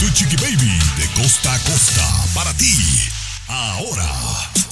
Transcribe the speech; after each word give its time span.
Tu 0.00 0.08
Chiqui 0.10 0.36
Baby 0.36 0.78
de 0.96 1.20
costa 1.20 1.52
a 1.52 1.58
costa 1.58 2.02
para 2.32 2.54
ti. 2.54 2.72
Ahora. 3.48 4.06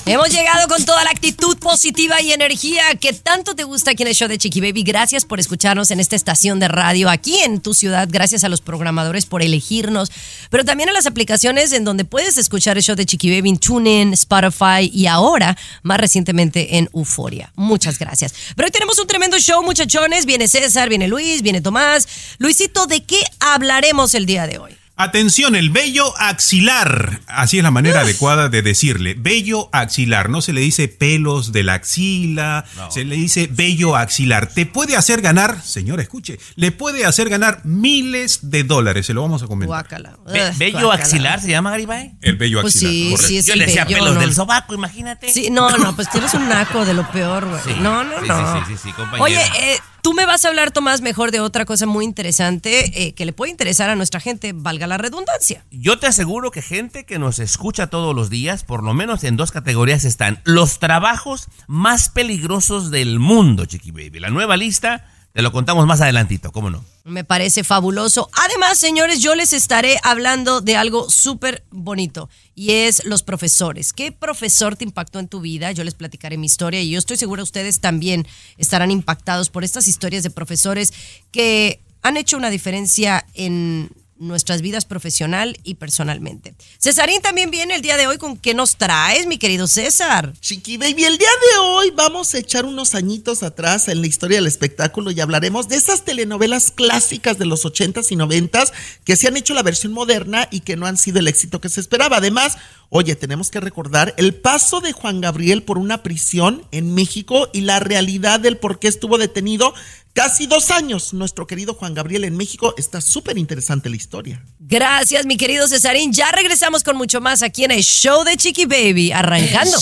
Hemos 0.04 0.28
llegado 0.30 0.68
con 0.68 0.84
toda 0.84 1.02
la 1.02 1.10
actitud 1.10 1.58
positiva 1.58 2.22
y 2.22 2.30
energía 2.30 2.94
que 3.00 3.12
tanto 3.12 3.56
te 3.56 3.64
gusta 3.64 3.90
aquí 3.90 4.04
en 4.04 4.10
el 4.10 4.14
show 4.14 4.28
de 4.28 4.38
Chiqui 4.38 4.60
Baby. 4.60 4.84
Gracias 4.84 5.24
por 5.24 5.40
escucharnos 5.40 5.90
en 5.90 5.98
esta 5.98 6.14
estación 6.14 6.60
de 6.60 6.68
radio 6.68 7.10
aquí 7.10 7.40
en 7.40 7.60
tu 7.60 7.74
ciudad. 7.74 8.06
Gracias 8.08 8.44
a 8.44 8.48
los 8.48 8.60
programadores 8.60 9.26
por 9.26 9.42
elegirnos, 9.42 10.12
pero 10.48 10.64
también 10.64 10.90
a 10.90 10.92
las 10.92 11.06
aplicaciones 11.06 11.72
en 11.72 11.82
donde 11.82 12.04
puedes 12.04 12.38
escuchar 12.38 12.76
el 12.76 12.84
show 12.84 12.94
de 12.94 13.04
Chiqui 13.04 13.34
Baby 13.34 13.48
en 13.48 13.58
TuneIn, 13.58 14.12
Spotify 14.12 14.88
y 14.92 15.08
ahora, 15.08 15.58
más 15.82 15.98
recientemente, 15.98 16.78
en 16.78 16.88
Euforia. 16.94 17.50
Muchas 17.56 17.98
gracias. 17.98 18.32
Pero 18.54 18.66
hoy 18.66 18.70
tenemos 18.70 18.96
un 19.00 19.08
tremendo 19.08 19.36
show, 19.40 19.60
muchachones. 19.64 20.24
Viene 20.24 20.46
César, 20.46 20.88
viene 20.88 21.08
Luis, 21.08 21.42
viene 21.42 21.60
Tomás. 21.60 22.06
Luisito, 22.38 22.86
¿de 22.86 23.02
qué 23.02 23.18
hablaremos 23.40 24.14
el 24.14 24.24
día 24.24 24.46
de 24.46 24.58
hoy? 24.58 24.76
Atención, 24.98 25.54
el 25.56 25.68
vello 25.68 26.16
axilar. 26.18 27.20
Así 27.26 27.58
es 27.58 27.62
la 27.62 27.70
manera 27.70 28.00
adecuada 28.00 28.48
de 28.48 28.62
decirle. 28.62 29.14
Vello 29.18 29.68
axilar. 29.72 30.30
No 30.30 30.40
se 30.40 30.54
le 30.54 30.62
dice 30.62 30.88
pelos 30.88 31.52
de 31.52 31.62
la 31.64 31.74
axila. 31.74 32.64
Se 32.90 33.04
le 33.04 33.14
dice 33.16 33.46
vello 33.50 33.94
axilar. 33.94 34.48
Te 34.48 34.64
puede 34.64 34.96
hacer 34.96 35.20
ganar, 35.20 35.60
señor, 35.62 36.00
escuche, 36.00 36.38
le 36.54 36.72
puede 36.72 37.04
hacer 37.04 37.28
ganar 37.28 37.60
miles 37.64 38.50
de 38.50 38.64
dólares. 38.64 39.04
Se 39.04 39.12
lo 39.12 39.20
vamos 39.20 39.42
a 39.42 39.46
comentar. 39.46 39.66
Guácala. 39.68 40.16
Be- 40.32 40.52
¿Bello 40.56 40.86
guácala. 40.86 40.94
axilar 41.04 41.40
se 41.42 41.50
llama 41.50 41.70
Garibay? 41.72 42.12
El 42.22 42.36
vello 42.36 42.62
Pues 42.62 42.76
axilar. 42.76 42.92
sí, 42.94 43.10
correcto. 43.10 43.26
sí, 43.28 43.36
es 43.38 43.46
Yo 43.46 43.52
el 43.52 43.58
le 43.58 43.66
decía 43.66 43.84
vello, 43.84 43.98
pelos 43.98 44.14
¿no? 44.14 44.20
del 44.20 44.34
sobaco, 44.34 44.72
imagínate. 44.74 45.28
Sí, 45.28 45.50
no, 45.50 45.76
no, 45.76 45.94
pues 45.94 46.08
tienes 46.12 46.32
un 46.32 46.48
naco 46.48 46.86
de 46.86 46.94
lo 46.94 47.06
peor, 47.10 47.46
güey. 47.46 47.60
Sí. 47.64 47.74
No, 47.82 48.02
no, 48.02 48.18
Sí, 48.22 48.28
no. 48.28 48.54
sí, 48.60 48.64
sí, 48.66 48.72
sí, 48.76 48.80
sí, 48.84 48.92
compañera. 48.92 49.22
Oye, 49.22 49.42
eh, 49.60 49.78
tú 50.06 50.14
me 50.14 50.24
vas 50.24 50.44
a 50.44 50.48
hablar, 50.50 50.70
Tomás, 50.70 51.00
mejor 51.00 51.32
de 51.32 51.40
otra 51.40 51.64
cosa 51.64 51.84
muy 51.84 52.04
interesante 52.04 53.08
eh, 53.08 53.12
que 53.14 53.24
le 53.24 53.32
puede 53.32 53.50
interesar 53.50 53.90
a 53.90 53.96
nuestra 53.96 54.20
gente, 54.20 54.52
valga 54.54 54.86
la 54.86 54.98
redundancia. 54.98 55.64
Yo 55.72 55.98
te 55.98 56.06
aseguro 56.06 56.52
que 56.52 56.62
gente 56.62 57.04
que 57.04 57.18
nos 57.18 57.40
escucha 57.40 57.88
todos 57.88 58.14
los 58.14 58.30
días, 58.30 58.62
por 58.62 58.84
lo 58.84 58.94
menos 58.94 59.24
en 59.24 59.36
dos 59.36 59.50
categorías 59.50 60.04
están 60.04 60.40
los 60.44 60.78
trabajos 60.78 61.48
más 61.66 62.08
peligrosos 62.08 62.92
del 62.92 63.18
mundo, 63.18 63.64
Chiqui 63.64 63.90
Baby. 63.90 64.20
La 64.20 64.30
nueva 64.30 64.56
lista 64.56 65.08
te 65.36 65.42
lo 65.42 65.52
contamos 65.52 65.86
más 65.86 66.00
adelantito, 66.00 66.50
¿cómo 66.50 66.70
no? 66.70 66.82
Me 67.04 67.22
parece 67.22 67.62
fabuloso. 67.62 68.30
Además, 68.32 68.78
señores, 68.78 69.20
yo 69.20 69.34
les 69.34 69.52
estaré 69.52 69.98
hablando 70.02 70.62
de 70.62 70.76
algo 70.76 71.10
súper 71.10 71.62
bonito 71.70 72.30
y 72.54 72.70
es 72.70 73.04
los 73.04 73.22
profesores. 73.22 73.92
¿Qué 73.92 74.12
profesor 74.12 74.76
te 74.76 74.84
impactó 74.84 75.18
en 75.18 75.28
tu 75.28 75.42
vida? 75.42 75.72
Yo 75.72 75.84
les 75.84 75.92
platicaré 75.92 76.38
mi 76.38 76.46
historia 76.46 76.80
y 76.80 76.88
yo 76.88 76.98
estoy 76.98 77.18
segura 77.18 77.42
ustedes 77.42 77.80
también 77.80 78.26
estarán 78.56 78.90
impactados 78.90 79.50
por 79.50 79.62
estas 79.62 79.88
historias 79.88 80.22
de 80.22 80.30
profesores 80.30 80.94
que 81.32 81.82
han 82.00 82.16
hecho 82.16 82.38
una 82.38 82.48
diferencia 82.48 83.26
en 83.34 83.90
nuestras 84.18 84.62
vidas 84.62 84.84
profesional 84.84 85.58
y 85.62 85.74
personalmente. 85.74 86.54
Cesarín 86.78 87.20
también 87.22 87.50
viene 87.50 87.74
el 87.74 87.82
día 87.82 87.96
de 87.96 88.06
hoy 88.06 88.18
con 88.18 88.36
qué 88.36 88.54
nos 88.54 88.76
traes, 88.76 89.26
mi 89.26 89.38
querido 89.38 89.66
César. 89.66 90.32
Chiqui 90.40 90.76
Baby, 90.76 91.04
el 91.04 91.18
día 91.18 91.28
de 91.28 91.58
hoy 91.58 91.92
vamos 91.94 92.34
a 92.34 92.38
echar 92.38 92.64
unos 92.64 92.94
añitos 92.94 93.42
atrás 93.42 93.88
en 93.88 94.00
la 94.00 94.06
historia 94.06 94.38
del 94.38 94.46
espectáculo 94.46 95.10
y 95.10 95.20
hablaremos 95.20 95.68
de 95.68 95.76
esas 95.76 96.04
telenovelas 96.04 96.70
clásicas 96.70 97.38
de 97.38 97.46
los 97.46 97.64
80s 97.64 98.10
y 98.10 98.16
90s 98.16 98.72
que 99.04 99.16
se 99.16 99.28
han 99.28 99.36
hecho 99.36 99.54
la 99.54 99.62
versión 99.62 99.92
moderna 99.92 100.48
y 100.50 100.60
que 100.60 100.76
no 100.76 100.86
han 100.86 100.96
sido 100.96 101.18
el 101.18 101.28
éxito 101.28 101.60
que 101.60 101.68
se 101.68 101.80
esperaba. 101.80 102.18
Además, 102.18 102.56
oye, 102.88 103.16
tenemos 103.16 103.50
que 103.50 103.60
recordar 103.60 104.14
el 104.16 104.34
paso 104.34 104.80
de 104.80 104.92
Juan 104.92 105.20
Gabriel 105.20 105.62
por 105.62 105.78
una 105.78 106.02
prisión 106.02 106.66
en 106.70 106.94
México 106.94 107.48
y 107.52 107.62
la 107.62 107.80
realidad 107.80 108.40
del 108.40 108.56
por 108.56 108.78
qué 108.78 108.88
estuvo 108.88 109.18
detenido 109.18 109.74
casi 110.16 110.46
dos 110.46 110.70
años. 110.70 111.12
Nuestro 111.12 111.46
querido 111.46 111.74
Juan 111.74 111.94
Gabriel 111.94 112.24
en 112.24 112.36
México 112.36 112.74
está 112.78 113.00
súper 113.00 113.36
interesante 113.38 113.88
la 113.90 113.96
historia. 113.96 114.42
Gracias, 114.58 115.26
mi 115.26 115.36
querido 115.36 115.68
Cesarín. 115.68 116.12
Ya 116.12 116.32
regresamos 116.32 116.82
con 116.82 116.96
mucho 116.96 117.20
más 117.20 117.42
aquí 117.42 117.64
en 117.64 117.70
el 117.70 117.84
show 117.84 118.24
de 118.24 118.36
Chiqui 118.36 118.64
Baby, 118.64 119.12
arrancando. 119.12 119.76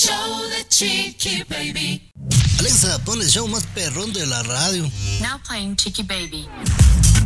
Alexa, 2.64 2.98
pon 3.04 3.20
el 3.20 3.28
show 3.28 3.46
más 3.46 3.66
perrón 3.74 4.14
de 4.14 4.26
la 4.26 4.42
radio. 4.42 4.90
Now 5.20 5.38
playing 5.46 5.76
Chicky 5.76 6.02
Baby. 6.02 6.48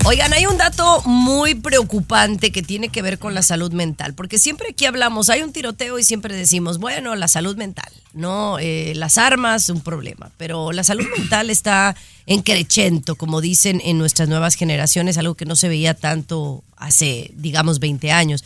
Oigan, 0.04 0.32
hay 0.32 0.46
un 0.46 0.58
dato 0.58 1.00
muy 1.04 1.54
preocupante 1.54 2.50
que 2.50 2.60
tiene 2.60 2.88
que 2.88 3.02
ver 3.02 3.20
con 3.20 3.34
la 3.34 3.42
salud 3.42 3.70
mental, 3.70 4.14
porque 4.14 4.40
siempre 4.40 4.70
aquí 4.70 4.84
hablamos, 4.84 5.30
hay 5.30 5.42
un 5.42 5.52
tiroteo 5.52 5.96
y 6.00 6.02
siempre 6.02 6.34
decimos, 6.34 6.78
bueno, 6.78 7.14
la 7.14 7.28
salud 7.28 7.56
mental, 7.56 7.88
no, 8.14 8.58
Eh, 8.58 8.94
las 8.96 9.16
armas, 9.16 9.68
un 9.68 9.80
problema, 9.80 10.32
pero 10.38 10.72
la 10.72 10.82
salud 10.82 11.06
mental 11.16 11.50
está 11.50 11.94
en 12.26 12.42
crecento, 12.42 13.14
como 13.14 13.40
dicen 13.40 13.80
en 13.84 13.96
nuestras 13.96 14.28
nuevas 14.28 14.56
generaciones, 14.56 15.18
algo 15.18 15.36
que 15.36 15.44
no 15.44 15.54
se 15.54 15.68
veía 15.68 15.94
tanto 15.94 16.64
hace, 16.76 17.30
digamos, 17.36 17.78
20 17.78 18.10
años. 18.10 18.42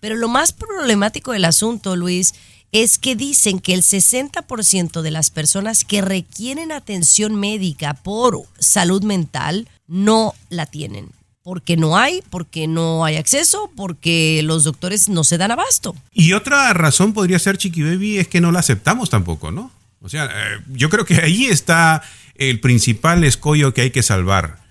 Pero 0.00 0.16
lo 0.16 0.26
más 0.26 0.50
problemático 0.50 1.30
del 1.30 1.44
asunto, 1.44 1.94
Luis, 1.94 2.34
es 2.72 2.98
que 2.98 3.14
dicen 3.14 3.60
que 3.60 3.74
el 3.74 3.82
60% 3.82 5.02
de 5.02 5.10
las 5.10 5.30
personas 5.30 5.84
que 5.84 6.00
requieren 6.00 6.72
atención 6.72 7.34
médica 7.36 7.94
por 7.94 8.40
salud 8.58 9.02
mental 9.02 9.68
no 9.86 10.34
la 10.48 10.64
tienen. 10.64 11.10
Porque 11.44 11.76
no 11.76 11.98
hay, 11.98 12.22
porque 12.30 12.66
no 12.66 13.04
hay 13.04 13.16
acceso, 13.16 13.70
porque 13.76 14.40
los 14.44 14.64
doctores 14.64 15.08
no 15.08 15.22
se 15.24 15.38
dan 15.38 15.50
abasto. 15.50 15.94
Y 16.12 16.32
otra 16.32 16.72
razón 16.72 17.12
podría 17.12 17.38
ser, 17.38 17.58
Chiqui 17.58 17.82
Baby, 17.82 18.18
es 18.18 18.28
que 18.28 18.40
no 18.40 18.52
la 18.52 18.60
aceptamos 18.60 19.10
tampoco, 19.10 19.50
¿no? 19.50 19.70
O 20.00 20.08
sea, 20.08 20.26
eh, 20.26 20.60
yo 20.68 20.88
creo 20.88 21.04
que 21.04 21.16
ahí 21.16 21.46
está 21.46 22.02
el 22.36 22.60
principal 22.60 23.22
escollo 23.24 23.74
que 23.74 23.82
hay 23.82 23.90
que 23.90 24.02
salvar. 24.02 24.61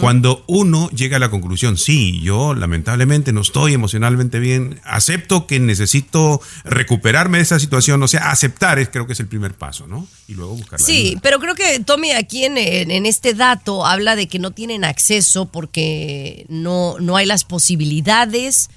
Cuando 0.00 0.44
uno 0.48 0.90
llega 0.90 1.16
a 1.16 1.20
la 1.20 1.30
conclusión, 1.30 1.78
sí, 1.78 2.20
yo 2.20 2.52
lamentablemente 2.54 3.32
no 3.32 3.40
estoy 3.40 3.72
emocionalmente 3.72 4.38
bien, 4.38 4.80
acepto 4.84 5.46
que 5.46 5.58
necesito 5.60 6.42
recuperarme 6.64 7.38
de 7.38 7.42
esa 7.44 7.58
situación, 7.58 8.02
o 8.02 8.08
sea, 8.08 8.30
aceptar 8.30 8.78
es, 8.78 8.90
creo 8.90 9.06
que 9.06 9.14
es 9.14 9.20
el 9.20 9.28
primer 9.28 9.54
paso, 9.54 9.86
¿no? 9.86 10.06
Y 10.28 10.34
luego 10.34 10.54
buscar 10.56 10.78
la 10.78 10.84
Sí, 10.86 11.06
ayuda. 11.08 11.20
pero 11.22 11.38
creo 11.40 11.54
que 11.54 11.80
Tommy 11.80 12.10
aquí 12.12 12.44
en, 12.44 12.58
en- 12.58 12.90
en 12.90 13.06
este 13.06 13.32
dato 13.32 13.86
habla 13.86 14.14
de 14.14 14.28
que 14.28 14.38
no 14.38 14.50
tienen 14.50 14.84
acceso 14.84 15.46
porque 15.46 16.44
no, 16.50 16.96
no 17.00 17.16
hay 17.16 17.24
las 17.26 17.44
posibilidades. 17.44 18.68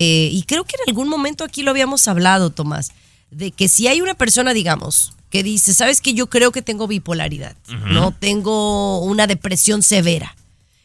eh, 0.00 0.28
y 0.32 0.42
creo 0.42 0.64
que 0.64 0.74
en 0.82 0.90
algún 0.90 1.08
momento 1.08 1.44
aquí 1.44 1.62
lo 1.62 1.70
habíamos 1.70 2.08
hablado, 2.08 2.50
Tomás, 2.50 2.90
de 3.30 3.52
que 3.52 3.68
si 3.68 3.86
hay 3.86 4.00
una 4.00 4.14
persona, 4.14 4.52
digamos, 4.52 5.13
que 5.34 5.42
dice, 5.42 5.74
sabes 5.74 6.00
que 6.00 6.14
yo 6.14 6.28
creo 6.28 6.52
que 6.52 6.62
tengo 6.62 6.86
bipolaridad, 6.86 7.56
no 7.88 8.12
tengo 8.12 9.00
una 9.00 9.26
depresión 9.26 9.82
severa. 9.82 10.36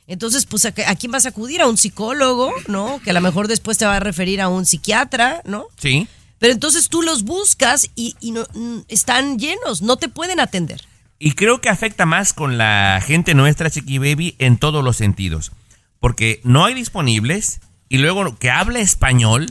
Entonces, 0.08 0.48
pues, 0.48 0.66
¿a, 0.66 0.72
quién 0.72 1.12
vas 1.12 1.28
a 1.28 1.30
acudir? 1.30 1.62
A 1.62 1.68
un 1.68 1.78
psicólogo, 1.78 2.52
¿no? 2.68 3.00
Que 3.04 3.12
a 3.12 3.14
lo 3.14 3.22
mejor 3.22 3.48
después 3.48 3.78
te 3.78 3.86
va 3.86 3.98
a 3.98 4.00
referir 4.00 4.42
a 4.42 4.48
un 4.48 4.66
psiquiatra, 4.66 5.44
¿no? 5.46 5.68
Sí. 5.78 6.08
Pero 6.40 6.52
entonces 6.52 6.90
tú 6.90 7.04
los 7.04 7.26
buscas 7.26 7.92
y, 7.96 8.16
y 8.22 8.32
no- 8.32 8.48
están 8.88 9.38
llenos, 9.38 9.84
no 9.84 9.98
te 9.98 10.10
pueden 10.10 10.40
atender. 10.40 10.82
Y 11.20 11.34
creo 11.34 11.62
que 11.62 11.70
afecta 11.70 12.08
más 12.08 12.34
con 12.34 12.58
la 12.58 13.04
gente 13.06 13.36
nuestra, 13.36 13.70
Chiqui 13.70 14.00
Baby, 14.00 14.34
en 14.40 14.58
todos 14.58 14.84
los 14.84 14.98
sentidos. 14.98 15.52
Porque 16.00 16.42
no 16.44 16.66
hay 16.66 16.74
disponibles 16.74 17.60
y 17.88 18.00
luego 18.00 18.36
que 18.40 18.50
hable 18.50 18.82
español, 18.82 19.46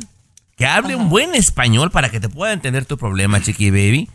que 0.57 0.67
hable 0.67 0.97
un 0.97 1.09
buen 1.09 1.37
español 1.37 1.93
para 1.93 2.11
que 2.11 2.19
te 2.19 2.29
pueda 2.29 2.53
entender 2.53 2.85
tu 2.85 2.99
problema, 2.99 3.41
Chiqui 3.41 3.71
Baby. 3.71 4.09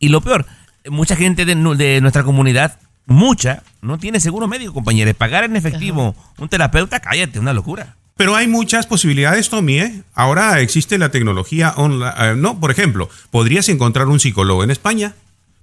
Y 0.00 0.08
lo 0.08 0.20
peor, 0.20 0.46
mucha 0.88 1.14
gente 1.14 1.44
de, 1.44 1.54
nu- 1.54 1.76
de 1.76 2.00
nuestra 2.00 2.24
comunidad, 2.24 2.78
mucha, 3.06 3.62
no 3.82 3.98
tiene 3.98 4.18
seguro 4.18 4.48
médico, 4.48 4.72
compañero. 4.74 5.12
Pagar 5.14 5.44
en 5.44 5.54
efectivo 5.56 6.16
un 6.38 6.48
terapeuta, 6.48 6.98
cállate, 7.00 7.38
una 7.38 7.52
locura. 7.52 7.94
Pero 8.16 8.34
hay 8.36 8.48
muchas 8.48 8.86
posibilidades, 8.86 9.48
Tommy. 9.48 9.78
¿eh? 9.78 10.02
Ahora 10.14 10.60
existe 10.60 10.98
la 10.98 11.10
tecnología 11.10 11.72
online. 11.76 12.34
no, 12.36 12.58
por 12.60 12.70
ejemplo, 12.70 13.08
podrías 13.30 13.68
encontrar 13.68 14.08
un 14.08 14.20
psicólogo 14.20 14.62
en 14.62 14.70
España, 14.70 15.14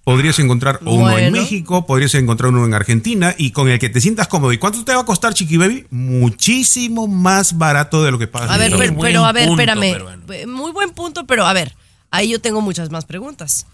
podrías 0.03 0.39
encontrar 0.39 0.79
uno 0.83 1.17
en. 1.17 1.33
México, 1.33 1.85
podrías 1.85 2.15
encontrar 2.15 2.49
uno 2.51 2.65
en 2.65 2.73
Argentina 2.73 3.35
y 3.37 3.51
con 3.51 3.69
el 3.69 3.77
que 3.77 3.89
te 3.89 4.01
sientas 4.01 4.27
cómodo. 4.27 4.53
¿Y 4.53 4.57
cuánto 4.57 4.83
te 4.85 4.93
va 4.95 5.01
a 5.01 5.05
costar, 5.05 5.33
Chiqui 5.35 5.57
Baby? 5.57 5.85
Muchísimo 5.91 7.07
más 7.07 7.57
barato 7.57 8.03
de 8.03 8.11
lo 8.11 8.17
que 8.19 8.27
pagas. 8.27 8.49
A 8.49 8.53
en 8.65 8.77
ver, 8.77 8.93
pero, 8.99 9.25
a 9.25 9.31
ver, 9.31 9.47
punto, 9.47 9.61
espérame. 9.61 10.17
Eh, 10.33 10.47
Muy 10.47 10.71
buen 10.71 10.91
punto, 10.91 11.25
pero 11.27 11.45
a 11.45 11.53
ver, 11.53 11.73
ahí 12.11 12.29
yo 12.29 12.41
tengo 12.41 12.61
muchas 12.61 12.89
más 12.89 13.05
preguntas. 13.05 13.67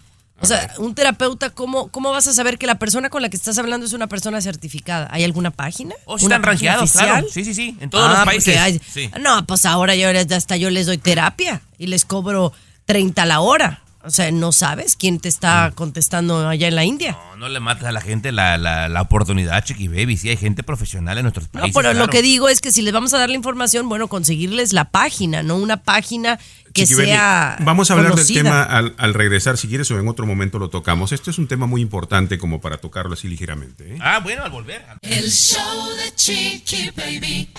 O 0.43 0.45
sea, 0.45 0.73
un 0.77 0.93
terapeuta, 0.93 1.49
¿cómo, 1.51 1.87
¿cómo 1.87 2.11
vas 2.11 2.27
a 2.27 2.33
saber 2.33 2.57
que 2.57 2.67
la 2.67 2.75
persona 2.77 3.09
con 3.09 3.21
la 3.21 3.29
que 3.29 3.37
estás 3.37 3.57
hablando 3.57 3.85
es 3.85 3.93
una 3.93 4.07
persona 4.07 4.41
certificada? 4.41 5.07
¿Hay 5.11 5.23
alguna 5.23 5.51
página? 5.51 5.95
O 6.05 6.19
si 6.19 6.25
¿Una 6.25 6.35
están 6.35 6.43
rankeados, 6.51 6.91
claro. 6.91 7.27
Sí, 7.31 7.45
sí, 7.45 7.53
sí. 7.53 7.77
En 7.79 7.89
todos 7.89 8.05
Ah, 8.05 8.09
los 8.09 8.17
porque 8.19 8.31
países. 8.53 8.57
hay- 8.59 8.81
Sí. 8.93 9.09
No, 9.21 9.45
pues 9.45 9.65
ahora 9.65 9.95
yo 9.95 10.09
hasta 10.35 10.57
yo 10.57 10.69
les 10.69 10.85
doy 10.85 10.97
terapia 10.97 11.61
y 11.77 11.87
les 11.87 12.03
cobro 12.05 12.51
30 12.85 13.25
la 13.25 13.39
hora. 13.39 13.82
O 14.05 14.09
sea, 14.09 14.29
no 14.31 14.51
sabes 14.51 14.95
quién 14.97 15.19
te 15.19 15.29
está 15.29 15.69
Mm. 15.69 15.73
contestando 15.75 16.47
allá 16.49 16.67
en 16.67 16.75
la 16.75 16.83
India. 16.83 17.17
No, 17.31 17.37
no 17.37 17.49
le 17.49 17.59
mates 17.61 17.85
a 17.85 17.91
la 17.93 18.01
gente 18.01 18.31
la, 18.33 18.57
la, 18.57 18.89
la 18.89 19.01
oportunidad, 19.01 19.63
Chiqui 19.63 19.87
Baby. 19.87 20.17
Sí, 20.17 20.27
hay 20.29 20.35
gente 20.37 20.61
profesional 20.63 21.17
en 21.17 21.23
nuestros 21.23 21.45
No, 21.53 21.61
países. 21.61 21.73
pero 21.73 21.93
lo 21.93 22.07
que 22.09 22.21
digo 22.21 22.49
es 22.49 22.59
que 22.59 22.71
si 22.73 22.81
les 22.81 22.93
vamos 22.93 23.13
a 23.13 23.17
dar 23.17 23.29
la 23.29 23.35
información, 23.35 23.87
bueno, 23.87 24.09
conseguirles 24.09 24.73
la 24.73 24.85
página, 24.91 25.41
no 25.41 25.55
una 25.55 25.77
página 25.83 26.37
que 26.73 26.83
Chiqui 26.83 26.95
Baby, 26.95 27.05
sea. 27.07 27.55
Vamos 27.61 27.89
a 27.91 27.93
hablar 27.93 28.11
conocida. 28.11 28.35
del 28.35 28.43
tema 28.43 28.63
al, 28.63 28.93
al 28.97 29.13
regresar, 29.13 29.57
si 29.57 29.67
quieres, 29.69 29.89
o 29.91 29.99
en 29.99 30.07
otro 30.07 30.25
momento 30.25 30.59
lo 30.59 30.69
tocamos. 30.69 31.11
Esto 31.13 31.29
es 31.31 31.37
un 31.37 31.47
tema 31.47 31.65
muy 31.65 31.81
importante 31.81 32.37
como 32.37 32.59
para 32.59 32.77
tocarlo 32.79 33.13
así 33.13 33.27
ligeramente. 33.29 33.95
¿eh? 33.95 33.99
Ah, 34.01 34.19
bueno, 34.21 34.43
al 34.43 34.51
volver. 34.51 34.83
El 35.01 35.29
show 35.31 35.89
de 35.95 36.13
Chiqui 36.15 36.91
Baby. 36.97 37.49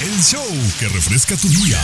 El 0.00 0.22
show 0.22 0.46
que 0.78 0.88
refresca 0.88 1.36
tu 1.36 1.48
día. 1.48 1.78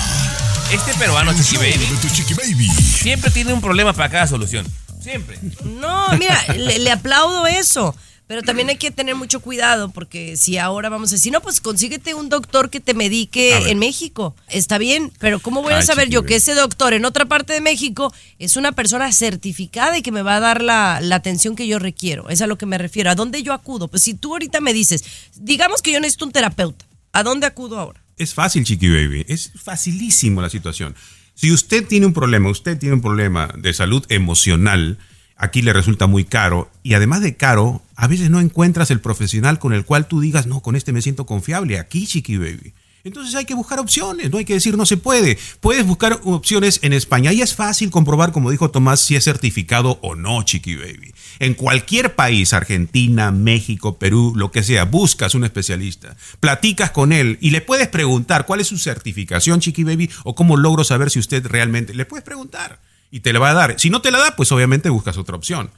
Este 0.75 0.93
peruano, 0.94 1.31
El 1.31 1.37
Chiqui 1.37 1.56
Baby, 1.56 1.87
de 1.87 1.97
tu 2.00 2.09
Chiqui 2.09 2.35
Baby. 2.35 2.69
siempre 2.69 3.31
tiene 3.31 3.53
un 3.53 3.61
problema 3.61 3.93
para 3.93 4.09
cada 4.11 4.26
solución. 4.26 4.67
Siempre. 5.00 5.38
No, 5.65 6.06
mira, 6.19 6.43
le, 6.56 6.79
le 6.81 6.91
aplaudo 6.91 7.47
eso. 7.47 7.94
Pero 8.26 8.43
también 8.43 8.71
hay 8.71 8.76
que 8.79 8.91
tener 8.91 9.15
mucho 9.15 9.41
cuidado 9.41 9.91
porque 9.91 10.38
si 10.38 10.56
ahora 10.56 10.88
vamos 10.88 11.11
a 11.11 11.17
decir, 11.17 11.31
no, 11.31 11.43
pues 11.43 11.61
consíguete 11.61 12.15
un 12.15 12.31
doctor 12.31 12.71
que 12.71 12.81
te 12.81 12.94
medique 12.94 13.71
en 13.71 13.79
México. 13.79 14.35
Está 14.49 14.79
bien, 14.79 15.12
pero 15.19 15.41
¿cómo 15.41 15.61
voy 15.62 15.75
a 15.75 15.79
Ay, 15.79 15.82
saber 15.82 16.09
yo 16.09 16.25
que 16.25 16.37
ese 16.37 16.55
doctor 16.55 16.94
en 16.94 17.05
otra 17.05 17.27
parte 17.27 17.53
de 17.53 17.61
México 17.61 18.15
es 18.38 18.56
una 18.56 18.73
persona 18.73 19.12
certificada 19.12 19.99
y 19.99 20.03
que 20.03 20.11
me 20.11 20.23
va 20.23 20.37
a 20.37 20.41
dar 20.41 20.62
la, 20.62 21.00
la 21.03 21.17
atención 21.17 21.55
que 21.55 21.67
yo 21.67 21.79
requiero? 21.79 22.31
Es 22.31 22.41
a 22.41 22.47
lo 22.47 22.56
que 22.56 22.65
me 22.65 22.79
refiero. 22.79 23.11
¿A 23.11 23.15
dónde 23.15 23.43
yo 23.43 23.53
acudo? 23.53 23.88
Pues 23.88 24.03
si 24.03 24.15
tú 24.15 24.32
ahorita 24.32 24.62
me 24.62 24.73
dices, 24.73 25.05
digamos 25.37 25.82
que 25.82 25.93
yo 25.93 26.00
necesito 26.00 26.25
un 26.25 26.32
terapeuta, 26.32 26.87
¿a 27.12 27.23
dónde 27.23 27.47
acudo 27.47 27.79
ahora? 27.79 28.00
Es 28.17 28.35
fácil, 28.35 28.65
Chiqui 28.65 28.89
Baby. 28.89 29.25
Es 29.29 29.53
facilísimo 29.55 30.41
la 30.41 30.51
situación. 30.51 30.95
Si 31.35 31.53
usted 31.53 31.87
tiene 31.87 32.07
un 32.07 32.13
problema, 32.13 32.49
usted 32.49 32.79
tiene 32.79 32.95
un 32.95 33.01
problema 33.01 33.49
de 33.59 33.73
salud 33.73 34.05
emocional, 34.09 34.99
aquí 35.37 35.63
le 35.63 35.73
resulta 35.73 36.07
muy 36.07 36.25
caro. 36.25 36.71
Y 36.83 36.95
además 36.95 37.23
de 37.23 37.37
caro, 37.37 37.83
a 37.97 38.07
veces 38.07 38.31
no 38.31 38.41
encuentras 38.41 38.91
el 38.91 39.01
profesional 39.01 39.59
con 39.59 39.73
el 39.73 39.85
cual 39.85 40.07
tú 40.07 40.21
digas, 40.21 40.47
no, 40.47 40.61
con 40.61 40.77
este 40.77 40.93
me 40.93 41.03
siento 41.03 41.27
confiable. 41.27 41.79
Aquí, 41.79 42.07
Chiqui 42.07 42.37
Baby. 42.37 42.73
Entonces 43.05 43.35
hay 43.35 43.45
que 43.45 43.55
buscar 43.55 43.79
opciones, 43.81 44.31
no 44.31 44.39
hay 44.39 44.47
que 44.47 44.55
decir 44.55 44.79
no 44.79 44.87
se 44.87 44.97
puede. 44.97 45.39
Puedes 45.61 45.87
buscar 45.87 46.21
opciones 46.25 46.81
en 46.83 46.95
España 46.95 47.35
y 47.35 47.43
es 47.43 47.55
fácil 47.55 47.91
comprobar, 47.91 48.33
como 48.33 48.51
dijo 48.51 48.71
Tomás, 48.71 49.01
si 49.01 49.15
es 49.15 49.25
certificado 49.25 49.99
o 50.01 50.15
no, 50.15 50.43
Chiqui 50.43 50.75
Baby. 50.75 51.12
En 51.39 51.53
cualquier 51.53 52.15
país, 52.15 52.55
Argentina, 52.55 53.31
México, 53.31 53.99
Perú, 53.99 54.33
lo 54.35 54.51
que 54.51 54.62
sea, 54.62 54.87
buscas 54.87 55.35
un 55.35 55.45
especialista, 55.45 56.17
platicas 56.41 56.93
con 56.93 57.12
él 57.12 57.37
y 57.43 57.51
le 57.51 57.61
puedes 57.61 57.89
preguntar 57.89 58.47
cuál 58.47 58.61
es 58.61 58.69
su 58.69 58.79
certificación, 58.79 59.61
Chiqui 59.61 59.85
Baby, 59.85 60.11
o 60.25 60.35
cómo 60.35 60.56
logro 60.56 60.83
saber 60.83 61.11
si 61.11 61.19
usted 61.19 61.47
realmente. 61.47 61.93
Le 61.93 62.06
puedes 62.06 62.25
preguntar 62.25 62.81
y 63.11 63.21
te 63.21 63.35
la 63.35 63.39
va 63.39 63.51
a 63.51 63.55
dar. 63.55 63.79
Si 63.79 63.91
no 63.91 64.01
te 64.01 64.11
la 64.11 64.19
da, 64.19 64.35
pues 64.35 64.51
obviamente 64.51 64.89
buscas 64.89 65.19
otra 65.19 65.37
opción. 65.37 65.71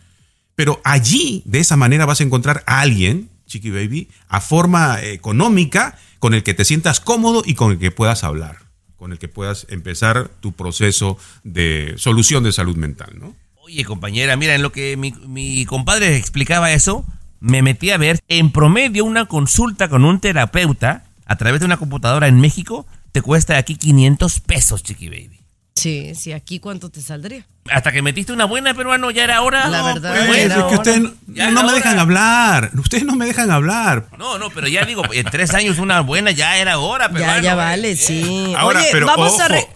Pero 0.55 0.81
allí, 0.85 1.43
de 1.45 1.59
esa 1.59 1.77
manera, 1.77 2.07
vas 2.07 2.21
a 2.21 2.25
encontrar 2.25 2.63
a 2.67 2.81
alguien, 2.81 3.31
Chiqui 3.47 3.71
Baby, 3.71 4.09
a 4.29 4.41
forma 4.41 5.01
económica, 5.03 5.99
con 6.19 6.35
el 6.35 6.43
que 6.43 6.55
te 6.55 6.65
sientas 6.65 7.01
cómodo 7.01 7.43
y 7.45 7.55
con 7.55 7.73
el 7.73 7.79
que 7.79 7.91
puedas 7.91 8.25
hablar, 8.25 8.59
con 8.97 9.13
el 9.13 9.19
que 9.19 9.29
puedas 9.29 9.67
empezar 9.71 10.31
tu 10.41 10.53
proceso 10.53 11.19
de 11.45 11.95
solución 11.97 12.45
de 12.45 12.53
salud 12.53 12.77
mental, 12.77 13.15
¿no? 13.19 13.35
Oye, 13.55 13.85
compañera, 13.85 14.37
mira, 14.37 14.55
en 14.55 14.63
lo 14.63 14.71
que 14.73 14.97
mi, 14.97 15.13
mi 15.27 15.65
compadre 15.65 16.17
explicaba 16.17 16.73
eso, 16.73 17.05
me 17.41 17.63
metí 17.63 17.91
a 17.91 17.99
ver, 17.99 18.21
en 18.29 18.53
promedio 18.53 19.05
una 19.05 19.27
consulta 19.27 19.89
con 19.89 20.05
un 20.05 20.21
terapeuta 20.21 21.05
a 21.27 21.37
través 21.37 21.61
de 21.61 21.67
una 21.67 21.77
computadora 21.77 22.29
en 22.29 22.41
México 22.41 22.87
te 23.17 23.23
cuesta 23.23 23.57
aquí 23.57 23.77
500 23.77 24.41
pesos, 24.41 24.83
Chiqui 24.83 25.09
Baby. 25.09 25.46
Sí, 25.77 26.15
sí, 26.15 26.33
aquí 26.33 26.59
cuánto 26.59 26.89
te 26.91 27.01
saldría. 27.03 27.45
Hasta 27.71 27.93
que 27.93 28.01
metiste 28.01 28.33
una 28.33 28.45
buena 28.47 28.73
peruano, 28.75 29.11
ya 29.11 29.25
era 29.25 29.43
hora. 29.43 29.69
La 29.69 29.79
No, 29.81 29.85
verdad, 29.87 30.15
pues, 30.15 30.27
Pues, 30.27 30.39
era 30.45 30.57
es 30.59 30.65
que 30.65 30.75
ustedes 30.75 31.03
Ya 31.27 31.51
no 31.51 31.65
me 31.65 31.73
dejan 31.75 31.99
hablar, 31.99 32.71
ustedes 32.79 33.05
no 33.05 33.15
me 33.15 33.27
dejan 33.27 33.51
hablar. 33.51 34.07
No, 34.19 34.39
no, 34.39 34.51
pero 34.51 34.69
ya 34.69 34.85
digo, 34.87 35.03
en 35.13 35.27
tres 35.27 35.53
años 35.53 35.79
una 35.79 36.01
buena 36.01 36.31
ya 36.31 36.57
era 36.57 36.79
hora, 36.79 37.09
Ya, 37.09 37.13
peruano. 37.13 37.43
ya 37.43 37.53
eh, 37.53 37.57
vale, 37.57 37.91
eh. 37.93 37.97
sí. 37.97 38.55
Ahora, 38.57 38.81
Oye, 38.81 38.89
pero 38.93 39.07
vamos 39.07 39.33
ojo, 39.35 39.43
a... 39.43 39.49
re- 39.49 39.69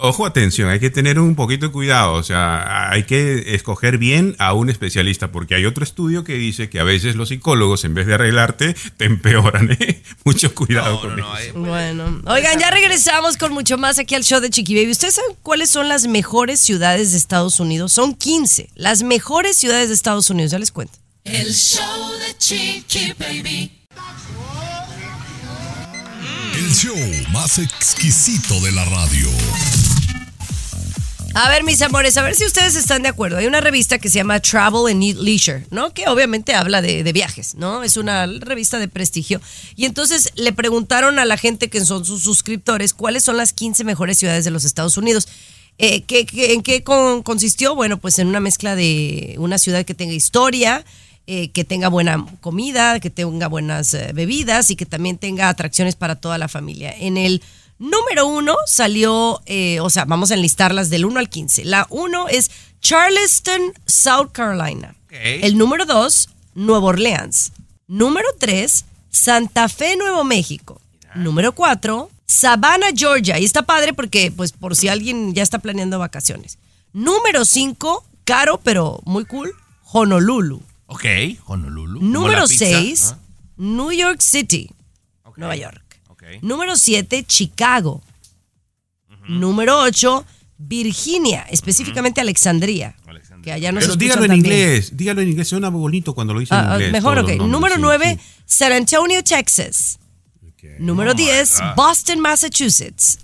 ojo, 0.00 0.26
atención, 0.26 0.68
hay 0.70 0.80
que 0.80 0.90
tener 0.90 1.18
un 1.18 1.34
poquito 1.34 1.66
de 1.66 1.72
cuidado, 1.72 2.14
o 2.14 2.22
sea, 2.22 2.90
hay 2.90 3.04
que 3.04 3.54
escoger 3.54 3.98
bien 3.98 4.34
a 4.38 4.52
un 4.54 4.70
especialista, 4.70 5.30
porque 5.32 5.54
hay 5.54 5.66
otro 5.66 5.84
estudio 5.84 6.24
que 6.24 6.34
dice 6.34 6.68
que 6.70 6.80
a 6.80 6.84
veces 6.84 7.16
los 7.16 7.28
psicólogos, 7.28 7.84
en 7.84 7.94
vez 7.94 8.06
de 8.06 8.14
arreglarte, 8.14 8.74
te 8.96 9.04
empeoran, 9.04 9.70
¿eh? 9.78 10.02
Mucho 10.24 10.54
cuidado 10.54 10.94
No, 10.94 11.00
con 11.00 11.16
no, 11.16 11.28
no, 11.28 11.38
eso. 11.38 11.48
eh, 11.48 11.52
Bueno, 11.54 12.22
oigan, 12.26 12.58
ya 12.58 12.70
regresamos 12.70 13.36
con 13.36 13.52
mucho 13.52 13.78
más 13.78 13.98
aquí 13.98 14.14
al 14.14 14.24
show 14.24 14.40
de 14.40 14.50
Chiqui 14.50 14.74
Baby. 14.74 14.90
¿Ustedes 14.90 15.14
saben 15.14 15.36
cuáles 15.42 15.70
son 15.70 15.88
las 15.88 16.06
mejores 16.06 16.60
ciudades 16.60 17.12
de 17.12 17.18
Estados 17.18 17.60
Unidos? 17.60 17.92
Son 17.92 18.14
15. 18.14 18.70
Las 18.74 19.02
mejores 19.02 19.56
ciudades 19.56 19.88
de 19.88 19.94
Estados 19.94 20.30
Unidos, 20.30 20.52
ya 20.52 20.58
les 20.58 20.72
cuento. 20.72 20.94
El 21.24 21.52
show 21.52 22.10
de 22.26 22.36
Chiqui 22.38 23.12
Baby. 23.18 23.72
El 26.58 26.74
show 26.74 26.96
más 27.32 27.58
exquisito 27.58 28.58
de 28.60 28.72
la 28.72 28.84
radio. 28.86 29.28
A 31.34 31.48
ver, 31.50 31.62
mis 31.62 31.80
amores, 31.82 32.16
a 32.16 32.22
ver 32.22 32.34
si 32.34 32.44
ustedes 32.44 32.74
están 32.74 33.02
de 33.02 33.08
acuerdo. 33.10 33.36
Hay 33.36 33.46
una 33.46 33.60
revista 33.60 33.98
que 33.98 34.08
se 34.08 34.16
llama 34.16 34.40
Travel 34.40 34.90
and 34.92 35.18
Leisure, 35.20 35.64
¿no? 35.70 35.94
Que 35.94 36.08
obviamente 36.08 36.54
habla 36.54 36.82
de, 36.82 37.12
viajes, 37.12 37.54
¿no? 37.54 37.84
Es 37.84 37.96
una 37.96 38.26
revista 38.26 38.78
de 38.80 38.88
prestigio. 38.88 39.40
Y 39.76 39.84
entonces 39.84 40.32
le 40.34 40.52
preguntaron 40.52 41.20
a 41.20 41.24
la 41.24 41.36
gente 41.36 41.68
que 41.70 41.84
son 41.84 42.04
sus 42.04 42.22
suscriptores 42.24 42.92
cuáles 42.92 43.22
son 43.22 43.36
las 43.36 43.52
15 43.52 43.84
mejores 43.84 44.18
ciudades 44.18 44.44
de 44.44 44.50
los 44.50 44.64
Estados 44.64 44.96
Unidos. 44.96 45.28
Eh, 45.78 46.02
¿qué- 46.02 46.26
qué- 46.26 46.54
en 46.54 46.62
qué 46.62 46.82
con- 46.82 47.22
consistió? 47.22 47.76
Bueno, 47.76 47.98
pues 48.00 48.18
en 48.18 48.26
una 48.26 48.40
mezcla 48.40 48.74
de 48.74 49.36
una 49.38 49.58
ciudad 49.58 49.84
que 49.84 49.94
tenga 49.94 50.14
historia, 50.14 50.84
eh, 51.30 51.50
que 51.50 51.62
tenga 51.62 51.88
buena 51.88 52.24
comida, 52.40 53.00
que 53.00 53.10
tenga 53.10 53.48
buenas 53.48 53.92
eh, 53.92 54.12
bebidas 54.14 54.70
y 54.70 54.76
que 54.76 54.86
también 54.86 55.18
tenga 55.18 55.50
atracciones 55.50 55.94
para 55.94 56.16
toda 56.16 56.38
la 56.38 56.48
familia. 56.48 56.90
En 56.90 57.18
el 57.18 57.42
número 57.78 58.26
uno 58.26 58.56
salió, 58.64 59.42
eh, 59.44 59.78
o 59.80 59.90
sea, 59.90 60.06
vamos 60.06 60.30
a 60.30 60.34
enlistarlas 60.36 60.88
del 60.88 61.04
1 61.04 61.20
al 61.20 61.28
15. 61.28 61.66
La 61.66 61.86
uno 61.90 62.28
es 62.28 62.50
Charleston, 62.80 63.74
South 63.84 64.30
Carolina. 64.32 64.94
El 65.10 65.58
número 65.58 65.84
dos, 65.84 66.30
Nueva 66.54 66.86
Orleans. 66.86 67.52
Número 67.86 68.28
tres, 68.38 68.86
Santa 69.10 69.68
Fe, 69.68 69.98
Nuevo 69.98 70.24
México. 70.24 70.80
Número 71.14 71.54
cuatro, 71.54 72.08
Savannah, 72.24 72.92
Georgia. 72.96 73.38
Y 73.38 73.44
está 73.44 73.66
padre 73.66 73.92
porque, 73.92 74.32
pues, 74.34 74.52
por 74.52 74.74
si 74.74 74.88
alguien 74.88 75.34
ya 75.34 75.42
está 75.42 75.58
planeando 75.58 75.98
vacaciones. 75.98 76.56
Número 76.94 77.44
cinco, 77.44 78.06
caro 78.24 78.62
pero 78.64 79.02
muy 79.04 79.26
cool, 79.26 79.52
Honolulu. 79.92 80.62
Ok, 80.90 81.04
Honolulu. 81.46 82.00
Número 82.02 82.46
pizza, 82.46 82.64
6, 82.66 83.12
¿ah? 83.14 83.18
New 83.58 83.92
York 83.92 84.20
City, 84.20 84.70
Ok, 85.24 85.38
Nueva 85.38 85.54
York. 85.56 86.00
ok. 86.08 86.22
Número 86.42 86.76
7, 86.76 87.24
Chicago. 87.24 88.02
Número 89.28 89.78
8, 89.80 90.24
Virginia, 90.56 91.46
específicamente 91.50 92.20
Alexandria. 92.20 92.96
Alexandria. 93.06 93.44
Que 93.44 93.52
allá 93.52 93.70
nos 93.72 93.84
Pero 93.84 93.96
dígalo 93.96 94.24
en 94.24 94.30
también. 94.30 94.46
inglés, 94.54 94.96
dígalo 94.96 95.20
en 95.20 95.28
inglés, 95.28 95.48
suena 95.48 95.68
bonito 95.68 96.14
cuando 96.14 96.32
lo 96.34 96.40
dice 96.40 96.54
en 96.54 96.60
Ah, 96.60 96.68
ah, 96.70 96.74
inglés. 96.76 96.92
mejor, 96.92 97.18
ok. 97.18 97.30
Número 97.42 97.74
sí, 97.76 97.80
9, 97.82 98.18
sí. 98.18 98.42
San 98.46 98.72
Antonio, 98.72 99.22
Texas. 99.22 99.98
Número 100.78 101.14
10, 101.14 101.58
Boston, 101.76 102.20
Massachusetts. 102.20 103.18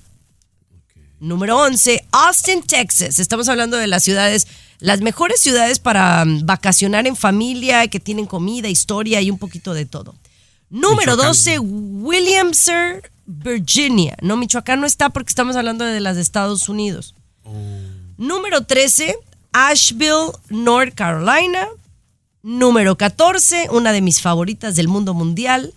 Número 1.21 1.59
11, 1.59 2.05
Austin, 2.13 2.63
Texas. 2.63 3.19
Estamos 3.19 3.49
hablando 3.49 3.77
de 3.77 3.87
las 3.87 4.03
ciudades, 4.03 4.47
las 4.79 5.01
mejores 5.01 5.41
ciudades 5.41 5.79
para 5.79 6.25
mm, 6.25 6.47
vacacionar 6.47 7.07
en 7.07 7.17
familia, 7.17 7.87
que 7.89 8.01
tienen 8.01 8.27
comida, 8.27 8.69
historia 8.69 9.21
y 9.21 9.31
un 9.31 9.39
poquito 9.39 9.75
de 9.75 9.87
todo. 9.87 10.15
Número 10.71 11.13
Michoacán. 11.13 11.27
12, 11.29 11.59
Williamson, 11.61 13.03
Virginia. 13.27 14.17
No, 14.21 14.37
Michoacán 14.37 14.81
no 14.81 14.87
está 14.87 15.11
porque 15.11 15.31
estamos 15.31 15.57
hablando 15.57 15.85
de 15.85 16.01
las 16.01 16.17
de 16.17 16.23
Estados 16.23 16.69
Unidos. 16.69 17.15
Número 18.17 18.65
13, 18.65 19.17
Asheville, 19.53 20.33
North 20.49 20.95
Carolina. 20.95 21.69
Número 22.43 22.97
14, 22.99 23.69
una 23.71 23.93
de 23.93 24.03
mis 24.03 24.21
favoritas 24.21 24.77
del 24.77 24.87
mundo 24.87 25.15
mundial, 25.15 25.73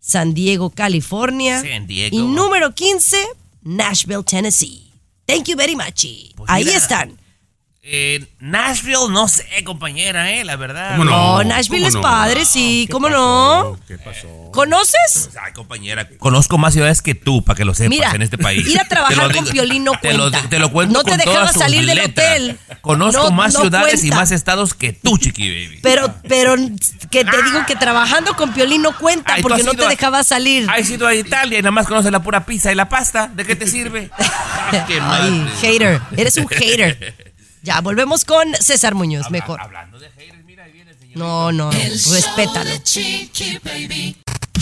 San 0.00 0.32
Diego, 0.32 0.70
California. 0.70 1.60
San 1.60 1.86
Diego. 1.86 2.16
Y 2.16 2.22
número 2.22 2.74
15, 2.74 3.18
Nashville, 3.66 4.22
Tennessee. 4.22 4.92
Thank 5.26 5.48
you 5.48 5.56
very 5.56 5.74
much. 5.74 6.06
Pues 6.36 6.48
Ahí 6.48 6.64
mira, 6.64 6.76
están. 6.76 7.18
Eh, 7.88 8.26
Nashville, 8.40 9.08
no 9.10 9.28
sé, 9.28 9.46
compañera, 9.64 10.28
eh, 10.32 10.44
la 10.44 10.56
verdad. 10.56 10.96
¿Cómo 10.96 11.04
no? 11.04 11.44
Nashville 11.44 11.82
¿Cómo 11.84 11.88
es 11.88 11.94
no? 11.94 12.00
padre, 12.00 12.44
sí. 12.44 12.84
¿Qué 12.88 12.92
¿Cómo 12.92 13.06
pasó? 13.06 13.16
no? 13.78 13.80
¿Qué 13.86 13.96
pasó? 13.96 14.26
¿Conoces? 14.52 15.30
Ay, 15.40 15.52
compañera, 15.52 16.08
conozco 16.18 16.58
más 16.58 16.72
ciudades 16.74 17.00
que 17.00 17.14
tú, 17.14 17.44
para 17.44 17.56
que 17.56 17.64
lo 17.64 17.74
sepas, 17.74 17.90
Mira, 17.90 18.10
en 18.10 18.22
este 18.22 18.38
país. 18.38 18.66
ir 18.66 18.80
a 18.80 18.84
trabajar 18.88 19.32
con 19.32 19.44
Piolín 19.46 19.84
no 19.84 19.92
te 20.02 20.14
lo, 20.14 20.30
cuenta. 20.30 20.48
te 20.48 20.58
lo 20.58 20.72
cuento 20.72 20.94
No 20.94 21.04
te 21.04 21.10
con 21.10 21.18
dejaba 21.18 21.38
todas 21.46 21.54
salir 21.60 21.86
del 21.86 21.96
letras. 21.98 22.26
hotel. 22.28 22.58
Conozco 22.80 23.22
No- 23.22 23.30
más 23.30 23.54
no 23.54 23.60
ciudades 23.60 24.02
y 24.02 24.10
más 24.10 24.32
estados 24.32 24.74
que 24.74 24.92
tú, 24.92 25.16
chiqui 25.16 25.48
baby. 25.48 25.78
Pero, 25.80 26.12
pero 26.28 26.56
que 27.12 27.24
te 27.24 27.42
digo 27.44 27.64
que 27.68 27.76
trabajando 27.76 28.34
con 28.34 28.52
Piolín 28.52 28.82
no 28.82 28.98
cuenta 28.98 29.34
Ay, 29.34 29.42
porque 29.42 29.62
no 29.62 29.74
te 29.74 29.84
a- 29.84 29.88
dejaba 29.88 30.24
salir. 30.24 30.68
Has 30.68 30.90
ido 30.90 31.06
a 31.06 31.14
Italia 31.14 31.60
y 31.60 31.62
nada 31.62 31.70
más 31.70 31.86
conoces 31.86 32.10
la 32.10 32.20
pura 32.20 32.44
pizza 32.46 32.72
y 32.72 32.74
la 32.74 32.88
pasta. 32.88 33.28
¿De 33.28 33.44
qué 33.44 33.54
te 33.54 33.68
sirve? 33.68 34.10
Ah, 34.18 34.84
qué 34.88 34.94
Ay, 34.94 35.30
mal. 35.30 35.50
hater. 35.60 36.00
Eres 36.16 36.36
un 36.36 36.48
hater. 36.48 37.14
Ya, 37.66 37.80
volvemos 37.80 38.24
con 38.24 38.54
César 38.60 38.94
Muñoz, 38.94 39.28
mejor. 39.32 39.60
Hablando 39.60 39.98
de 39.98 40.08
haters, 40.10 40.44
mira, 40.44 40.62
ahí 40.62 40.70
viene 40.70 40.92
el 40.92 40.98
señor. 41.00 41.18
No, 41.18 41.50
no, 41.50 41.72
El 41.72 41.98
show 41.98 42.12
respétalo. 42.14 42.70
de 42.70 42.80
Chiqui 42.80 43.58
Baby. 43.58 44.16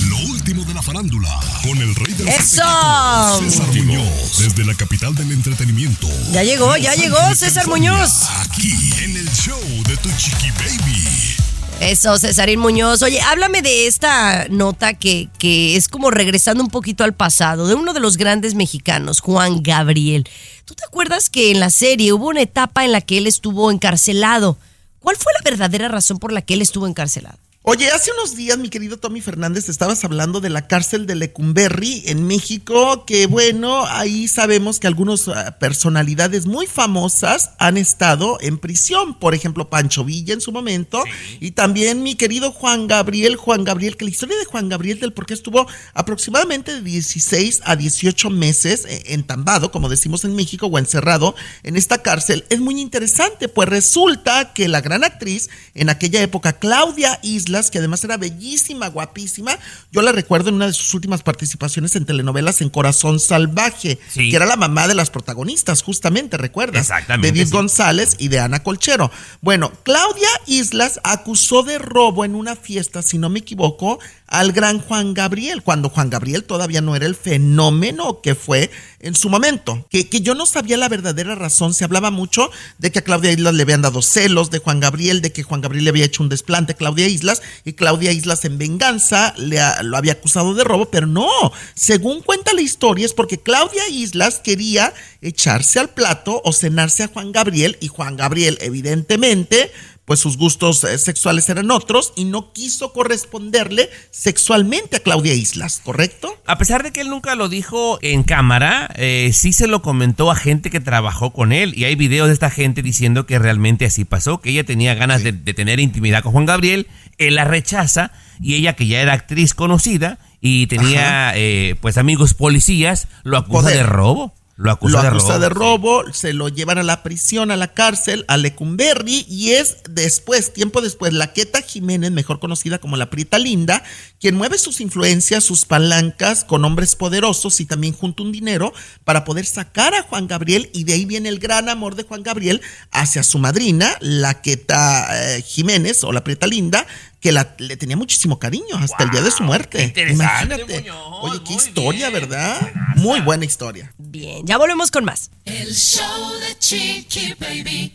Lo 0.09 0.17
último 0.31 0.65
de 0.65 0.73
la 0.73 0.81
farándula, 0.81 1.29
con 1.63 1.77
el 1.83 1.95
rey 1.97 2.15
de 2.15 2.25
los 2.25 2.35
¡Eso! 2.35 3.41
César 3.41 3.67
Muñoz, 3.75 4.39
desde 4.39 4.65
la 4.65 4.73
capital 4.75 5.15
del 5.15 5.33
entretenimiento. 5.33 6.09
Ya 6.33 6.45
llegó, 6.45 6.79
ya 6.79 6.95
llegó 6.95 7.19
César 7.35 7.67
Muñoz. 7.69 8.23
Aquí 8.41 8.73
en 9.03 9.19
el 9.19 9.31
show 9.33 9.61
de 9.87 9.99
tu 9.99 10.11
chiqui 10.17 10.51
baby. 10.53 11.37
Eso, 11.85 12.17
Cesarín 12.17 12.61
Muñoz. 12.61 13.03
Oye, 13.03 13.21
háblame 13.21 13.61
de 13.61 13.87
esta 13.87 14.47
nota 14.49 14.95
que, 14.95 15.29
que 15.39 15.77
es 15.77 15.89
como 15.89 16.11
regresando 16.11 16.63
un 16.63 16.71
poquito 16.71 17.05
al 17.05 17.13
pasado, 17.13 17.67
de 17.67 17.75
uno 17.75 17.93
de 17.93 18.01
los 18.01 18.17
grandes 18.17 18.55
mexicanos, 18.55 19.21
Juan 19.21 19.63
Gabriel. 19.63 20.27
¿Tú 20.65 20.75
te 20.75 20.83
acuerdas 20.87 21.29
que 21.29 21.51
en 21.51 21.61
la 21.61 21.69
serie 21.69 22.15
hubo 22.15 22.29
una 22.29 22.41
etapa 22.41 22.87
en 22.87 22.93
la 22.93 23.03
que 23.03 23.19
él 23.19 23.27
estuvo 23.27 23.71
encarcelado? 23.71 24.57
¿Cuál 24.99 25.17
fue 25.17 25.35
la 25.35 25.51
verdadera 25.51 25.89
razón 25.89 26.19
por 26.19 26.33
la 26.33 26.41
que 26.41 26.55
él 26.55 26.63
estuvo 26.63 26.87
encarcelado? 26.87 27.37
Oye, 27.67 27.89
hace 27.91 28.13
unos 28.13 28.37
días, 28.37 28.59
mi 28.59 28.69
querido 28.69 28.99
Tommy 28.99 29.23
Fernández, 29.23 29.71
estabas 29.71 30.05
hablando 30.05 30.43
de 30.43 30.51
la 30.51 30.67
cárcel 30.67 31.07
de 31.07 31.15
Lecumberri 31.15 32.03
en 32.05 32.27
México, 32.27 33.07
que 33.07 33.25
bueno, 33.25 33.87
ahí 33.87 34.29
sabemos 34.29 34.79
que 34.79 34.87
algunas 34.87 35.29
ah, 35.29 35.57
personalidades 35.59 36.45
muy 36.45 36.67
famosas 36.67 37.53
han 37.59 37.79
estado 37.79 38.37
en 38.43 38.59
prisión. 38.59 39.19
Por 39.19 39.35
ejemplo, 39.35 39.71
Pancho 39.71 40.05
Villa 40.05 40.35
en 40.35 40.43
su 40.43 40.53
momento. 40.53 41.03
Y 41.41 41.53
también 41.53 42.03
mi 42.03 42.17
querido 42.17 42.53
Juan 42.53 42.87
Gabriel, 42.87 43.37
Juan 43.37 43.65
Gabriel, 43.65 43.97
que 43.97 44.05
la 44.05 44.11
historia 44.11 44.37
de 44.37 44.45
Juan 44.45 44.69
Gabriel 44.69 45.01
del 45.01 45.15
por 45.15 45.25
qué 45.25 45.33
estuvo 45.33 45.67
aproximadamente 45.95 46.75
de 46.75 46.83
16 46.83 47.63
a 47.65 47.77
18 47.77 48.29
meses 48.29 48.85
eh, 48.85 49.05
entambado, 49.07 49.71
como 49.71 49.89
decimos 49.89 50.27
en 50.27 50.37
México, 50.37 50.67
o 50.67 50.79
encerrado 50.79 51.35
en 51.63 51.77
esta 51.77 52.03
cárcel, 52.03 52.45
es 52.51 52.61
muy 52.61 52.79
interesante, 52.79 53.49
pues 53.49 53.71
resulta 53.71 54.53
que 54.53 54.69
la 54.69 54.83
gran 54.83 55.03
actriz 55.03 55.49
en 55.73 55.89
aquella 55.89 56.21
época, 56.21 56.59
Claudia 56.59 57.19
Islas, 57.55 57.71
que 57.71 57.79
además 57.79 58.03
era 58.03 58.17
bellísima, 58.17 58.89
guapísima, 58.89 59.57
yo 59.93 60.03
la 60.03 60.11
recuerdo 60.11 60.49
en 60.49 60.57
una 60.57 60.67
de 60.67 60.73
sus 60.73 60.93
últimas 60.93 61.23
participaciones 61.23 61.95
en 61.95 62.05
telenovelas 62.05 62.61
en 62.61 62.69
Corazón 62.69 63.21
Salvaje, 63.21 64.01
Sí. 64.09 64.31
que 64.31 64.37
era 64.37 64.45
la 64.47 64.57
mamá 64.57 64.89
de 64.89 64.95
las 64.95 65.11
protagonistas, 65.11 65.83
justamente, 65.83 66.37
¿recuerdas? 66.37 66.83
Exactamente, 66.83 67.31
De 67.33 67.39
Edith 67.39 67.49
sí. 67.51 67.55
González 67.55 68.17
y 68.19 68.27
de 68.29 68.41
Ana 68.41 68.63
Colchero. 68.65 69.11
Bueno, 69.41 69.71
Claudia 69.85 70.29
Islas 70.47 70.99
acusó 71.05 71.63
de 71.63 71.79
robo 71.79 72.25
en 72.25 72.35
una 72.35 72.57
fiesta, 72.57 73.03
si 73.03 73.19
no 73.19 73.29
me 73.29 73.39
equivoco, 73.39 74.01
al 74.27 74.51
gran 74.53 74.81
Juan 74.81 75.15
Gabriel, 75.15 75.63
cuando 75.63 75.91
Juan 75.91 76.11
Gabriel 76.11 76.43
todavía 76.43 76.81
no 76.81 76.97
era 76.97 77.07
el 77.07 77.15
fenómeno 77.15 78.21
que 78.21 78.35
fue 78.35 78.71
en 78.99 79.15
su 79.15 79.29
momento. 79.29 79.87
Que, 79.91 80.09
que 80.09 80.23
yo 80.23 80.35
no 80.35 80.47
sabía 80.47 80.77
la 80.77 80.89
verdadera 80.89 81.35
razón. 81.37 81.73
Se 81.75 81.85
hablaba 81.85 82.11
mucho 82.11 82.51
de 82.79 82.91
que 82.91 82.99
a 83.01 83.03
Claudia 83.03 83.31
Islas 83.31 83.55
le 83.55 83.63
habían 83.63 83.83
dado 83.83 84.03
celos 84.03 84.51
de 84.51 84.59
Juan 84.59 84.81
Gabriel, 84.81 85.21
de 85.23 85.31
que 85.33 85.43
Juan 85.45 85.61
Gabriel 85.61 85.85
le 85.85 85.91
había 85.91 86.07
hecho 86.07 86.23
un 86.23 86.29
desplante 86.31 86.73
a 86.73 86.77
Claudia 86.77 87.07
Islas 87.07 87.43
y 87.65 87.73
Claudia 87.75 88.13
Islas 88.13 88.45
en 88.45 88.59
venganza 88.59 89.35
le 89.37 89.61
ha- 89.61 89.83
lo 89.83 89.97
había 89.97 90.13
acusado 90.13 90.55
de 90.55 90.65
robo, 90.65 90.87
pero 90.91 91.07
no. 91.07 91.27
Según 91.75 92.21
cuenta 92.23 92.53
la 92.53 92.63
historia 92.63 93.07
es 93.07 93.13
porque 93.15 93.39
Claudia 93.39 93.89
Islas 93.89 94.41
quería 94.43 94.93
echarse 95.21 95.79
al 95.81 95.91
plato 95.91 96.41
o 96.45 96.53
cenarse 96.53 97.03
a 97.05 97.09
Juan 97.09 97.33
Gabriel 97.33 97.77
y 97.81 97.89
Juan 97.89 98.17
Gabriel 98.17 98.59
evidentemente 98.61 99.71
pues 100.05 100.21
sus 100.21 100.37
gustos 100.37 100.85
eh, 100.85 100.99
sexuales 100.99 101.49
eran 101.49 101.71
otros 101.71 102.13
y 102.15 102.27
no 102.27 102.53
quiso 102.53 102.93
corresponderle 102.93 103.89
sexualmente 104.11 104.97
a 104.97 105.01
Claudia 105.01 105.33
Islas, 105.33 105.81
¿correcto? 105.83 106.37
A 106.47 106.59
pesar 106.59 106.83
de 106.83 106.93
que 106.93 107.01
él 107.01 107.09
nunca 107.09 107.35
lo 107.37 107.49
dijo 107.49 107.99
en 108.03 108.23
cámara, 108.23 108.91
eh, 108.97 109.31
sí 109.33 109.55
se 109.55 109.67
lo 109.67 109.81
comentó 109.81 110.31
a 110.31 110.37
gente 110.37 110.69
que 110.69 110.81
trabajó 110.81 111.33
con 111.33 111.53
él. 111.53 111.73
Y 111.75 111.85
hay 111.85 111.95
videos 111.95 112.27
de 112.29 112.35
esta 112.35 112.51
gente 112.51 112.83
diciendo 112.83 113.25
que 113.25 113.39
realmente 113.39 113.87
así 113.87 114.05
pasó, 114.05 114.43
que 114.43 114.51
ella 114.51 114.65
tenía 114.65 114.95
ganas 114.95 115.23
de, 115.23 115.33
de 115.33 115.55
tener 115.55 115.81
intimidad 115.81 116.23
con 116.23 116.33
Juan 116.33 116.45
Gabriel, 116.47 116.87
él 117.19 117.37
la 117.37 117.45
rechaza 117.45 118.13
y 118.41 118.55
ella 118.55 118.75
que 118.75 118.87
ya 118.87 119.01
era 119.01 119.13
actriz 119.13 119.55
conocida 119.55 120.19
y 120.41 120.67
tenía 120.67 121.33
eh, 121.35 121.77
pues 121.81 121.97
amigos 121.97 122.35
policías, 122.35 123.09
lo 123.23 123.39
acusa 123.39 123.63
Poder. 123.63 123.77
de 123.79 123.83
robo. 123.85 124.35
Lo 124.57 124.71
acusa, 124.71 124.99
lo 124.99 125.03
de, 125.03 125.11
robo. 125.11 125.39
de 125.41 125.49
robo, 125.49 126.13
se 126.13 126.33
lo 126.33 126.49
llevan 126.49 126.79
a 126.79 126.85
la 126.85 127.03
prisión, 127.03 127.51
a 127.51 127.57
la 127.57 127.75
cárcel, 127.75 128.25
a 128.29 128.37
Lecumberri, 128.37 129.27
y 129.29 129.51
es 129.51 129.79
después, 129.91 130.53
tiempo 130.53 130.81
después, 130.81 131.13
la 131.13 131.33
Queta 131.33 131.61
Jiménez, 131.61 132.13
mejor 132.13 132.39
conocida 132.39 132.79
como 132.79 132.97
la 132.97 133.11
Prieta 133.11 133.41
Linda, 133.41 133.83
quien 134.21 134.37
mueve 134.37 134.59
sus 134.59 134.81
influencias, 134.81 135.43
sus 135.43 135.65
palancas 135.65 136.45
con 136.45 136.65
hombres 136.65 136.95
poderosos 136.95 137.59
y 137.59 137.67
también 137.67 137.95
junta 137.95 138.23
un 138.23 138.31
dinero 138.31 138.73
para 139.03 139.25
poder 139.25 139.45
sacar 139.45 139.93
a 139.93 140.03
Juan 140.03 140.29
Gabriel, 140.29 140.71
y 140.73 140.85
de 140.85 140.93
ahí 140.93 141.05
viene 141.05 141.31
el 141.31 141.41
gran 141.41 141.69
amor 141.69 141.97
de 141.97 142.05
Juan 142.05 142.23
Gabriel 142.23 142.63
hacia 142.93 143.25
su 143.25 143.41
madrina, 143.41 143.97
la 144.01 144.41
Queta 144.41 145.37
eh, 145.37 145.43
Jiménez 145.43 146.05
o 146.05 146.13
la 146.13 146.23
Prieta 146.23 146.47
Linda, 146.47 146.87
que 147.25 147.33
la- 147.33 147.55
le 147.57 147.75
tenía 147.79 147.97
muchísimo 147.97 148.39
cariño 148.39 148.77
hasta 148.79 149.03
el 149.03 149.09
día 149.09 149.23
de 149.23 149.31
su 149.31 149.43
muerte. 149.45 149.95
Imagínate. 150.11 150.81
Muñoz, 150.83 150.97
Oye, 151.23 151.41
qué 151.47 151.55
historia, 151.55 152.11
bien. 152.11 152.21
¿verdad? 152.21 152.71
Muy 152.97 153.23
buena 153.23 153.47
historia. 153.47 153.95
Bien, 153.97 154.47
ya 154.47 154.59
volvemos 154.59 154.91
con 154.91 155.07
más. 155.07 155.31
El 155.47 155.75
show 155.75 156.33
de 156.39 156.59
Chiqui 156.59 157.35
Baby. 157.41 157.95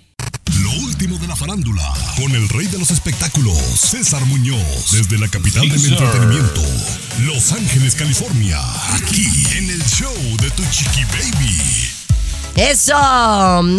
Lo 0.64 0.72
último 0.84 1.20
de 1.20 1.28
la 1.28 1.36
farándula, 1.36 1.94
con 2.18 2.32
el 2.32 2.50
rey 2.50 2.66
de 2.66 2.80
los 2.80 2.90
espectáculos, 2.90 3.56
César 3.80 4.26
Muñoz, 4.26 4.92
desde 4.94 5.20
la 5.20 5.28
capital 5.28 5.70
del 5.70 5.86
entretenimiento, 5.94 6.62
Los 7.20 7.52
Ángeles, 7.52 7.94
California, 7.94 8.60
aquí 8.96 9.28
en 9.60 9.70
el 9.70 9.84
show 9.86 10.12
de 10.42 10.50
tu 10.50 10.64
chiqui 10.72 11.04
baby. 11.06 11.99
Eso. 12.56 12.96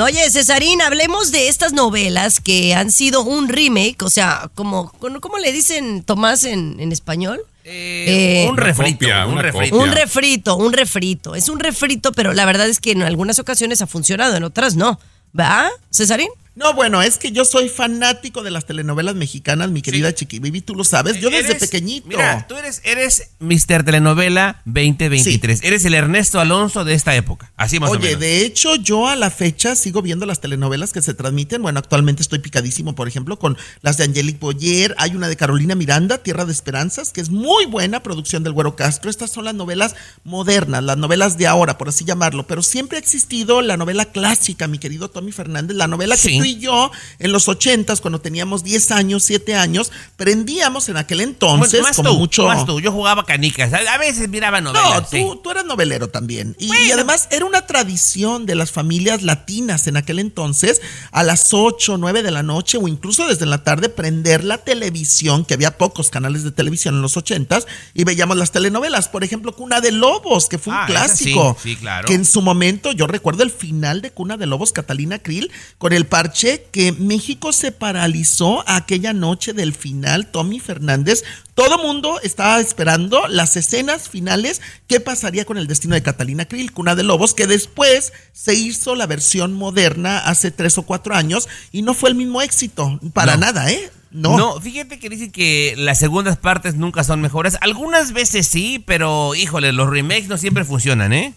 Oye, 0.02 0.30
Cesarín, 0.30 0.80
hablemos 0.80 1.32
de 1.32 1.48
estas 1.48 1.72
novelas 1.72 2.40
que 2.40 2.74
han 2.74 2.90
sido 2.90 3.22
un 3.22 3.48
remake, 3.48 4.02
o 4.02 4.10
sea, 4.10 4.50
como, 4.54 4.90
¿cómo 5.20 5.38
le 5.38 5.52
dicen 5.52 6.02
Tomás 6.02 6.44
en, 6.44 6.80
en 6.80 6.90
español? 6.92 7.40
Eh, 7.64 8.46
un 8.48 8.58
Eh, 8.58 8.62
refrito, 8.62 8.98
copia, 9.00 9.26
un 9.26 9.38
refrito. 9.38 9.76
copia. 9.76 9.90
Un 9.90 9.96
refrito, 9.96 10.56
un 10.56 10.72
refrito. 10.72 11.34
Es 11.34 11.48
un 11.50 11.60
refrito, 11.60 12.12
pero 12.12 12.32
la 12.32 12.46
verdad 12.46 12.68
es 12.68 12.80
que 12.80 12.92
en 12.92 13.02
algunas 13.02 13.38
ocasiones 13.38 13.82
ha 13.82 13.86
funcionado, 13.86 14.34
en 14.36 14.44
otras 14.44 14.76
no. 14.76 14.98
¿Va, 15.38 15.68
Cesarín? 15.92 16.30
No, 16.56 16.74
bueno, 16.74 17.00
es 17.00 17.16
que 17.16 17.30
yo 17.32 17.44
soy 17.44 17.68
fanático 17.68 18.42
de 18.42 18.50
las 18.50 18.66
telenovelas 18.66 19.14
mexicanas, 19.14 19.70
mi 19.70 19.82
querida 19.82 20.12
Chiqui 20.14 20.40
Baby, 20.40 20.60
tú 20.60 20.74
lo 20.74 20.84
sabes. 20.84 21.18
Yo 21.20 21.30
desde 21.30 21.50
Eres- 21.52 21.60
pequeñito. 21.60 22.08
Mira, 22.08 22.44
tú 22.48 22.56
eres, 22.56 22.80
eres 22.84 23.30
Mr. 23.38 23.84
Telenovela 23.84 24.60
2023. 24.64 25.60
Eres 25.62 25.84
el 25.84 25.94
Ernesto 25.94 26.40
Alonso 26.40 26.84
de 26.84 26.94
esta 26.94 27.14
época. 27.14 27.52
Así 27.56 27.78
más 27.78 27.90
o 27.90 27.92
Oye, 27.92 28.00
menos. 28.08 28.20
de 28.20 28.44
hecho, 28.44 28.74
yo 28.76 29.06
a 29.08 29.16
la 29.16 29.30
fecha 29.30 29.74
sigo 29.76 30.02
viendo 30.02 30.26
las 30.26 30.40
telenovelas 30.40 30.92
que 30.92 31.02
se 31.02 31.14
transmiten. 31.14 31.62
Bueno, 31.62 31.78
actualmente 31.78 32.20
estoy 32.22 32.40
picadísimo, 32.40 32.94
por 32.94 33.06
ejemplo, 33.06 33.38
con 33.38 33.56
las 33.82 33.96
de 33.96 34.04
Angelique 34.04 34.38
Boyer. 34.40 34.94
Hay 34.98 35.14
una 35.14 35.28
de 35.28 35.36
Carolina 35.36 35.74
Miranda, 35.76 36.18
Tierra 36.18 36.44
de 36.44 36.52
Esperanzas, 36.52 37.12
que 37.12 37.20
es 37.20 37.30
muy 37.30 37.66
buena 37.66 38.02
producción 38.02 38.42
del 38.42 38.52
Güero 38.52 38.74
Castro. 38.76 39.08
Estas 39.08 39.30
son 39.30 39.44
las 39.44 39.54
novelas 39.54 39.94
modernas, 40.24 40.82
las 40.82 40.96
novelas 40.98 41.38
de 41.38 41.46
ahora, 41.46 41.78
por 41.78 41.88
así 41.88 42.04
llamarlo. 42.04 42.46
Pero 42.46 42.62
siempre 42.62 42.98
ha 42.98 43.00
existido 43.00 43.62
la 43.62 43.76
novela 43.76 44.04
clásica, 44.06 44.66
mi 44.66 44.78
querido 44.78 45.08
Tommy 45.10 45.32
Fernández, 45.32 45.76
la 45.76 45.86
novela 45.86 46.16
que 46.16 46.22
Sí. 46.22 46.39
Tú 46.40 46.44
y 46.44 46.58
yo 46.58 46.90
en 47.18 47.32
los 47.32 47.48
ochentas, 47.48 48.00
cuando 48.00 48.20
teníamos 48.20 48.64
10 48.64 48.90
años, 48.92 49.22
7 49.24 49.54
años, 49.54 49.92
prendíamos 50.16 50.88
en 50.88 50.96
aquel 50.96 51.20
entonces 51.20 51.82
más 51.82 51.96
como 51.96 52.10
tú, 52.10 52.18
mucho... 52.18 52.46
más 52.46 52.66
tú. 52.66 52.80
Yo 52.80 52.92
jugaba 52.92 53.24
canicas. 53.24 53.72
A, 53.72 53.98
veces 53.98 54.28
miraba 54.28 54.60
No, 54.60 54.72
novelas. 54.72 55.08
sí. 55.10 55.20
tú, 55.22 55.36
tú 55.36 55.50
eras 55.50 55.64
novelero 55.64 56.08
también. 56.08 56.56
Y, 56.58 56.74
y 56.74 56.90
además 56.92 57.28
era 57.30 57.44
una 57.44 57.66
tradición 57.66 58.46
de 58.46 58.54
las 58.54 58.70
familias 58.72 59.22
latinas 59.22 59.86
en 59.86 59.96
aquel 59.96 60.18
entonces, 60.18 60.80
a 61.12 61.22
las 61.22 61.52
8, 61.52 61.96
9 61.98 62.22
de 62.22 62.30
la 62.30 62.42
noche 62.42 62.78
o 62.78 62.88
incluso 62.88 63.26
desde 63.28 63.46
la 63.46 63.62
tarde, 63.64 63.88
prender 63.88 64.44
la 64.44 64.58
televisión, 64.58 65.44
que 65.44 65.54
había 65.54 65.76
pocos 65.78 66.10
canales 66.10 66.42
de 66.44 66.50
televisión 66.52 66.94
en 66.96 67.02
los 67.02 67.16
80s, 67.16 67.66
y 67.94 68.04
veíamos 68.04 68.36
las 68.36 68.52
telenovelas. 68.52 69.08
Por 69.08 69.24
ejemplo, 69.24 69.54
Cuna 69.54 69.80
de 69.80 69.92
Lobos, 69.92 70.48
que 70.48 70.58
fue 70.58 70.72
un 70.72 70.80
Ah, 70.80 70.86
esa 70.88 71.08
sí, 71.16 71.24
clásico. 71.32 71.56
sí, 71.62 71.76
claro. 71.76 72.06
Que 72.08 72.14
en 72.14 72.24
su 72.24 72.40
momento, 72.42 72.92
yo 72.92 73.06
recuerdo 73.06 73.42
el 73.42 73.50
final 73.50 74.00
de 74.02 74.10
Cuna 74.12 74.36
de 74.36 74.46
Lobos, 74.46 74.72
Catalina 74.72 75.18
Krill, 75.18 75.50
con 75.78 75.92
el 75.92 76.06
parche 76.30 76.64
que 76.70 76.92
México 76.92 77.52
se 77.52 77.72
paralizó 77.72 78.62
aquella 78.68 79.12
noche 79.12 79.52
del 79.52 79.74
final, 79.74 80.28
Tommy 80.30 80.60
Fernández. 80.60 81.24
Todo 81.54 81.78
mundo 81.82 82.20
estaba 82.22 82.60
esperando 82.60 83.26
las 83.26 83.56
escenas 83.56 84.08
finales, 84.08 84.60
qué 84.86 85.00
pasaría 85.00 85.44
con 85.44 85.58
el 85.58 85.66
destino 85.66 85.96
de 85.96 86.02
Catalina 86.02 86.44
Krill, 86.46 86.72
Cuna 86.72 86.94
de 86.94 87.02
Lobos, 87.02 87.34
que 87.34 87.48
después 87.48 88.12
se 88.32 88.54
hizo 88.54 88.94
la 88.94 89.06
versión 89.08 89.52
moderna 89.54 90.18
hace 90.20 90.52
tres 90.52 90.78
o 90.78 90.82
cuatro 90.82 91.14
años 91.16 91.48
y 91.72 91.82
no 91.82 91.94
fue 91.94 92.10
el 92.10 92.14
mismo 92.14 92.40
éxito, 92.42 93.00
para 93.12 93.34
No. 93.34 93.40
nada, 93.40 93.70
¿eh? 93.72 93.90
No. 94.12 94.36
No, 94.38 94.60
fíjate 94.60 94.98
que 95.00 95.08
dicen 95.08 95.30
que 95.32 95.74
las 95.76 95.98
segundas 95.98 96.36
partes 96.36 96.74
nunca 96.76 97.02
son 97.04 97.20
mejores. 97.20 97.56
Algunas 97.60 98.12
veces 98.12 98.46
sí, 98.46 98.82
pero 98.86 99.34
híjole, 99.34 99.72
los 99.72 99.90
remakes 99.90 100.28
no 100.28 100.36
siempre 100.38 100.64
funcionan, 100.64 101.12
¿eh? 101.12 101.34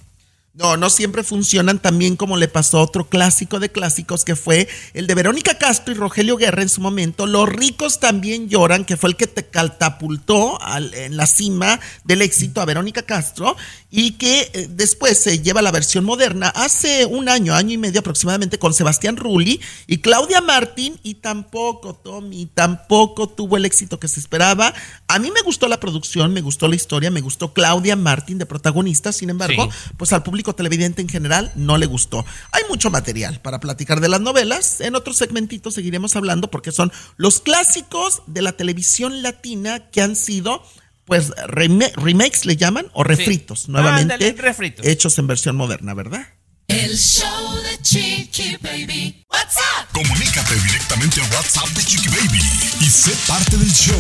No, 0.56 0.78
no 0.78 0.92
siempre 0.92 1.24
funcionan 1.24 1.80
también 1.80 2.16
como 2.16 2.38
le 2.38 2.48
pasó 2.48 2.78
a 2.78 2.84
otro 2.84 3.10
clásico 3.10 3.60
de 3.60 3.72
clásicos 3.72 4.24
que 4.24 4.36
fue 4.36 4.68
el 4.94 5.08
de 5.08 5.16
Verónica 5.16 5.58
Castro 5.58 5.92
y 5.92 5.98
Rogelio 5.98 6.38
Guerra 6.38 6.62
en 6.62 6.70
su 6.70 6.80
momento. 6.80 7.26
Los 7.26 7.50
ricos 7.50 8.00
también 8.00 8.50
lloran, 8.50 8.86
que 8.86 8.96
fue 8.96 9.10
el 9.10 9.16
que 9.16 9.26
te 9.26 9.48
catapultó 9.48 10.62
al- 10.62 10.94
en 10.94 11.18
la 11.18 11.26
cima 11.26 11.80
del 12.04 12.22
éxito 12.22 12.62
a 12.62 12.66
Verónica 12.66 13.02
Castro 13.02 13.58
y 13.96 14.14
que 14.14 14.50
eh, 14.54 14.68
después 14.72 15.20
se 15.20 15.38
lleva 15.44 15.62
la 15.62 15.70
versión 15.70 16.04
moderna 16.04 16.48
hace 16.56 17.06
un 17.06 17.30
año, 17.30 17.54
año 17.54 17.74
y 17.74 17.78
medio 17.78 18.00
aproximadamente 18.00 18.58
con 18.58 18.74
Sebastián 18.74 19.18
Rulli 19.18 19.62
y 19.86 20.00
Claudia 20.00 20.42
Martín 20.42 21.00
y 21.04 21.14
tampoco, 21.14 21.94
Tommy, 21.94 22.48
tampoco 22.48 23.30
tuvo 23.30 23.56
el 23.56 23.66
éxito 23.66 24.00
que 24.00 24.08
se 24.08 24.20
esperaba. 24.20 24.74
A 25.08 25.20
mí 25.20 25.30
me 25.30 25.42
gustó 25.44 25.68
la 25.68 25.80
producción, 25.80 26.34
me 26.34 26.42
gustó 26.42 26.68
la 26.68 26.76
historia, 26.76 27.12
me 27.12 27.22
gustó 27.22 27.54
Claudia 27.54 27.96
Martín 27.96 28.40
de 28.40 28.48
protagonista, 28.48 29.12
sin 29.14 29.30
embargo, 29.30 29.70
Sí. 29.72 29.92
pues 29.96 30.12
al 30.12 30.24
público 30.24 30.56
televidente 30.56 31.04
en 31.04 31.08
general 31.10 31.52
no 31.54 31.78
le 31.78 31.86
gustó. 31.86 32.26
Hay 32.52 32.64
mucho 32.70 32.90
material 32.90 33.42
para 33.42 33.60
platicar 33.60 34.02
de 34.02 34.10
las 34.10 34.22
novelas. 34.22 34.82
En 34.82 34.96
otro 34.96 35.14
segmentito 35.14 35.70
seguiremos 35.70 36.16
hablando 36.16 36.50
porque 36.50 36.72
son 36.72 36.92
los 37.18 37.42
clásicos 37.42 38.24
de 38.26 38.42
la 38.42 38.54
televisión 38.54 39.22
latina 39.22 39.92
que 39.92 40.02
han 40.02 40.16
sido 40.16 40.64
pues 41.06 41.32
reme- 41.48 41.94
remakes 41.96 42.46
le 42.46 42.56
llaman 42.58 42.88
o 42.94 43.04
refritos 43.04 43.68
nuevamente 43.70 44.14
Ándale, 44.14 44.32
refritos. 44.34 44.86
hechos 44.86 45.18
en 45.20 45.28
versión 45.28 45.56
moderna, 45.56 45.94
¿verdad? 45.94 46.26
El 46.70 46.98
show 46.98 47.56
de 47.62 47.78
Chiqui 47.82 48.56
Baby. 48.62 49.26
What's 49.30 49.58
up? 49.58 49.88
Comunícate 49.92 50.56
directamente 50.56 51.20
a 51.22 51.26
WhatsApp 51.36 51.68
de 51.70 51.84
Chiqui 51.84 52.08
Baby 52.08 52.40
y 52.80 52.86
sé 52.90 53.12
parte 53.28 53.58
del 53.58 53.70
show. 53.72 54.00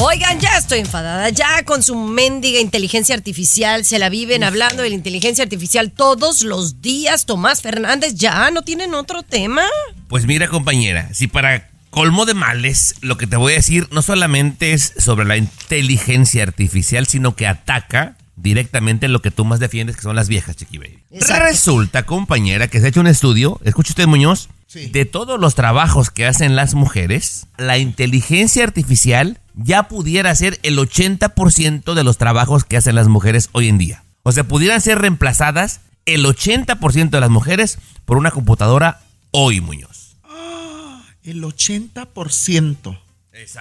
Oigan, 0.00 0.38
ya 0.38 0.56
estoy 0.56 0.78
enfadada, 0.78 1.28
ya 1.30 1.64
con 1.64 1.82
su 1.82 1.96
mendiga 1.96 2.60
inteligencia 2.60 3.16
artificial, 3.16 3.84
se 3.84 3.98
la 3.98 4.08
viven 4.08 4.44
hablando 4.44 4.84
de 4.84 4.90
la 4.90 4.94
inteligencia 4.94 5.42
artificial 5.42 5.90
todos 5.90 6.44
los 6.44 6.80
días. 6.80 7.26
Tomás 7.26 7.62
Fernández, 7.62 8.14
ya 8.14 8.52
no 8.52 8.62
tienen 8.62 8.94
otro 8.94 9.24
tema. 9.24 9.62
Pues 10.06 10.24
mira, 10.24 10.46
compañera, 10.46 11.12
si 11.12 11.26
para 11.26 11.68
colmo 11.90 12.26
de 12.26 12.34
males, 12.34 12.94
lo 13.00 13.18
que 13.18 13.26
te 13.26 13.36
voy 13.36 13.54
a 13.54 13.56
decir 13.56 13.88
no 13.90 14.02
solamente 14.02 14.72
es 14.72 14.92
sobre 14.98 15.26
la 15.26 15.36
inteligencia 15.36 16.44
artificial, 16.44 17.08
sino 17.08 17.34
que 17.34 17.48
ataca 17.48 18.16
directamente 18.36 19.08
lo 19.08 19.20
que 19.20 19.32
tú 19.32 19.44
más 19.44 19.58
defiendes, 19.58 19.96
que 19.96 20.02
son 20.02 20.14
las 20.14 20.28
viejas, 20.28 20.54
Chiqui 20.54 20.78
Baby. 20.78 21.02
Exacto. 21.10 21.46
Resulta, 21.46 22.06
compañera, 22.06 22.68
que 22.68 22.78
se 22.78 22.86
ha 22.86 22.88
hecho 22.90 23.00
un 23.00 23.08
estudio, 23.08 23.60
escuche 23.64 23.90
usted, 23.90 24.06
Muñoz, 24.06 24.48
Sí. 24.70 24.86
de 24.90 25.06
todos 25.06 25.40
los 25.40 25.54
trabajos 25.54 26.10
que 26.10 26.26
hacen 26.26 26.54
las 26.54 26.74
mujeres, 26.74 27.46
la 27.56 27.78
inteligencia 27.78 28.62
artificial 28.64 29.40
ya 29.54 29.88
pudiera 29.88 30.30
hacer 30.30 30.60
el 30.62 30.78
80% 30.78 31.94
de 31.94 32.04
los 32.04 32.18
trabajos 32.18 32.64
que 32.64 32.76
hacen 32.76 32.94
las 32.94 33.08
mujeres 33.08 33.48
hoy 33.52 33.68
en 33.68 33.78
día. 33.78 34.04
O 34.24 34.30
sea, 34.32 34.44
pudieran 34.44 34.80
ser 34.82 34.98
reemplazadas 34.98 35.80
el 36.04 36.24
80% 36.26 37.08
de 37.10 37.20
las 37.20 37.30
mujeres 37.30 37.78
por 38.04 38.18
una 38.18 38.30
computadora 38.30 39.00
hoy, 39.30 39.60
Muñoz. 39.62 40.16
El 41.24 41.42
80%. 41.42 42.98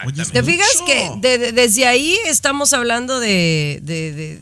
Oye, 0.05 0.21
es 0.21 0.31
¿Te 0.31 0.43
fijas 0.43 0.67
mucho. 0.81 0.85
que 0.85 1.11
de- 1.21 1.37
de- 1.37 1.51
desde 1.51 1.85
ahí 1.85 2.17
estamos 2.25 2.73
hablando 2.73 3.19
de, 3.19 3.79
de- 3.81 4.11
de- 4.11 4.29
de- 4.37 4.41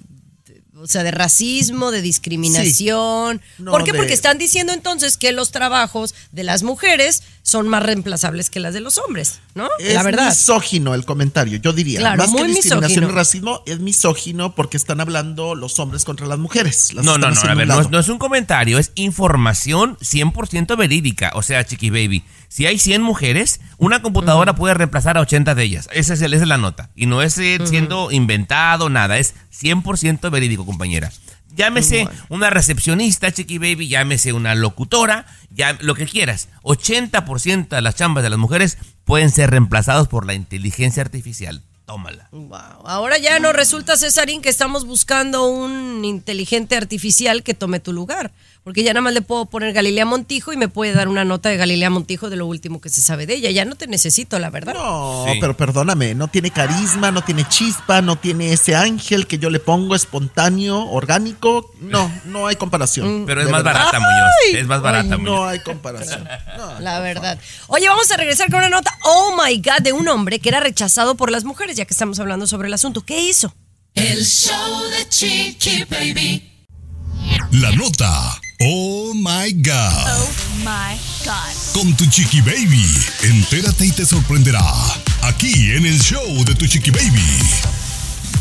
o 0.86 0.88
sea, 0.88 1.04
de 1.04 1.10
racismo, 1.12 1.90
de 1.92 2.02
discriminación? 2.02 3.42
Sí. 3.58 3.64
No, 3.64 3.72
¿Por 3.72 3.84
qué? 3.84 3.92
de- 3.92 3.98
Porque 3.98 4.14
están 4.14 4.38
diciendo 4.38 4.72
entonces 4.72 5.18
que 5.18 5.32
los 5.32 5.52
trabajos 5.52 6.14
de 6.32 6.44
las 6.44 6.64
mujeres 6.64 7.24
son 7.42 7.68
más 7.68 7.82
reemplazables 7.84 8.50
que 8.50 8.60
las 8.60 8.74
de 8.74 8.80
los 8.82 8.98
hombres, 9.00 9.40
¿no? 9.56 9.68
Es 9.80 9.94
La 9.94 10.04
verdad. 10.04 10.30
misógino 10.30 10.94
el 10.94 11.06
comentario, 11.06 11.60
yo 11.60 11.74
diría. 11.74 12.00
Claro, 12.00 12.18
Más 12.18 12.30
muy 12.30 12.42
que 12.44 12.48
discriminación 12.50 12.90
misógino. 13.06 13.10
y 13.10 13.16
racismo, 13.16 13.62
es 13.66 13.80
misógino 13.80 14.56
porque 14.56 14.78
están 14.78 15.00
hablando 15.02 15.56
los 15.56 15.80
hombres 15.80 16.06
contra 16.06 16.28
las 16.28 16.40
mujeres. 16.40 16.94
Las 16.94 17.04
No, 17.06 17.18
no, 17.18 17.30
no, 17.32 17.42
a 17.42 17.54
ver, 17.56 17.68
no 17.68 17.82
no 17.84 18.00
es 18.00 18.10
un 18.10 18.18
comentario, 18.18 18.78
es 18.80 18.92
información 18.96 19.98
100% 20.02 20.76
verídica. 20.78 21.32
O 21.36 21.42
sea, 21.44 21.66
Chiqui 21.66 21.90
Baby, 21.90 22.24
si 22.48 22.66
hay 22.66 22.78
100 22.80 23.02
mujeres, 23.02 23.60
una 23.78 24.02
computadora 24.02 24.56
puede 24.56 24.74
reemplazar 24.74 25.18
a 25.18 25.22
80 25.22 25.56
de 25.56 25.64
ellas. 25.64 25.90
Esa 25.94 26.14
es, 26.14 26.22
el- 26.22 26.34
esa 26.34 26.44
es 26.44 26.50
la 26.50 26.58
nota. 26.58 26.90
Y 26.96 27.06
no 27.06 27.22
es 27.22 27.38
eh, 27.38 27.60
siendo 27.66 28.12
inventado, 28.12 28.90
nada, 28.90 29.18
es 29.18 29.34
100% 29.62 30.30
verídico, 30.32 30.66
compañera. 30.66 31.12
Llámese 31.56 32.10
una 32.28 32.50
recepcionista, 32.50 33.32
Chiqui 33.32 33.58
Baby, 33.60 33.88
llámese 33.88 34.34
una 34.34 34.56
locutora, 34.56 35.26
ya, 35.52 35.78
lo 35.80 35.96
que 35.96 36.06
quieras. 36.06 36.50
80% 36.64 37.70
de 37.70 37.82
las 37.82 37.96
chambas 37.96 38.24
de 38.24 38.30
las 38.30 38.40
mujeres 38.40 38.78
pueden 39.06 39.30
ser 39.32 39.52
reemplazados 39.52 40.08
por 40.08 40.26
la 40.26 40.34
inteligencia 40.34 41.02
artificial. 41.02 41.62
Tómala. 41.86 42.28
Wow. 42.32 42.58
Ahora 42.86 43.18
ya 43.20 43.40
no 43.40 43.54
resulta, 43.54 43.96
Cesarín, 43.96 44.42
que 44.42 44.50
estamos 44.50 44.86
buscando 44.86 45.46
un 45.48 46.04
inteligente 46.04 46.76
artificial 46.76 47.44
que 47.44 47.54
tome 47.54 47.80
tu 47.80 47.94
lugar. 47.94 48.32
Porque 48.66 48.82
ya 48.84 48.94
nada 48.94 49.02
más 49.02 49.14
le 49.14 49.22
puedo 49.22 49.46
poner 49.46 49.74
Galilea 49.74 50.06
Montijo 50.06 50.52
y 50.52 50.58
me 50.58 50.68
puede 50.68 50.92
dar 50.94 51.08
una 51.08 51.24
nota 51.24 51.50
de 51.50 51.56
Galilea 51.58 51.92
Montijo 51.92 52.32
de 52.32 52.36
lo 52.36 52.48
último 52.48 52.82
que 52.82 52.90
se 52.90 53.00
sabe 53.00 53.28
de 53.28 53.36
ella. 53.36 53.52
Ya 53.52 53.64
no 53.64 53.76
te 53.76 53.86
necesito, 53.86 54.40
la 54.40 54.50
verdad. 54.50 54.74
No, 54.74 55.26
Sí. 55.32 55.38
pero 55.40 55.56
perdóname, 55.56 56.16
no 56.16 56.30
tiene 56.30 56.50
carisma, 56.50 57.12
no 57.12 57.24
tiene 57.24 57.48
chispa, 57.48 58.02
no 58.02 58.16
tiene 58.16 58.52
ese 58.54 58.76
ángel 58.76 59.28
que 59.28 59.38
yo 59.38 59.52
le 59.52 59.60
pongo 59.60 59.94
espontáneo, 59.96 60.90
orgánico. 60.90 61.72
No, 61.80 62.12
no 62.26 62.48
hay 62.48 62.56
comparación. 62.56 63.26
Pero 63.28 63.42
es 63.44 63.50
más 63.52 63.64
verdad. 63.64 63.82
barata, 63.82 64.00
Muñoz. 64.00 64.30
Ay, 64.50 64.56
Es 64.56 64.66
más 64.68 64.82
barata, 64.82 65.14
Ay, 65.14 65.20
Muñoz. 65.20 65.36
no 65.36 65.46
hay 65.48 65.60
comparación. 65.60 66.28
No, 66.58 66.80
La 66.80 67.00
verdad. 67.02 67.38
Oye, 67.68 67.88
vamos 67.88 68.10
a 68.12 68.18
regresar 68.18 68.50
con 68.50 68.58
una 68.60 68.70
nota, 68.70 68.92
oh 69.04 69.38
my 69.46 69.58
God, 69.58 69.84
de 69.84 69.94
un 69.94 70.08
hombre 70.08 70.40
que 70.40 70.50
era 70.50 70.60
rechazado 70.60 71.14
por 71.14 71.30
las 71.30 71.44
mujeres, 71.44 71.78
ya 71.78 71.86
que 71.86 71.94
estamos 71.94 72.20
hablando 72.20 72.48
sobre 72.48 72.68
el 72.68 72.74
asunto. 72.74 73.02
¿Qué 73.06 73.22
hizo? 73.22 73.54
El 73.94 74.26
show 74.26 74.82
de 74.90 75.08
Chiqui 75.08 75.84
Baby. 75.84 76.52
La 77.52 77.72
nota. 77.74 78.40
Oh 78.62 79.14
my 79.14 79.52
God. 79.52 80.08
Oh 80.08 80.30
my 80.60 80.98
God. 81.26 81.74
Con 81.74 81.94
tu 81.98 82.06
Chiqui 82.06 82.40
Baby. 82.40 82.86
Entérate 83.24 83.86
y 83.86 83.92
te 83.92 84.06
sorprenderá. 84.06 84.64
Aquí 85.24 85.72
en 85.72 85.86
el 85.86 86.00
show 86.00 86.24
de 86.46 86.56
tu 86.56 86.66
Chiqui 86.66 86.90
Baby. 86.90 87.40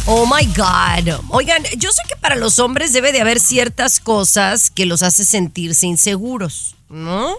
Oh 0.07 0.25
my 0.27 0.47
God. 0.55 1.21
Oigan, 1.31 1.65
yo 1.79 1.91
sé 1.91 2.03
que 2.09 2.15
para 2.15 2.37
los 2.37 2.61
hombres 2.61 2.93
debe 2.93 3.11
de 3.11 3.23
haber 3.23 3.41
ciertas 3.41 3.99
cosas 3.99 4.71
que 4.71 4.87
los 4.87 5.03
hace 5.03 5.25
sentirse 5.25 5.87
inseguros, 5.87 6.77
¿no? 6.89 7.35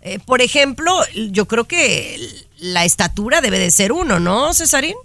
Eh, 0.00 0.18
por 0.18 0.42
ejemplo, 0.42 1.00
yo 1.30 1.46
creo 1.46 1.68
que 1.68 2.18
la 2.58 2.84
estatura 2.84 3.40
debe 3.40 3.60
de 3.60 3.70
ser 3.70 3.92
uno, 3.92 4.18
¿no, 4.18 4.52
Cesarín? 4.54 4.96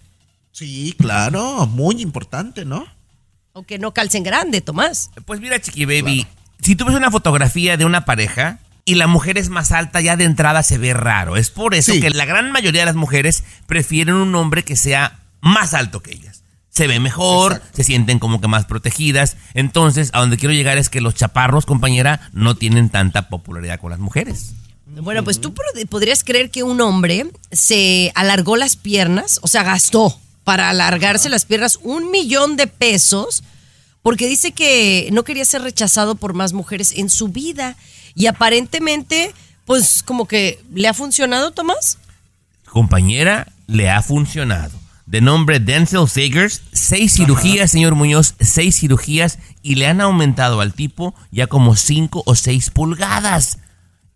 Sí, 0.52 0.96
claro, 0.98 1.68
muy 1.68 2.02
importante, 2.02 2.66
¿no? 2.66 2.88
O 3.52 3.64
que 3.64 3.78
no 3.78 3.94
calcen 3.94 4.24
grande, 4.24 4.62
Tomás. 4.62 5.12
Pues 5.26 5.40
mira, 5.40 5.62
Chiqui 5.62 5.86
Baby, 5.86 6.26
si 6.64 6.76
tú 6.76 6.86
ves 6.86 6.96
una 6.96 7.12
fotografía 7.12 7.78
de 7.78 7.86
una 7.86 8.06
pareja 8.06 8.60
y 8.86 8.96
la 8.96 9.08
mujer 9.08 9.38
es 9.38 9.50
más 9.50 9.72
alta, 9.72 10.02
ya 10.02 10.16
de 10.18 10.24
entrada 10.26 10.64
se 10.64 10.78
ve 10.78 10.94
raro. 10.94 11.38
Es 11.38 11.50
por 11.50 11.74
eso 11.76 11.94
Sí. 11.94 12.02
que 12.02 12.10
la 12.10 12.26
gran 12.26 12.52
mayoría 12.52 12.82
de 12.82 12.86
las 12.88 12.96
mujeres 12.96 13.44
prefieren 13.68 14.16
un 14.16 14.34
hombre 14.36 14.64
que 14.64 14.76
sea 14.76 15.20
más 15.42 15.74
alto 15.74 16.02
que 16.02 16.12
ellas. 16.14 16.44
Se 16.70 16.88
ve 16.88 17.00
mejor, 17.00 17.54
Exacto. 17.54 17.76
se 17.78 17.84
sienten 17.84 18.18
como 18.20 18.42
que 18.42 18.48
más 18.48 18.66
protegidas. 18.66 19.38
Entonces, 19.54 20.10
a 20.14 20.20
donde 20.22 20.38
quiero 20.38 20.54
llegar 20.54 20.78
es 20.80 20.90
que 20.90 21.02
los 21.02 21.14
chaparros, 21.14 21.66
compañera, 21.68 22.30
no 22.34 22.56
tienen 22.56 22.90
tanta 22.90 23.30
popularidad 23.30 23.80
con 23.80 23.92
las 23.92 24.00
mujeres. 24.00 24.54
Bueno, 24.88 25.24
pues 25.24 25.40
tú 25.40 25.54
pod- 25.54 25.88
podrías 25.88 26.24
creer 26.24 26.50
que 26.52 26.64
un 26.64 26.82
hombre 26.82 27.28
se 27.52 28.12
alargó 28.16 28.58
las 28.58 28.76
piernas, 28.76 29.40
o 29.44 29.48
sea, 29.48 29.64
gastó 29.64 30.20
para 30.44 30.70
alargarse 30.70 31.30
las 31.30 31.46
piernas 31.46 31.80
un 31.84 32.12
millón 32.12 32.58
de 32.58 32.68
pesos, 32.68 33.44
porque 34.04 34.28
dice 34.28 34.52
que 34.52 35.10
no 35.12 35.24
quería 35.24 35.46
ser 35.46 35.64
rechazado 35.64 36.16
por 36.16 36.34
más 36.34 36.54
mujeres 36.54 36.94
en 36.96 37.10
su 37.10 37.30
vida. 37.30 37.76
Y 38.14 38.28
aparentemente, 38.28 39.34
pues 39.66 40.04
como 40.04 40.28
que 40.28 40.62
le 40.72 40.88
ha 40.88 40.94
funcionado, 40.94 41.52
Tomás. 41.52 41.98
Compañera, 42.70 43.52
le 43.66 43.90
ha 43.90 44.02
funcionado. 44.02 44.78
De 45.06 45.22
nombre 45.22 45.60
Denzel 45.60 46.08
Sagers, 46.08 46.62
seis 46.72 47.14
cirugías, 47.14 47.72
señor 47.72 47.96
Muñoz, 47.96 48.36
seis 48.40 48.80
cirugías 48.80 49.40
y 49.62 49.76
le 49.76 49.88
han 49.88 50.02
aumentado 50.02 50.62
al 50.62 50.74
tipo 50.74 51.14
ya 51.32 51.48
como 51.48 51.76
cinco 51.76 52.24
o 52.26 52.36
seis 52.36 52.70
pulgadas. 52.70 53.60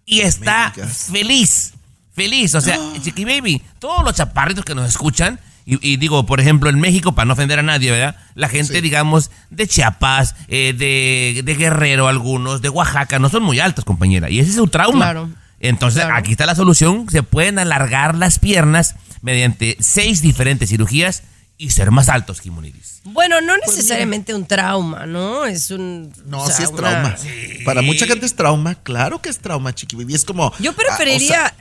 Y 0.06 0.21
está 0.21 0.71
feliz, 0.71 1.73
feliz. 2.13 2.56
O 2.56 2.62
sea, 2.62 2.78
Chiqui 3.02 3.26
Baby, 3.26 3.62
todos 3.80 4.04
los 4.04 4.15
chaparritos 4.15 4.63
que 4.63 4.76
nos 4.76 4.88
escuchan 4.88 5.39
Y, 5.70 5.86
y 5.86 5.98
digo, 5.98 6.26
por 6.26 6.40
ejemplo, 6.40 6.70
en 6.70 6.80
México, 6.80 7.14
para 7.14 7.26
no 7.26 7.34
ofender 7.34 7.60
a 7.60 7.62
nadie, 7.62 7.92
¿verdad? 7.92 8.16
La 8.36 8.48
gente, 8.48 8.82
digamos, 8.82 9.32
de 9.50 9.68
Chiapas, 9.68 10.34
eh, 10.48 10.74
de, 10.74 11.42
de 11.44 11.56
Guerrero 11.56 12.08
algunos, 12.08 12.62
de 12.62 12.70
Oaxaca, 12.70 13.20
no 13.20 13.28
son 13.28 13.44
muy 13.44 13.60
altos, 13.60 13.84
compañera. 13.84 14.30
Y 14.30 14.40
ese 14.40 14.52
es 14.52 14.56
su 14.56 14.68
trauma. 14.68 15.06
Claro. 15.12 15.30
Entonces, 15.60 16.06
aquí 16.10 16.32
está 16.32 16.46
la 16.46 16.56
solución. 16.56 17.08
Se 17.10 17.22
pueden 17.22 17.60
alargar 17.60 18.16
las 18.16 18.40
piernas 18.40 18.96
mediante 19.22 19.76
seis 19.82 20.22
diferentes 20.22 20.70
cirugías 20.70 21.24
y 21.58 21.72
ser 21.72 21.92
más 21.92 22.08
altos, 22.08 22.40
Jimonidis. 22.40 23.02
Bueno, 23.04 23.42
no 23.42 23.58
necesariamente 23.58 24.34
un 24.34 24.46
trauma, 24.46 25.06
¿no? 25.06 25.46
Es 25.46 25.72
un. 25.72 26.14
No, 26.28 26.44
o 26.44 26.46
sea, 26.48 26.56
sí 26.56 26.64
es 26.64 26.70
una- 26.70 26.78
trauma. 26.78 27.16
Para 27.66 27.82
mucha 27.82 28.06
gente 28.06 28.26
es 28.26 28.36
trauma. 28.36 28.76
Claro 28.76 29.22
que 29.22 29.28
es 29.30 29.40
trauma, 29.40 29.76
Chiqui 29.76 29.98
Baby. 29.98 30.16
Es 30.16 30.24
como. 30.24 30.54
Yo 30.60 30.72
ah, 30.72 30.74
o 30.74 30.78
preferiría. 30.78 31.28
sea, 31.28 31.54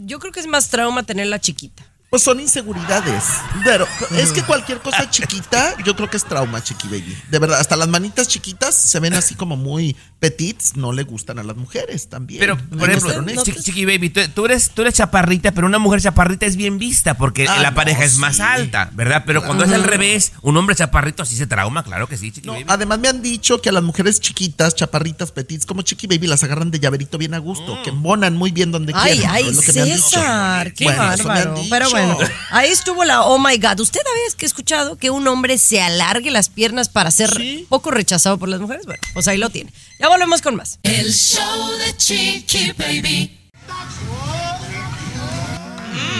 yo 0.00 0.18
creo 0.18 0.32
que 0.32 0.40
es 0.40 0.46
más 0.48 0.68
trauma 0.68 1.04
tenerla 1.04 1.38
chiquita. 1.38 1.84
Pues 2.12 2.22
son 2.24 2.40
inseguridades. 2.40 3.24
Pero 3.64 3.88
es 4.18 4.32
que 4.32 4.42
cualquier 4.42 4.80
cosa 4.80 5.08
chiquita, 5.08 5.74
yo 5.82 5.96
creo 5.96 6.10
que 6.10 6.18
es 6.18 6.24
trauma, 6.26 6.62
Chiqui 6.62 6.86
Baby. 6.86 7.16
De 7.30 7.38
verdad, 7.38 7.58
hasta 7.58 7.74
las 7.74 7.88
manitas 7.88 8.28
chiquitas 8.28 8.74
se 8.74 9.00
ven 9.00 9.14
así 9.14 9.34
como 9.34 9.56
muy 9.56 9.96
petits. 10.18 10.76
No 10.76 10.92
le 10.92 11.04
gustan 11.04 11.38
a 11.38 11.42
las 11.42 11.56
mujeres 11.56 12.10
también. 12.10 12.38
Pero, 12.40 12.58
Hay 12.70 12.78
por 12.78 12.90
ejemplo. 12.90 13.42
Chiqui, 13.42 13.62
Chiqui 13.62 13.84
Baby, 13.86 14.10
tú, 14.10 14.20
tú 14.34 14.44
eres, 14.44 14.72
tú 14.74 14.82
eres 14.82 14.92
chaparrita, 14.92 15.52
pero 15.52 15.66
una 15.66 15.78
mujer 15.78 16.02
chaparrita 16.02 16.44
es 16.44 16.56
bien 16.56 16.76
vista 16.78 17.14
porque 17.14 17.48
Ah, 17.48 17.62
la 17.62 17.70
no, 17.70 17.76
pareja 17.76 18.04
es 18.04 18.18
más 18.18 18.36
sí. 18.36 18.42
alta, 18.42 18.90
¿verdad? 18.92 19.22
Pero 19.26 19.42
cuando 19.42 19.64
es 19.64 19.72
al 19.72 19.82
revés, 19.82 20.32
un 20.42 20.54
hombre 20.58 20.76
chaparrito 20.76 21.24
sí 21.24 21.34
se 21.36 21.46
trauma, 21.46 21.82
claro 21.82 22.08
que 22.08 22.18
sí, 22.18 22.30
Chiqui 22.30 22.46
No, 22.46 22.52
Baby. 22.52 22.64
además 22.68 22.98
me 22.98 23.08
han 23.08 23.22
dicho 23.22 23.62
que 23.62 23.70
a 23.70 23.72
las 23.72 23.82
mujeres 23.82 24.20
chiquitas, 24.20 24.74
chaparritas, 24.74 25.32
petits, 25.32 25.64
como 25.64 25.80
Chiqui 25.80 26.06
Baby, 26.08 26.26
las 26.26 26.44
agarran 26.44 26.70
de 26.70 26.78
llaverito 26.78 27.16
bien 27.16 27.32
a 27.32 27.38
gusto, 27.38 27.82
que 27.82 27.90
monan 27.90 28.36
muy 28.36 28.50
bien 28.50 28.70
donde 28.70 28.92
Ay, 28.94 29.16
quieran. 29.16 29.34
ay, 29.34 29.44
dicho. 29.50 29.72
César, 29.72 30.74
qué 30.74 30.84
bárbaro. 30.84 31.54
Pero 31.70 31.88
bueno, 31.90 32.01
ahí 32.50 32.70
estuvo 32.70 33.04
la 33.04 33.22
oh 33.22 33.38
my 33.38 33.56
god. 33.58 33.80
¿Usted 33.80 34.00
había 34.00 34.36
que 34.36 34.46
escuchado 34.46 34.96
que 34.96 35.10
un 35.10 35.26
hombre 35.28 35.58
se 35.58 35.80
alargue 35.80 36.30
las 36.30 36.48
piernas 36.48 36.88
para 36.88 37.10
ser 37.10 37.34
Sí. 37.36 37.66
poco 37.68 37.90
rechazado 37.90 38.38
por 38.38 38.48
las 38.48 38.60
mujeres? 38.60 38.86
Bueno, 38.86 39.00
pues 39.14 39.28
ahí 39.28 39.38
lo 39.38 39.50
tiene. 39.50 39.72
Ya 39.98 40.08
volvemos 40.08 40.42
con 40.42 40.54
más. 40.56 40.78
El 40.82 41.12
show 41.12 41.70
de 41.78 41.96
Chiqui 41.96 42.72
Baby. 42.72 43.38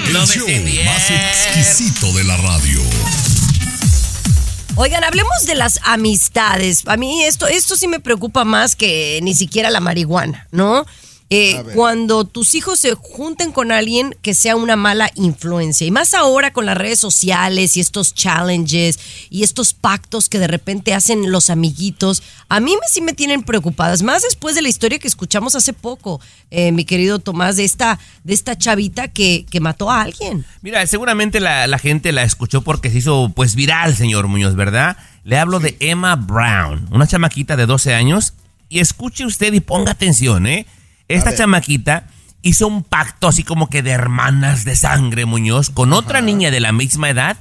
El 0.07 0.13
No 0.13 0.21
me 0.21 0.27
show 0.27 0.47
más 0.85 1.11
exquisito 1.11 2.13
de 2.13 2.25
la 2.25 2.37
radio. 2.37 2.81
Oigan, 4.75 5.05
hablemos 5.05 5.45
de 5.47 5.55
las 5.55 5.79
amistades. 5.83 6.83
A 6.87 6.97
mí 6.97 7.25
esto, 7.25 7.47
esto 7.47 7.77
sí 7.77 7.89
me 7.89 8.01
preocupa 8.01 8.45
más 8.45 8.75
que 8.75 9.21
ni 9.23 9.35
siquiera 9.35 9.71
la 9.71 9.81
marihuana, 9.81 10.49
¿no? 10.51 10.87
Eh, 11.35 11.65
cuando 11.75 12.27
tus 12.27 12.55
hijos 12.55 12.79
se 12.79 12.93
junten 12.93 13.53
con 13.53 13.73
alguien 13.73 14.15
que 14.21 14.35
sea 14.35 14.55
una 14.55 14.77
mala 14.77 15.11
influencia. 15.15 15.87
Y 15.87 15.91
más 15.91 16.13
ahora 16.13 16.53
con 16.53 16.67
las 16.67 16.77
redes 16.77 16.99
sociales 16.99 17.75
y 17.79 17.81
estos 17.81 18.15
challenges 18.15 19.01
y 19.31 19.43
estos 19.43 19.73
pactos 19.73 20.29
que 20.29 20.39
de 20.39 20.47
repente 20.47 20.93
hacen 20.93 21.33
los 21.33 21.49
amiguitos. 21.49 22.23
A 22.51 22.61
mí 22.61 22.73
me, 22.73 22.87
sí 22.87 23.01
me 23.01 23.15
tienen 23.15 23.45
preocupadas. 23.45 24.03
Más 24.03 24.25
después 24.25 24.55
de 24.55 24.61
la 24.61 24.69
historia 24.69 24.99
que 24.99 25.09
escuchamos 25.09 25.55
hace 25.55 25.73
poco, 25.73 26.21
eh, 26.51 26.71
mi 26.71 26.85
querido 26.85 27.19
Tomás, 27.19 27.57
de 27.57 27.65
esta, 27.65 27.99
de 28.25 28.35
esta 28.35 28.59
chavita 28.59 29.09
que, 29.09 29.47
que 29.51 29.61
mató 29.61 29.91
a 29.91 30.03
alguien. 30.03 30.45
Mira, 30.61 30.87
seguramente 30.87 31.41
la, 31.41 31.67
la 31.67 31.79
gente 31.79 32.13
la 32.13 32.25
escuchó 32.25 32.61
porque 32.61 32.91
se 32.91 32.99
hizo 32.99 33.33
pues 33.35 33.55
viral, 33.55 33.97
señor 33.97 34.29
Muñoz, 34.29 34.55
¿verdad? 34.55 34.99
Le 35.25 35.39
hablo 35.39 35.61
de 35.61 35.79
Emma 35.81 36.15
Brown, 36.15 36.89
una 36.91 37.07
chamaquita 37.07 37.57
de 37.57 37.65
12 37.65 37.95
años. 37.95 38.35
Y 38.69 38.81
escuche 38.81 39.25
usted 39.25 39.55
y 39.55 39.61
ponga 39.61 39.93
atención, 39.93 40.47
¿eh? 40.47 40.67
Esta 41.13 41.35
chamaquita 41.35 42.07
hizo 42.41 42.67
un 42.67 42.83
pacto 42.83 43.29
así 43.29 43.45
como 43.45 43.69
que 43.69 43.83
de 43.83 43.91
hermanas 43.91 44.65
de 44.65 44.77
sangre, 44.77 45.27
Muñoz, 45.27 45.69
con 45.69 45.93
otra 45.93 46.23
niña 46.23 46.51
de 46.51 46.61
la 46.61 46.73
misma 46.73 47.11
edad, 47.11 47.37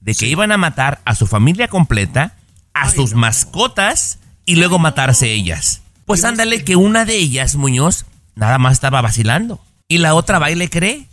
de 0.00 0.14
que 0.14 0.28
iban 0.28 0.52
a 0.52 0.56
matar 0.56 1.00
a 1.04 1.16
su 1.16 1.26
familia 1.26 1.66
completa, 1.66 2.36
a 2.72 2.88
sus 2.88 3.14
mascotas 3.14 4.20
y 4.44 4.56
luego 4.56 4.78
matarse 4.78 5.32
ellas. 5.32 5.82
Pues 6.04 6.24
ándale 6.24 6.62
que 6.62 6.76
una 6.76 7.04
de 7.04 7.16
ellas, 7.16 7.56
Muñoz, 7.56 8.06
nada 8.36 8.58
más 8.58 8.74
estaba 8.74 9.00
vacilando. 9.00 9.60
Y 9.88 9.98
la 9.98 10.14
otra 10.14 10.38
va 10.38 10.52
y 10.52 10.54
le 10.54 10.70
cree. 10.70 11.08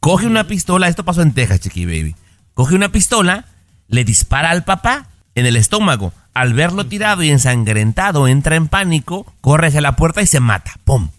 Coge 0.00 0.26
una 0.26 0.46
pistola, 0.46 0.88
esto 0.88 1.04
pasó 1.04 1.20
en 1.20 1.34
Texas, 1.34 1.60
Chiqui 1.60 1.84
Baby. 1.84 2.16
Coge 2.54 2.74
una 2.74 2.90
pistola, 2.90 3.44
le 3.86 4.04
dispara 4.04 4.50
al 4.50 4.64
papá 4.64 5.08
en 5.34 5.44
el 5.44 5.56
estómago. 5.56 6.14
Al 6.32 6.54
verlo 6.54 6.86
tirado 6.86 7.22
y 7.22 7.28
ensangrentado, 7.28 8.28
entra 8.28 8.56
en 8.56 8.68
pánico, 8.68 9.30
corre 9.42 9.66
hacia 9.66 9.82
la 9.82 9.96
puerta 9.96 10.22
y 10.22 10.26
se 10.26 10.40
mata. 10.40 10.72
¡Pum! 10.84 11.10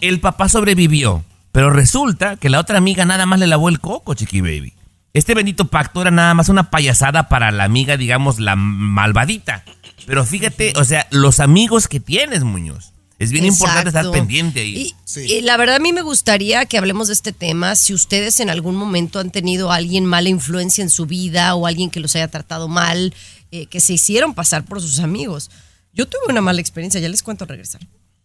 El 0.00 0.20
papá 0.20 0.48
sobrevivió, 0.48 1.24
pero 1.52 1.70
resulta 1.70 2.36
que 2.36 2.50
la 2.50 2.60
otra 2.60 2.78
amiga 2.78 3.04
nada 3.04 3.26
más 3.26 3.38
le 3.38 3.46
lavó 3.46 3.68
el 3.68 3.80
coco, 3.80 4.14
Chiqui 4.14 4.40
Baby. 4.40 4.74
Este 5.14 5.34
bendito 5.34 5.66
pacto 5.66 6.00
era 6.00 6.10
nada 6.10 6.32
más 6.34 6.48
una 6.48 6.70
payasada 6.70 7.28
para 7.28 7.50
la 7.50 7.64
amiga, 7.64 7.96
digamos, 7.96 8.38
la 8.38 8.56
malvadita. 8.56 9.64
Pero 10.06 10.24
fíjate, 10.24 10.72
o 10.76 10.84
sea, 10.84 11.06
los 11.10 11.38
amigos 11.40 11.86
que 11.86 12.00
tienes, 12.00 12.44
Muñoz. 12.44 12.92
Es 13.18 13.30
bien 13.30 13.44
importante 13.44 13.90
estar 13.90 14.10
pendiente 14.10 14.60
ahí. 14.60 14.76
Y, 14.76 14.94
Sí. 15.04 15.20
y 15.20 15.42
la 15.42 15.56
verdad 15.56 15.76
a 15.76 15.78
mí 15.78 15.92
me 15.92 16.02
gustaría 16.02 16.64
que 16.66 16.76
hablemos 16.76 17.06
de 17.06 17.14
este 17.14 17.32
tema. 17.32 17.76
Si 17.76 17.94
ustedes 17.94 18.40
en 18.40 18.50
algún 18.50 18.74
momento 18.74 19.20
han 19.20 19.30
tenido 19.30 19.70
a 19.70 19.76
alguien 19.76 20.06
mala 20.06 20.28
influencia 20.28 20.82
en 20.82 20.90
su 20.90 21.06
vida 21.06 21.54
o 21.54 21.66
alguien 21.66 21.90
que 21.90 22.00
los 22.00 22.16
haya 22.16 22.26
tratado 22.28 22.66
mal, 22.66 23.14
eh, 23.52 23.66
que 23.66 23.78
se 23.78 23.92
hicieron 23.92 24.34
pasar 24.34 24.64
por 24.64 24.80
sus 24.80 24.98
amigos. 24.98 25.50
Yo 25.92 26.08
tuve 26.08 26.22
una 26.30 26.40
mala 26.40 26.60
experiencia, 26.60 27.00
ya 27.00 27.08
les 27.08 27.22
cuento 27.22 27.44
al 27.44 27.50
regresar. 27.50 27.82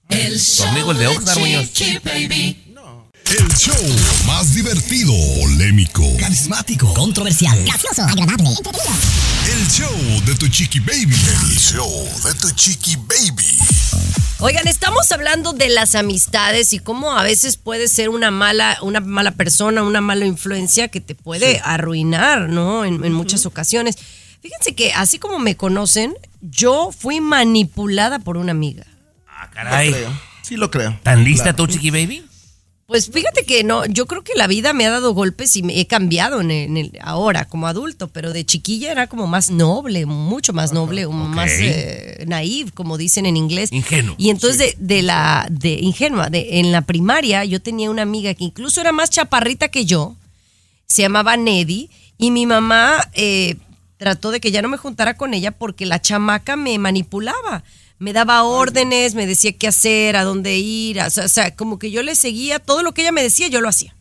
El 0.10 0.40
show 0.40 0.68
amigo 0.68 0.92
el 0.92 0.98
de 0.98 1.08
Oxnard, 1.08 1.40
Muñoz. 1.40 1.74
Chiqui 1.74 2.00
Baby. 2.00 2.64
El 3.26 3.48
show 3.58 3.76
más 4.26 4.54
divertido, 4.54 5.12
polémico, 5.42 6.02
Carismático, 6.18 6.94
controversial, 6.94 7.62
gracioso, 7.66 8.04
agradable, 8.04 8.48
entretenido. 8.48 8.94
el 9.52 9.68
show 9.68 10.26
de 10.26 10.36
tu 10.36 10.48
chiqui 10.48 10.80
baby. 10.80 11.14
El 11.14 11.58
show 11.60 12.10
de 12.24 12.34
tu 12.36 12.50
chiqui 12.52 12.96
baby. 12.96 13.58
Oigan, 14.40 14.66
estamos 14.70 15.12
hablando 15.12 15.52
de 15.52 15.68
las 15.68 15.96
amistades 15.96 16.72
y 16.72 16.80
cómo 16.80 17.18
a 17.18 17.24
veces 17.24 17.58
puede 17.58 17.90
ser 17.90 18.08
una 18.08 18.32
mala, 18.32 18.78
una 18.82 19.02
mala 19.02 19.32
persona, 19.32 19.84
una 19.84 20.00
mala 20.00 20.26
influencia 20.26 20.88
que 20.88 21.02
te 21.02 21.14
puede 21.14 21.60
arruinar, 21.66 22.48
¿no? 22.48 22.86
En, 22.86 23.04
en 23.04 23.12
muchas 23.12 23.46
ocasiones. 23.46 23.98
Fíjense 24.42 24.74
que 24.74 24.94
así 24.94 25.20
como 25.20 25.38
me 25.38 25.58
conocen, 25.58 26.14
yo 26.40 26.92
fui 26.98 27.20
manipulada 27.20 28.20
por 28.20 28.38
una 28.38 28.52
amiga. 28.52 28.86
Lo 29.58 29.70
caray. 29.70 29.96
Sí 30.42 30.56
lo 30.56 30.72
creo. 30.72 30.98
¿Tan 31.04 31.24
lista 31.24 31.44
Claro. 31.54 31.58
tú, 31.58 31.68
Chiqui 31.68 31.90
Baby? 31.92 32.24
Pues 32.86 33.10
fíjate 33.12 33.44
que 33.46 33.66
no, 33.66 33.86
yo 33.86 34.06
creo 34.06 34.24
que 34.24 34.32
la 34.38 34.48
vida 34.48 34.72
me 34.72 34.86
ha 34.86 34.90
dado 34.90 35.14
golpes 35.14 35.58
y 35.58 35.62
me 35.64 35.78
he 35.82 35.88
cambiado 35.88 36.40
en 36.40 36.52
el, 36.52 36.70
en 36.70 36.78
el- 36.78 36.92
ahora 37.02 37.44
como 37.44 37.68
adulto, 37.68 38.08
pero 38.08 38.32
de 38.32 38.46
chiquilla 38.46 38.94
era 38.94 39.08
como 39.08 39.28
más 39.28 39.52
noble, 39.52 40.06
mucho 40.06 40.54
más 40.54 40.72
noble, 40.72 41.06
más 41.06 41.50
eh, 41.60 42.24
naive, 42.28 42.72
como 42.72 42.98
dicen 42.98 43.26
en 43.26 43.36
inglés. 43.36 43.74
Ingenuo, 43.74 44.16
Y 44.18 44.30
entonces 44.30 44.76
de, 44.78 44.96
de 44.96 45.02
la, 45.02 45.48
de 45.52 45.72
ingenua, 45.82 46.30
de, 46.30 46.60
en 46.62 46.72
la 46.72 46.80
primaria 46.82 47.44
yo 47.44 47.62
tenía 47.62 47.90
una 47.92 48.04
amiga 48.04 48.34
que 48.36 48.46
incluso 48.46 48.80
era 48.80 48.94
más 48.94 49.10
chaparrita 49.10 49.68
que 49.68 49.84
yo, 49.86 50.16
se 50.86 51.02
llamaba 51.02 51.36
Neddy, 51.36 51.90
y 52.18 52.32
mi 52.32 52.46
mamá 52.46 53.02
eh, 53.16 53.58
trató 53.98 54.32
de 54.32 54.40
que 54.40 54.52
ya 54.52 54.62
no 54.62 54.70
me 54.70 54.78
juntara 54.78 55.18
con 55.18 55.34
ella 55.34 55.52
porque 55.52 55.86
la 55.86 56.02
chamaca 56.02 56.56
me 56.56 56.80
manipulaba. 56.80 57.64
Me 58.00 58.14
daba 58.14 58.44
órdenes, 58.44 59.16
me 59.16 59.26
decía 59.26 59.54
qué 59.58 59.68
hacer, 59.68 60.16
a 60.16 60.24
dónde 60.24 60.58
ir, 60.58 61.00
o 61.02 61.10
sea, 61.10 61.26
o 61.26 61.30
sea, 61.30 61.56
como 61.56 61.80
que 61.80 61.90
yo 61.92 62.04
le 62.04 62.14
seguía, 62.16 62.60
todo 62.60 62.84
lo 62.84 62.94
que 62.94 63.02
ella 63.02 63.12
me 63.12 63.24
decía, 63.24 63.48
yo 63.48 63.60
lo 63.62 63.70
hacía. 63.70 63.96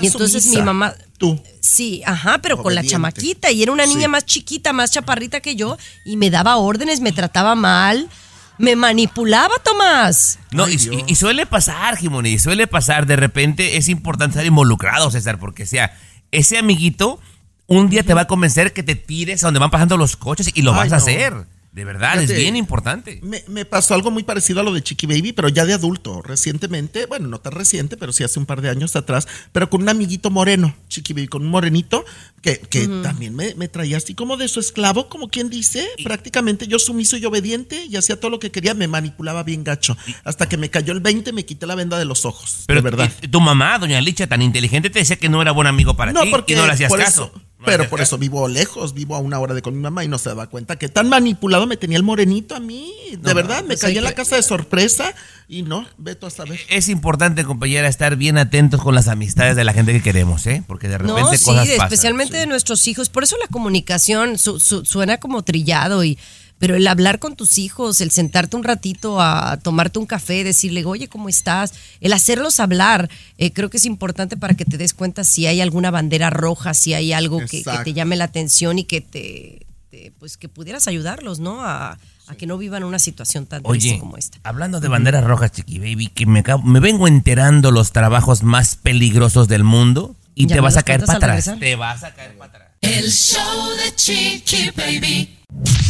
Y 0.00 0.06
entonces 0.06 0.42
sumisa. 0.44 0.60
mi 0.60 0.64
mamá, 0.66 0.94
Tú. 1.18 1.40
sí, 1.60 2.02
ajá, 2.06 2.38
pero 2.38 2.62
con 2.62 2.74
la 2.74 2.82
chamaquita, 2.84 3.50
y 3.50 3.62
era 3.62 3.70
una 3.72 3.86
niña 3.86 4.02
Sí. 4.02 4.08
más 4.08 4.24
chiquita, 4.24 4.72
más 4.72 4.90
chaparrita 4.92 5.40
que 5.40 5.56
yo, 5.56 5.76
y 6.04 6.16
me 6.16 6.30
daba 6.30 6.56
órdenes, 6.56 7.00
me 7.00 7.12
trataba 7.12 7.54
mal, 7.54 8.08
me 8.56 8.76
manipulaba, 8.76 9.52
Tomás. 9.64 10.38
No, 10.52 10.64
Ay, 10.64 10.76
y, 10.80 10.94
y- 10.94 11.04
y 11.08 11.14
suele 11.16 11.44
pasar, 11.44 11.96
Jimoni, 11.96 12.38
suele 12.38 12.66
pasar. 12.68 13.04
De 13.04 13.16
repente 13.16 13.76
es 13.76 13.88
importante 13.88 14.34
estar 14.34 14.46
involucrado, 14.46 15.10
César, 15.10 15.38
porque 15.40 15.66
sea, 15.66 15.92
ese 16.30 16.56
amiguito 16.58 17.20
un 17.66 17.88
día 17.90 18.04
te 18.04 18.14
va 18.14 18.22
a 18.22 18.26
convencer 18.26 18.72
que 18.72 18.82
te 18.84 18.94
tires 18.94 19.42
a 19.42 19.48
donde 19.48 19.58
van 19.60 19.70
pasando 19.70 19.96
los 19.96 20.16
coches 20.16 20.50
y 20.54 20.62
lo 20.62 20.72
Ay, 20.72 20.76
vas 20.78 20.86
a 20.92 20.96
no. 20.96 21.02
hacer. 21.02 21.34
De 21.74 21.84
verdad, 21.84 22.22
es 22.22 22.32
bien 22.32 22.54
importante. 22.54 23.18
Me, 23.24 23.42
me 23.48 23.64
pasó 23.64 23.94
algo 23.94 24.12
muy 24.12 24.22
parecido 24.22 24.60
a 24.60 24.62
lo 24.62 24.72
de 24.72 24.80
Chiqui 24.80 25.06
Baby, 25.08 25.32
pero 25.32 25.48
ya 25.48 25.64
de 25.66 25.72
adulto, 25.74 26.22
recientemente, 26.22 27.06
bueno, 27.06 27.26
no 27.26 27.40
tan 27.40 27.52
reciente, 27.52 27.96
pero 27.96 28.12
sí 28.12 28.22
hace 28.22 28.38
un 28.38 28.46
par 28.46 28.60
de 28.62 28.70
años 28.70 28.94
atrás, 28.94 29.26
pero 29.50 29.68
con 29.68 29.82
un 29.82 29.88
amiguito 29.88 30.30
moreno, 30.30 30.76
Chiqui 30.88 31.14
Baby, 31.14 31.26
con 31.26 31.42
un 31.42 31.48
morenito, 31.50 32.04
que, 32.42 32.60
que 32.60 32.86
también 33.02 33.34
me, 33.34 33.56
me 33.56 33.66
traía 33.66 33.96
así 33.96 34.14
como 34.14 34.36
de 34.36 34.46
su 34.46 34.60
esclavo, 34.60 35.08
como 35.08 35.28
quien 35.28 35.50
dice, 35.50 35.84
prácticamente 36.04 36.68
yo 36.68 36.78
sumiso 36.78 37.16
y 37.16 37.24
obediente, 37.24 37.84
y 37.86 37.96
hacía 37.96 38.20
todo 38.20 38.30
lo 38.30 38.38
que 38.38 38.52
quería, 38.52 38.74
me 38.74 38.86
manipulaba 38.86 39.42
bien 39.42 39.64
gacho, 39.64 39.96
hasta 40.22 40.48
que 40.48 40.56
me 40.56 40.70
cayó 40.70 40.92
el 40.92 41.00
20, 41.00 41.32
me 41.32 41.44
quité 41.44 41.66
la 41.66 41.74
venda 41.74 41.98
de 41.98 42.04
los 42.04 42.24
ojos, 42.24 42.62
Pero 42.68 42.82
de 42.82 42.90
verdad. 42.90 43.10
y- 43.20 43.26
tu 43.26 43.40
mamá, 43.40 43.78
doña 43.80 44.00
Licha, 44.00 44.28
tan 44.28 44.42
inteligente, 44.42 44.90
te 44.90 45.00
decía 45.00 45.16
que 45.16 45.28
no 45.28 45.42
era 45.42 45.50
buen 45.50 45.66
amigo 45.66 45.96
para 45.96 46.12
No, 46.12 46.22
ti 46.22 46.30
porque 46.30 46.52
y 46.52 46.56
no 46.56 46.66
le 46.66 46.72
hacías 46.72 46.88
por 46.88 47.00
caso. 47.00 47.32
eso- 47.34 47.42
Pero 47.64 47.88
por 47.88 48.00
eso 48.00 48.18
vivo 48.18 48.46
lejos, 48.48 48.94
vivo 48.94 49.14
a 49.16 49.18
una 49.18 49.38
hora 49.38 49.54
de 49.54 49.62
con 49.62 49.74
mi 49.74 49.80
mamá 49.80 50.04
y 50.04 50.08
no 50.08 50.18
se 50.18 50.28
daba 50.28 50.46
cuenta 50.48 50.76
que 50.76 50.88
tan 50.88 51.08
manipulado 51.08 51.66
me 51.66 51.76
tenía 51.76 51.96
el 51.96 52.02
morenito 52.02 52.54
a 52.54 52.60
mí. 52.60 52.92
De 53.12 53.28
No, 53.30 53.34
verdad, 53.34 53.64
me 53.64 53.76
caí 53.76 53.96
en 53.98 54.04
la 54.04 54.12
casa 54.12 54.36
de 54.36 54.42
sorpresa 54.42 55.14
y 55.48 55.62
no, 55.62 55.86
veto 55.98 56.26
a 56.26 56.30
saber. 56.30 56.58
Es 56.68 56.88
importante, 56.88 57.44
compañera, 57.44 57.88
estar 57.88 58.16
bien 58.16 58.38
atentos 58.38 58.82
con 58.82 58.94
las 58.94 59.08
amistades 59.08 59.56
de 59.56 59.64
la 59.64 59.72
gente 59.72 59.92
que 59.92 60.02
queremos, 60.02 60.46
¿eh? 60.46 60.62
Porque 60.66 60.88
de 60.88 60.98
repente 60.98 61.20
No, 61.22 61.30
sí, 61.32 61.44
cosas 61.44 61.68
pasan. 61.68 61.82
especialmente 61.86 62.36
de 62.36 62.46
nuestros 62.46 62.86
hijos. 62.88 63.08
Por 63.08 63.22
eso 63.24 63.36
la 63.38 63.46
comunicación 63.48 64.38
su- 64.38 64.60
su- 64.60 64.84
suena 64.84 65.18
como 65.18 65.42
trillado 65.42 66.04
y 66.04 66.18
pero 66.58 66.76
el 66.76 66.86
hablar 66.86 67.18
con 67.18 67.36
tus 67.36 67.58
hijos, 67.58 68.00
el 68.00 68.10
sentarte 68.10 68.56
un 68.56 68.64
ratito 68.64 69.20
a 69.20 69.58
tomarte 69.62 69.98
un 69.98 70.06
café, 70.06 70.44
decirle, 70.44 70.84
oye, 70.84 71.08
¿cómo 71.08 71.28
estás? 71.28 71.74
El 72.00 72.12
hacerlos 72.12 72.60
hablar, 72.60 73.10
eh, 73.38 73.52
creo 73.52 73.68
que 73.70 73.76
es 73.76 73.84
importante 73.84 74.36
para 74.36 74.54
que 74.54 74.64
te 74.64 74.78
des 74.78 74.94
cuenta 74.94 75.24
si 75.24 75.46
hay 75.46 75.60
alguna 75.60 75.90
bandera 75.90 76.30
roja, 76.30 76.72
si 76.72 76.94
hay 76.94 77.12
algo 77.12 77.40
que, 77.44 77.62
te 77.84 77.92
llame 77.92 78.16
la 78.16 78.24
atención 78.24 78.78
y 78.78 78.84
que 78.84 79.00
te, 79.00 79.66
te- 79.90 80.12
pues 80.18 80.36
que 80.36 80.48
pudieras 80.48 80.88
ayudarlos, 80.88 81.38
¿no? 81.40 81.62
A, 81.64 81.98
a 82.26 82.34
que 82.36 82.46
no 82.46 82.56
vivan 82.56 82.84
una 82.84 82.98
situación 82.98 83.44
tan 83.44 83.62
triste 83.62 83.88
Oye, 83.90 83.98
como 83.98 84.16
esta. 84.16 84.38
hablando 84.44 84.80
de 84.80 84.88
banderas 84.88 85.24
rojas, 85.24 85.52
Chiqui 85.52 85.78
Baby, 85.78 86.06
que 86.06 86.24
me, 86.24 86.40
acabo- 86.42 86.62
me 86.62 86.80
vengo 86.80 87.06
enterando 87.06 87.70
los 87.70 87.92
trabajos 87.92 88.42
más 88.42 88.76
peligrosos 88.76 89.46
del 89.48 89.62
mundo 89.64 90.16
y 90.34 90.46
Ya 90.46 90.54
te 90.56 90.60
vas 90.62 90.78
a 90.78 90.82
caer 90.82 91.04
para 91.04 91.18
atrás. 91.18 91.50
Te 91.60 91.76
vas 91.76 92.02
a 92.02 92.14
caer 92.14 92.38
para 92.38 92.50
atrás. 92.50 92.68
El 92.80 93.10
show 93.10 93.68
de 93.84 93.94
Chiqui 93.94 94.70
Baby. 94.76 95.33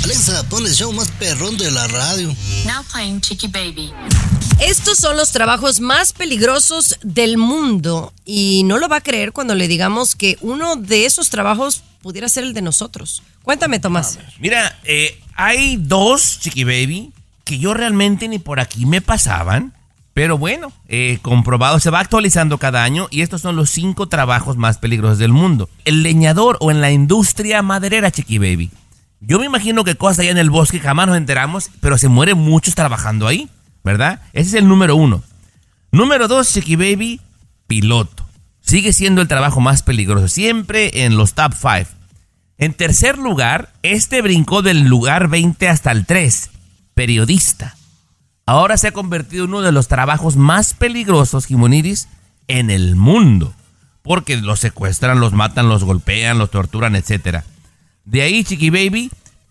Alexa, 0.04 0.42
pon 0.48 0.66
el 0.66 0.72
show 0.72 0.92
más 0.92 1.10
perrón 1.12 1.56
de 1.56 1.70
la 1.70 1.86
radio. 1.88 2.28
Now 2.66 2.82
playing 2.92 3.20
Chicky 3.20 3.48
Baby. 3.48 3.92
Estos 4.60 4.98
son 4.98 5.16
los 5.16 5.32
trabajos 5.32 5.80
más 5.80 6.12
peligrosos 6.12 6.98
del 7.02 7.38
mundo 7.38 8.12
y 8.24 8.62
no 8.64 8.78
lo 8.78 8.88
va 8.88 8.96
a 8.96 9.00
creer 9.00 9.32
cuando 9.32 9.54
le 9.54 9.66
digamos 9.66 10.14
que 10.14 10.36
uno 10.40 10.76
de 10.76 11.06
esos 11.06 11.30
trabajos 11.30 11.82
pudiera 12.02 12.28
ser 12.28 12.44
el 12.44 12.54
de 12.54 12.62
nosotros. 12.62 13.22
Cuéntame, 13.42 13.80
Tomás. 13.80 14.18
Mira, 14.38 14.78
eh, 14.84 15.18
hay 15.34 15.76
dos, 15.78 16.38
Chiqui 16.40 16.64
Baby, 16.64 17.12
que 17.44 17.58
yo 17.58 17.74
realmente 17.74 18.28
ni 18.28 18.38
por 18.38 18.60
aquí 18.60 18.86
me 18.86 19.00
pasaban. 19.00 19.72
Pero 20.12 20.38
bueno, 20.38 20.72
eh, 20.88 21.18
comprobado, 21.22 21.80
se 21.80 21.90
va 21.90 21.98
actualizando 21.98 22.58
cada 22.58 22.84
año 22.84 23.08
y 23.10 23.22
estos 23.22 23.40
son 23.40 23.56
los 23.56 23.68
cinco 23.70 24.08
trabajos 24.08 24.56
más 24.56 24.78
peligrosos 24.78 25.18
del 25.18 25.32
mundo. 25.32 25.68
El 25.84 26.04
leñador 26.04 26.56
o 26.60 26.70
en 26.70 26.80
la 26.80 26.92
industria 26.92 27.62
maderera, 27.62 28.12
Chiqui 28.12 28.38
Baby. 28.38 28.70
Yo 29.26 29.38
me 29.38 29.46
imagino 29.46 29.84
que 29.84 29.96
cosas 29.96 30.20
allá 30.20 30.30
en 30.32 30.38
el 30.38 30.50
bosque 30.50 30.80
jamás 30.80 31.06
nos 31.06 31.16
enteramos, 31.16 31.70
pero 31.80 31.96
se 31.96 32.08
mueren 32.08 32.36
muchos 32.36 32.74
trabajando 32.74 33.26
ahí, 33.26 33.48
¿verdad? 33.82 34.20
Ese 34.34 34.48
es 34.48 34.54
el 34.54 34.68
número 34.68 34.96
uno. 34.96 35.22
Número 35.92 36.28
dos, 36.28 36.52
Chiqui 36.52 36.76
Baby, 36.76 37.20
piloto. 37.66 38.26
Sigue 38.60 38.92
siendo 38.92 39.22
el 39.22 39.28
trabajo 39.28 39.60
más 39.60 39.82
peligroso, 39.82 40.28
siempre 40.28 41.04
en 41.04 41.16
los 41.16 41.32
top 41.34 41.54
5. 41.54 41.90
En 42.58 42.74
tercer 42.74 43.16
lugar, 43.16 43.72
este 43.82 44.20
brincó 44.20 44.60
del 44.60 44.84
lugar 44.84 45.28
20 45.28 45.68
hasta 45.68 45.90
el 45.90 46.04
3, 46.04 46.50
periodista. 46.94 47.76
Ahora 48.46 48.76
se 48.76 48.88
ha 48.88 48.92
convertido 48.92 49.44
en 49.44 49.50
uno 49.50 49.62
de 49.62 49.72
los 49.72 49.88
trabajos 49.88 50.36
más 50.36 50.74
peligrosos, 50.74 51.46
Jimoniris, 51.46 52.08
en 52.46 52.70
el 52.70 52.94
mundo. 52.94 53.54
Porque 54.02 54.36
los 54.36 54.60
secuestran, 54.60 55.18
los 55.18 55.32
matan, 55.32 55.70
los 55.70 55.82
golpean, 55.82 56.38
los 56.38 56.50
torturan, 56.50 56.94
etc. 56.94 57.42
De 58.04 58.22
ahí, 58.22 58.44
Chiqui 58.44 58.70
Baby, 58.70 59.10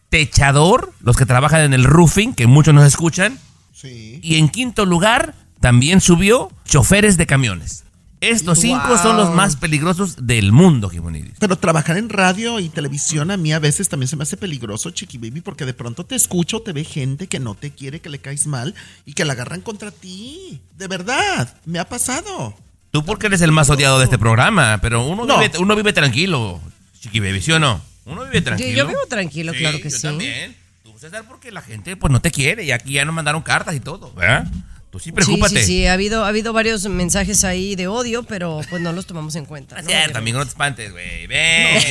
techador, 0.10 0.94
los 1.02 1.18
que 1.18 1.26
trabajan 1.26 1.62
en 1.62 1.74
el 1.74 1.84
roofing, 1.86 2.34
que 2.34 2.48
muchos 2.48 2.74
nos 2.74 2.86
escuchan. 2.86 3.40
Y 3.84 4.36
en 4.38 4.48
quinto 4.48 4.86
lugar, 4.86 5.36
también 5.60 6.00
subió 6.00 6.52
choferes 6.66 7.18
de 7.18 7.26
camiones. 7.26 7.84
Estos 8.22 8.60
cinco 8.60 8.98
son 8.98 9.18
los 9.18 9.36
más 9.36 9.58
peligrosos 9.58 10.26
del 10.26 10.54
mundo, 10.54 10.90
Jimoniris. 10.90 11.34
Pero 11.40 11.58
trabajar 11.58 11.98
en 11.98 12.08
radio 12.08 12.62
y 12.62 12.70
televisión 12.70 13.32
a 13.32 13.36
mí 13.36 13.52
a 13.52 13.60
veces 13.60 13.90
también 13.90 14.08
se 14.08 14.16
me 14.16 14.24
hace 14.24 14.38
peligroso, 14.38 14.92
Chiqui 14.92 15.18
Baby, 15.18 15.42
porque 15.42 15.66
de 15.66 15.74
pronto 15.74 16.06
te 16.06 16.16
escucho, 16.16 16.62
te 16.62 16.72
ve 16.72 16.86
gente 16.86 17.28
que 17.28 17.42
no 17.42 17.56
te 17.56 17.72
quiere, 17.72 18.00
que 18.00 18.10
le 18.10 18.20
caes 18.20 18.48
mal 18.48 18.74
y 19.06 19.12
que 19.12 19.26
la 19.26 19.34
agarran 19.34 19.60
contra 19.60 19.92
ti. 19.92 20.62
De 20.78 20.88
verdad, 20.88 21.54
me 21.66 21.80
ha 21.80 21.90
pasado. 21.90 22.56
Tú 22.92 23.04
porque 23.04 23.28
eres 23.28 23.42
el 23.42 23.52
más 23.52 23.70
odiado 23.70 23.98
de 23.98 24.06
este 24.06 24.18
programa, 24.18 24.78
pero 24.82 25.06
uno, 25.06 25.26
No. 25.26 25.40
vive, 25.40 25.58
uno 25.58 25.76
vive 25.76 25.92
tranquilo, 25.92 26.62
Chiqui 27.02 27.20
Baby, 27.20 27.42
¿sí 27.42 27.52
o 27.52 27.60
no? 27.60 27.82
Uno 28.06 28.24
vive 28.24 28.36
Yo, 28.40 28.44
tranquilo. 28.44 28.72
yo 28.78 28.88
vivo 28.88 29.06
tranquilo, 29.08 29.54
claro 29.54 29.78
que 29.78 29.90
yo 29.90 29.96
sí. 29.96 30.02
también. 30.02 30.56
Tú, 30.84 30.94
César, 31.00 31.24
porque 31.28 31.52
la 31.52 31.62
gente 31.62 31.96
pues 31.96 32.12
no 32.12 32.22
te 32.22 32.32
quiere 32.32 32.64
y 32.64 32.72
aquí 32.72 32.94
ya 32.94 33.06
nos 33.06 33.16
mandaron 33.16 33.42
cartas 33.42 33.76
y 33.76 33.80
todo, 33.80 34.12
¿verdad? 34.14 34.46
Tú 34.92 35.00
sí 35.00 35.06
Sí, 35.06 35.12
preocúpate. 35.12 35.62
sí, 35.62 35.66
sí, 35.66 35.86
ha 35.88 35.94
habido, 35.94 36.24
ha 36.24 36.28
habido 36.28 36.54
varios 36.54 36.86
mensajes 36.86 37.44
ahí 37.44 37.76
de 37.76 37.88
odio, 37.88 38.22
pero 38.22 38.62
pues 38.70 38.80
no 38.80 38.94
los 38.94 39.08
tomamos 39.08 39.36
en 39.36 39.46
cuenta. 39.46 39.82
¿no? 39.82 39.88
Cierto, 39.88 40.20
amigo, 40.20 40.38
no 40.38 40.46
te 40.46 40.50
espantes, 40.50 40.92
güey. 40.92 41.26
Ven, 41.26 41.82
ven, 41.82 41.84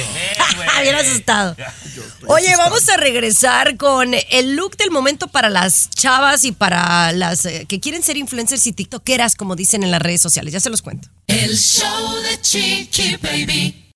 güey. 0.56 0.68
Bien 0.82 0.94
asustado. 0.94 1.56
Oye, 2.28 2.54
vamos 2.56 2.88
a 2.90 2.96
regresar 2.96 3.76
con 3.76 4.12
el 4.30 4.54
look 4.54 4.76
del 4.76 4.92
momento 4.92 5.26
para 5.26 5.50
las 5.50 5.90
chavas 5.90 6.44
y 6.44 6.52
para 6.52 7.10
las 7.10 7.44
eh, 7.44 7.66
que 7.68 7.80
quieren 7.80 8.04
ser 8.04 8.16
influencers 8.16 8.64
y 8.68 8.72
tiktokeras, 8.72 9.34
como 9.34 9.56
dicen 9.56 9.82
en 9.82 9.90
las 9.90 10.00
redes 10.00 10.20
sociales. 10.20 10.52
Ya 10.52 10.60
se 10.60 10.70
los 10.70 10.80
cuento. 10.80 11.08
El 11.26 11.56
show 11.58 12.14
de 12.22 12.40
Chiqui 12.40 13.16
Baby. 13.16 13.91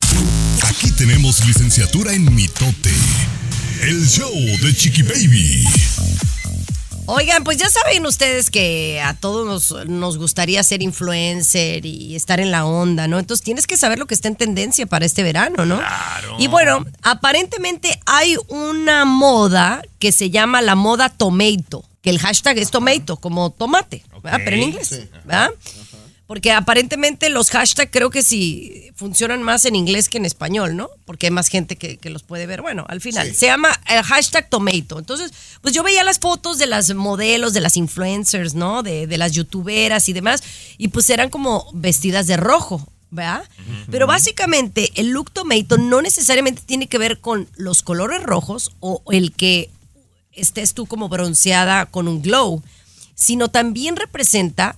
Aquí 0.68 0.90
tenemos 0.90 1.44
licenciatura 1.46 2.12
en 2.12 2.34
mitote. 2.34 2.90
El 3.82 4.04
show 4.04 4.32
de 4.32 4.74
Chiqui 4.74 5.02
Baby. 5.02 5.64
Oigan, 7.06 7.44
pues 7.44 7.56
ya 7.56 7.70
saben 7.70 8.04
ustedes 8.04 8.50
que 8.50 9.00
a 9.00 9.14
todos 9.14 9.46
nos, 9.46 9.86
nos 9.86 10.18
gustaría 10.18 10.60
ser 10.64 10.82
influencer 10.82 11.86
y 11.86 12.16
estar 12.16 12.40
en 12.40 12.50
la 12.50 12.64
onda, 12.64 13.06
¿no? 13.06 13.20
Entonces 13.20 13.44
tienes 13.44 13.68
que 13.68 13.76
saber 13.76 14.00
lo 14.00 14.06
que 14.06 14.14
está 14.14 14.26
en 14.26 14.34
tendencia 14.34 14.86
para 14.86 15.06
este 15.06 15.22
verano, 15.22 15.64
¿no? 15.64 15.80
Y 16.38 16.48
bueno, 16.48 16.84
aparentemente 17.02 18.00
hay 18.04 18.36
una 18.48 19.04
moda 19.04 19.82
que 20.00 20.10
se 20.10 20.30
llama 20.30 20.62
la 20.62 20.74
moda 20.74 21.10
tomato, 21.10 21.84
que 22.02 22.10
el 22.10 22.18
hashtag 22.18 22.58
es 22.58 22.72
tomato, 22.72 23.18
como 23.18 23.50
tomate, 23.50 24.02
¿verdad? 24.20 24.40
Pero 24.44 24.56
en 24.56 24.62
inglés, 24.64 24.90
¿verdad? 25.24 25.50
Porque 26.26 26.50
aparentemente 26.50 27.28
los 27.30 27.50
hashtags 27.50 27.92
creo 27.92 28.10
que 28.10 28.22
sí 28.22 28.90
funcionan 28.96 29.42
más 29.42 29.64
en 29.64 29.76
inglés 29.76 30.08
que 30.08 30.18
en 30.18 30.24
español, 30.24 30.76
¿no? 30.76 30.90
Porque 31.04 31.26
hay 31.26 31.30
más 31.30 31.48
gente 31.48 31.76
que, 31.76 31.98
que 31.98 32.10
los 32.10 32.24
puede 32.24 32.46
ver. 32.46 32.62
Bueno, 32.62 32.84
al 32.88 33.00
final, 33.00 33.32
se 33.32 33.46
llama 33.46 33.68
el 33.88 34.02
hashtag 34.02 34.48
tomato. 34.50 34.98
Entonces, 34.98 35.32
pues 35.60 35.72
yo 35.72 35.84
veía 35.84 36.02
las 36.02 36.18
fotos 36.18 36.58
de 36.58 36.66
las 36.66 36.92
modelos, 36.94 37.52
de 37.52 37.60
las 37.60 37.76
influencers, 37.76 38.54
¿no? 38.54 38.82
De, 38.82 39.06
de 39.06 39.18
las 39.18 39.32
youtuberas 39.32 40.08
y 40.08 40.12
demás, 40.12 40.42
y 40.78 40.88
pues 40.88 41.08
eran 41.10 41.30
como 41.30 41.70
vestidas 41.72 42.26
de 42.26 42.36
rojo. 42.36 42.86
¿verdad? 43.08 43.44
Pero 43.90 44.06
básicamente 44.08 44.90
el 44.96 45.10
look 45.10 45.30
tomato 45.30 45.78
no 45.78 46.02
necesariamente 46.02 46.62
tiene 46.66 46.88
que 46.88 46.98
ver 46.98 47.20
con 47.20 47.48
los 47.56 47.82
colores 47.82 48.22
rojos 48.22 48.72
o 48.80 49.00
el 49.10 49.32
que 49.32 49.70
estés 50.32 50.74
tú 50.74 50.86
como 50.86 51.08
bronceada 51.08 51.86
con 51.86 52.08
un 52.08 52.20
glow, 52.20 52.62
sino 53.14 53.48
también 53.48 53.96
representa 53.96 54.76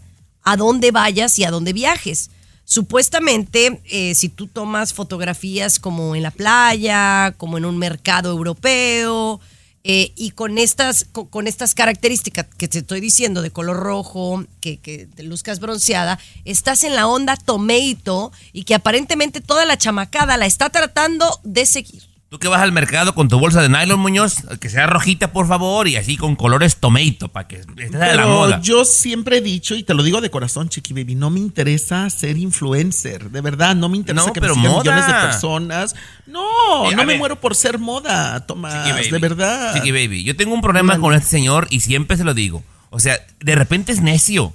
a 0.51 0.57
dónde 0.57 0.93
vayas 0.93 1.39
y 1.39 1.45
a 1.45 1.51
dónde 1.51 1.75
viajes. 1.75 2.31
Supuestamente, 2.65 3.83
eh, 3.85 4.15
si 4.15 4.31
tú 4.31 4.47
tomas 4.47 4.95
fotografías 4.95 5.79
como 5.79 6.15
en 6.17 6.23
la 6.23 6.31
playa, 6.31 7.35
como 7.37 7.59
en 7.59 7.67
un 7.67 7.77
mercado 7.77 8.31
europeo, 8.31 9.41
eh, 9.85 10.13
y 10.17 10.31
con 10.31 10.57
estas, 10.57 11.05
con, 11.05 11.47
estas 11.47 11.75
características 11.75 12.47
que 12.57 12.67
te 12.67 12.79
estoy 12.79 13.01
diciendo 13.01 13.43
de 13.43 13.51
color 13.51 13.77
rojo, 13.77 14.45
que, 14.61 14.79
que 14.79 15.07
te 15.07 15.23
luzcas 15.23 15.61
bronceada, 15.61 16.19
estás 16.47 16.83
en 16.83 16.95
la 16.95 17.07
onda 17.07 17.37
tomato 17.37 18.33
y 18.53 18.65
que 18.65 18.75
aparentemente 18.75 19.43
toda 19.43 19.67
la 19.67 19.77
chamacada 19.77 20.39
la 20.39 20.47
está 20.47 20.71
tratando 20.71 21.41
de 21.45 21.67
seguir. 21.67 22.08
Tú 22.31 22.39
que 22.39 22.47
vas 22.49 22.61
al 22.61 22.73
mercado 22.73 23.15
con 23.15 23.29
tu 23.29 23.39
bolsa 23.39 23.63
de 23.63 23.71
nylon, 23.71 23.99
Muñoz, 24.01 24.43
que 24.61 24.69
sea 24.69 24.87
rojita, 24.87 25.33
por 25.33 25.49
favor, 25.49 25.89
y 25.89 25.97
así 25.97 26.19
con 26.19 26.37
colores 26.37 26.77
tomato, 26.77 27.29
para 27.29 27.49
que 27.49 27.57
estés 27.61 27.91
de 27.91 28.15
la 28.17 28.27
moda. 28.27 28.61
yo 28.61 28.85
siempre 28.85 29.39
he 29.39 29.41
dicho, 29.41 29.75
y 29.75 29.83
te 29.83 29.95
lo 29.95 30.03
digo 30.03 30.21
de 30.21 30.29
corazón, 30.31 30.69
Chiqui 30.69 30.93
Baby, 30.93 31.15
no 31.15 31.31
me 31.31 31.41
interesa 31.41 32.11
ser 32.11 32.37
influencer. 32.37 33.31
De 33.31 33.41
verdad, 33.41 33.75
no 33.75 33.89
me 33.89 33.97
interesa 33.97 34.27
No, 34.27 34.33
que 34.35 34.43
pero 34.43 34.55
me 34.57 34.61
sigan 34.61 34.73
moda. 34.77 34.83
millones 34.95 35.07
de 35.07 35.13
personas. 35.15 35.95
No, 36.27 36.91
Eh, 36.91 36.91
no 36.91 36.97
me 36.99 37.07
ver. 37.07 37.19
muero 37.19 37.41
por 37.41 37.55
ser 37.55 37.79
moda, 37.79 38.45
Tomás. 38.47 38.87
Chiqui. 38.99 39.11
De 39.11 39.19
verdad. 39.19 39.73
Chiqui 39.75 39.91
Baby, 39.91 40.23
yo 40.23 40.37
tengo 40.37 40.53
un 40.53 40.61
problema 40.61 40.99
con 40.99 41.15
este 41.15 41.31
señor 41.31 41.67
y 41.71 41.81
siempre 41.81 42.19
se 42.19 42.25
lo 42.25 42.35
digo. 42.35 42.63
O 42.91 43.01
sea, 43.01 43.19
de 43.41 43.55
repente 43.55 43.91
es 43.91 44.03
necio. 44.03 44.53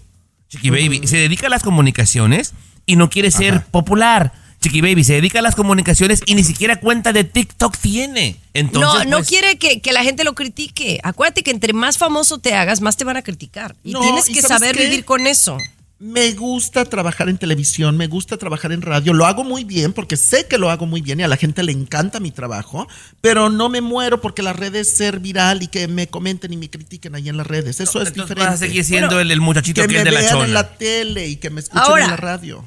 Chiqui 0.49 0.69
Baby 0.69 1.07
se 1.07 1.17
dedica 1.17 1.47
a 1.47 1.49
las 1.49 1.63
comunicaciones 1.63 2.53
y 2.85 2.97
no 2.97 3.09
quiere 3.09 3.31
ser 3.31 3.65
popular. 3.65 4.31
Chiqui 4.63 4.81
Baby 4.81 5.03
se 5.03 5.13
dedica 5.13 5.39
a 5.39 5.41
las 5.41 5.55
comunicaciones 5.55 6.21
y 6.25 6.35
ni 6.35 6.43
siquiera 6.43 6.79
cuenta 6.79 7.13
de 7.13 7.23
TikTok 7.23 7.77
tiene. 7.77 8.37
Entonces, 8.53 9.05
no, 9.05 9.11
no 9.11 9.17
pues, 9.17 9.27
quiere 9.29 9.57
que, 9.57 9.81
que 9.81 9.91
la 9.91 10.03
gente 10.03 10.23
lo 10.23 10.33
critique. 10.33 10.99
Acuérdate 11.03 11.43
que 11.43 11.51
entre 11.51 11.73
más 11.73 11.97
famoso 11.97 12.39
te 12.39 12.53
hagas, 12.55 12.81
más 12.81 12.95
te 12.97 13.03
van 13.03 13.17
a 13.17 13.21
criticar. 13.21 13.75
Y 13.83 13.91
No, 13.91 13.99
tienes 14.01 14.29
¿y 14.29 14.33
que 14.33 14.41
saber 14.41 14.75
qué? 14.75 14.85
vivir 14.85 15.05
con 15.05 15.27
eso. 15.27 15.57
Me 15.99 16.33
gusta 16.33 16.83
trabajar 16.83 17.29
en 17.29 17.37
televisión, 17.37 17.95
me 17.95 18.07
gusta 18.07 18.35
trabajar 18.35 18.73
en 18.73 18.81
radio, 18.81 19.13
lo 19.13 19.25
hago 19.25 19.45
muy 19.45 19.63
bien 19.63 19.93
porque 19.93 20.17
sé 20.17 20.47
que 20.47 20.57
lo 20.57 20.69
hago 20.69 20.85
muy 20.85 20.99
bien 20.99 21.21
y 21.21 21.23
a 21.23 21.29
la 21.29 21.37
gente 21.37 21.63
le 21.63 21.71
encanta 21.71 22.19
mi 22.19 22.31
trabajo, 22.31 22.87
pero 23.21 23.49
no 23.49 23.69
me 23.69 23.79
muero 23.79 24.19
porque 24.19 24.41
las 24.41 24.53
redes 24.55 24.89
ser 24.89 25.21
viral 25.21 25.63
y 25.63 25.67
que 25.67 25.87
me 25.87 26.07
comenten 26.07 26.51
y 26.51 26.57
me 26.57 26.69
critiquen 26.69 27.15
ahí 27.15 27.29
en 27.29 27.37
las 27.37 27.47
redes. 27.47 27.79
Eso 27.79 28.01
es 28.01 28.13
diferente. 28.13 28.43
vas 28.43 28.55
a 28.55 28.57
seguir 28.57 28.83
siendo 28.83 29.17
el, 29.19 29.31
el 29.31 29.39
muchachito 29.39 29.81
que 29.83 29.87
que, 29.87 29.93
me 29.93 29.99
es 29.99 30.03
de 30.05 30.11
la 30.11 30.19
vean 30.19 30.31
chona. 30.33 30.45
en 30.45 30.53
la 30.53 30.75
tele 30.75 31.27
y 31.29 31.37
que 31.37 31.49
me 31.49 31.61
escuchen 31.61 31.83
Ahora, 31.85 32.03
en 32.03 32.09
la 32.11 32.17
radio. 32.17 32.65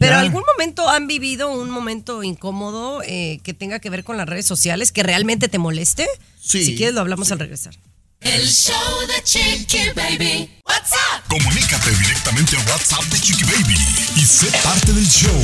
Pero 0.00 0.12
ya. 0.12 0.20
algún 0.20 0.42
momento 0.50 0.88
han 0.88 1.06
vivido 1.06 1.52
un 1.52 1.68
momento 1.68 2.22
incómodo 2.22 3.02
eh, 3.04 3.38
que 3.44 3.52
tenga 3.52 3.80
que 3.80 3.90
ver 3.90 4.02
con 4.02 4.16
las 4.16 4.26
redes 4.26 4.46
sociales, 4.46 4.92
que 4.92 5.02
realmente 5.02 5.48
te 5.48 5.58
moleste. 5.58 6.08
Sí. 6.40 6.64
Si 6.64 6.74
quieres 6.74 6.94
lo 6.94 7.02
hablamos 7.02 7.30
al 7.32 7.38
regresar. 7.38 7.74
El 8.22 8.48
show 8.48 8.74
de 9.08 9.22
Chiqui 9.22 9.90
Baby. 9.94 10.48
What's 10.66 10.92
up? 10.92 11.22
Comunícate 11.28 11.90
directamente 11.90 12.56
a 12.56 12.60
WhatsApp 12.70 13.04
de 13.04 13.20
Chiqui 13.20 13.44
Baby 13.44 13.76
y 14.16 14.24
sé 14.24 14.50
parte 14.62 14.94
del 14.94 15.06
show. 15.06 15.38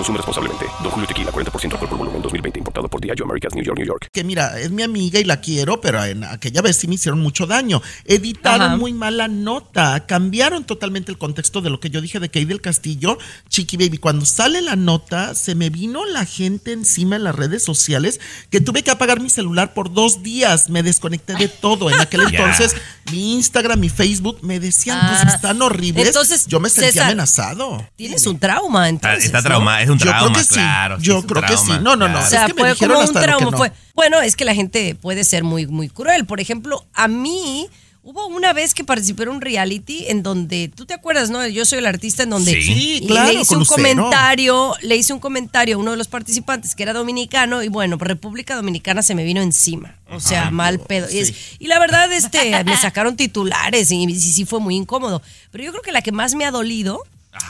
Consume 0.00 0.16
responsablemente. 0.16 0.64
Don 0.82 0.90
Julio 0.92 1.06
Tequila, 1.06 1.30
40% 1.30 1.72
alcohol 1.74 1.88
por 1.90 1.98
volumen, 1.98 2.22
2020. 2.22 2.58
Importado 2.60 2.88
por 2.88 3.02
Diageo 3.02 3.26
Americas, 3.26 3.54
New 3.54 3.62
York, 3.62 3.76
New 3.76 3.86
York. 3.86 4.08
que 4.10 4.24
mira, 4.24 4.58
es 4.58 4.70
mi 4.70 4.82
amiga 4.82 5.20
y 5.20 5.24
la 5.24 5.42
quiero, 5.42 5.82
pero 5.82 6.02
en 6.02 6.24
aquella 6.24 6.62
vez 6.62 6.78
sí 6.78 6.88
me 6.88 6.94
hicieron 6.94 7.20
mucho 7.20 7.46
daño. 7.46 7.82
Editaron 8.06 8.62
Ajá. 8.68 8.76
muy 8.78 8.94
mal 8.94 9.18
la 9.18 9.28
nota, 9.28 10.06
cambiaron 10.06 10.64
totalmente 10.64 11.12
el 11.12 11.18
contexto 11.18 11.60
de 11.60 11.68
lo 11.68 11.80
que 11.80 11.90
yo 11.90 12.00
dije 12.00 12.18
de 12.18 12.30
Kay 12.30 12.46
del 12.46 12.62
Castillo. 12.62 13.18
Chiqui 13.50 13.76
Baby, 13.76 13.98
cuando 13.98 14.24
sale 14.24 14.62
la 14.62 14.74
nota, 14.74 15.34
se 15.34 15.54
me 15.54 15.68
vino 15.68 16.06
la 16.06 16.24
gente 16.24 16.72
encima 16.72 17.16
en 17.16 17.24
las 17.24 17.34
redes 17.34 17.62
sociales 17.62 18.20
que 18.48 18.62
tuve 18.62 18.82
que 18.82 18.90
apagar 18.90 19.20
mi 19.20 19.28
celular 19.28 19.74
por 19.74 19.92
dos 19.92 20.22
días. 20.22 20.70
Me 20.70 20.82
desconecté 20.82 21.34
de 21.34 21.48
todo. 21.48 21.90
En 21.90 22.00
aquel 22.00 22.22
entonces, 22.30 22.74
mi 23.12 23.34
Instagram, 23.34 23.78
mi 23.78 23.90
Facebook, 23.90 24.38
me 24.40 24.60
decían 24.60 24.98
Ah, 25.02 25.10
cosas 25.22 25.42
tan 25.42 25.60
horribles. 25.60 26.06
entonces, 26.06 26.46
yo 26.46 26.58
me 26.58 26.70
sentía 26.70 26.92
César, 26.92 27.06
amenazado. 27.08 27.86
Tienes 27.96 28.26
un 28.26 28.38
trauma, 28.38 28.88
Está, 28.88 29.08
entonces. 29.10 29.24
está 29.26 29.38
¿no? 29.40 29.44
trauma, 29.44 29.82
es 29.82 29.89
un 29.90 29.98
Yo 29.98 30.06
trauma, 30.10 30.26
creo 30.26 30.32
que 30.38 30.44
sí. 30.44 30.54
claro. 30.54 30.98
Yo 31.00 31.22
creo 31.26 31.42
que 31.42 31.56
sí. 31.56 31.72
No, 31.82 31.96
no, 31.96 32.08
no. 32.08 32.18
O 32.18 32.26
sea, 32.26 32.46
Es 32.46 32.52
que 32.52 32.60
fue 32.60 32.74
como 32.76 33.00
un 33.00 33.12
trauma. 33.12 33.50
no. 33.50 33.56
Fue, 33.56 33.72
bueno, 33.94 34.20
es 34.20 34.36
que 34.36 34.44
la 34.44 34.54
gente 34.54 34.94
puede 34.94 35.24
ser 35.24 35.44
muy, 35.44 35.66
muy 35.66 35.88
cruel. 35.88 36.24
Por 36.26 36.40
ejemplo, 36.40 36.84
a 36.94 37.08
mí 37.08 37.66
hubo 38.02 38.26
una 38.28 38.54
vez 38.54 38.72
que 38.74 38.82
participé 38.82 39.24
en 39.24 39.28
un 39.28 39.40
reality 39.42 40.06
en 40.08 40.22
donde, 40.22 40.70
tú 40.74 40.86
te 40.86 40.94
acuerdas, 40.94 41.28
¿no? 41.28 41.46
Yo 41.46 41.66
soy 41.66 41.80
el 41.80 41.86
artista 41.86 42.22
en 42.22 42.30
donde 42.30 42.52
Sí, 42.62 43.04
claro, 43.06 43.30
le 43.30 43.40
hice 43.40 43.54
un 43.54 43.64
comentario, 43.66 44.74
le 44.80 44.96
hice 44.96 45.12
un 45.12 45.20
comentario 45.20 45.76
a 45.76 45.78
uno 45.78 45.90
de 45.90 45.96
los 45.98 46.08
participantes 46.08 46.74
que 46.74 46.82
era 46.82 46.94
dominicano 46.94 47.62
y 47.62 47.68
bueno, 47.68 47.96
República 47.98 48.56
Dominicana 48.56 49.02
se 49.02 49.14
me 49.14 49.22
vino 49.22 49.42
encima. 49.42 49.96
O 50.10 50.18
sea, 50.18 50.50
mal 50.50 50.80
pedo. 50.80 51.08
Y, 51.10 51.18
es- 51.18 51.28
sí. 51.28 51.34
y 51.58 51.66
la 51.66 51.78
verdad, 51.78 52.10
este, 52.12 52.64
me 52.64 52.76
sacaron 52.78 53.16
titulares 53.16 53.90
y, 53.92 54.06
sí, 54.18 54.32
sí 54.32 54.44
fue 54.46 54.60
muy 54.60 54.76
incómodo. 54.76 55.20
Pero 55.50 55.64
yo 55.64 55.70
creo 55.72 55.82
que 55.82 55.92
la 55.92 56.00
que 56.00 56.10
más 56.10 56.34
me 56.34 56.46
ha 56.46 56.50
dolido, 56.50 57.02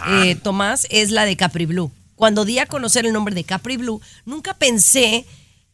eh, 0.09 0.35
Tomás, 0.35 0.87
es 0.91 1.11
la 1.13 1.25
de 1.27 1.37
Capri 1.37 1.65
Blue. 1.67 1.93
Cuando 2.21 2.45
di 2.45 2.59
a 2.59 2.67
conocer 2.67 3.07
el 3.07 3.15
nombre 3.15 3.35
de 3.35 3.45
Capri 3.45 3.79
Blue, 3.79 3.99
nunca 4.27 4.53
pensé 4.53 5.25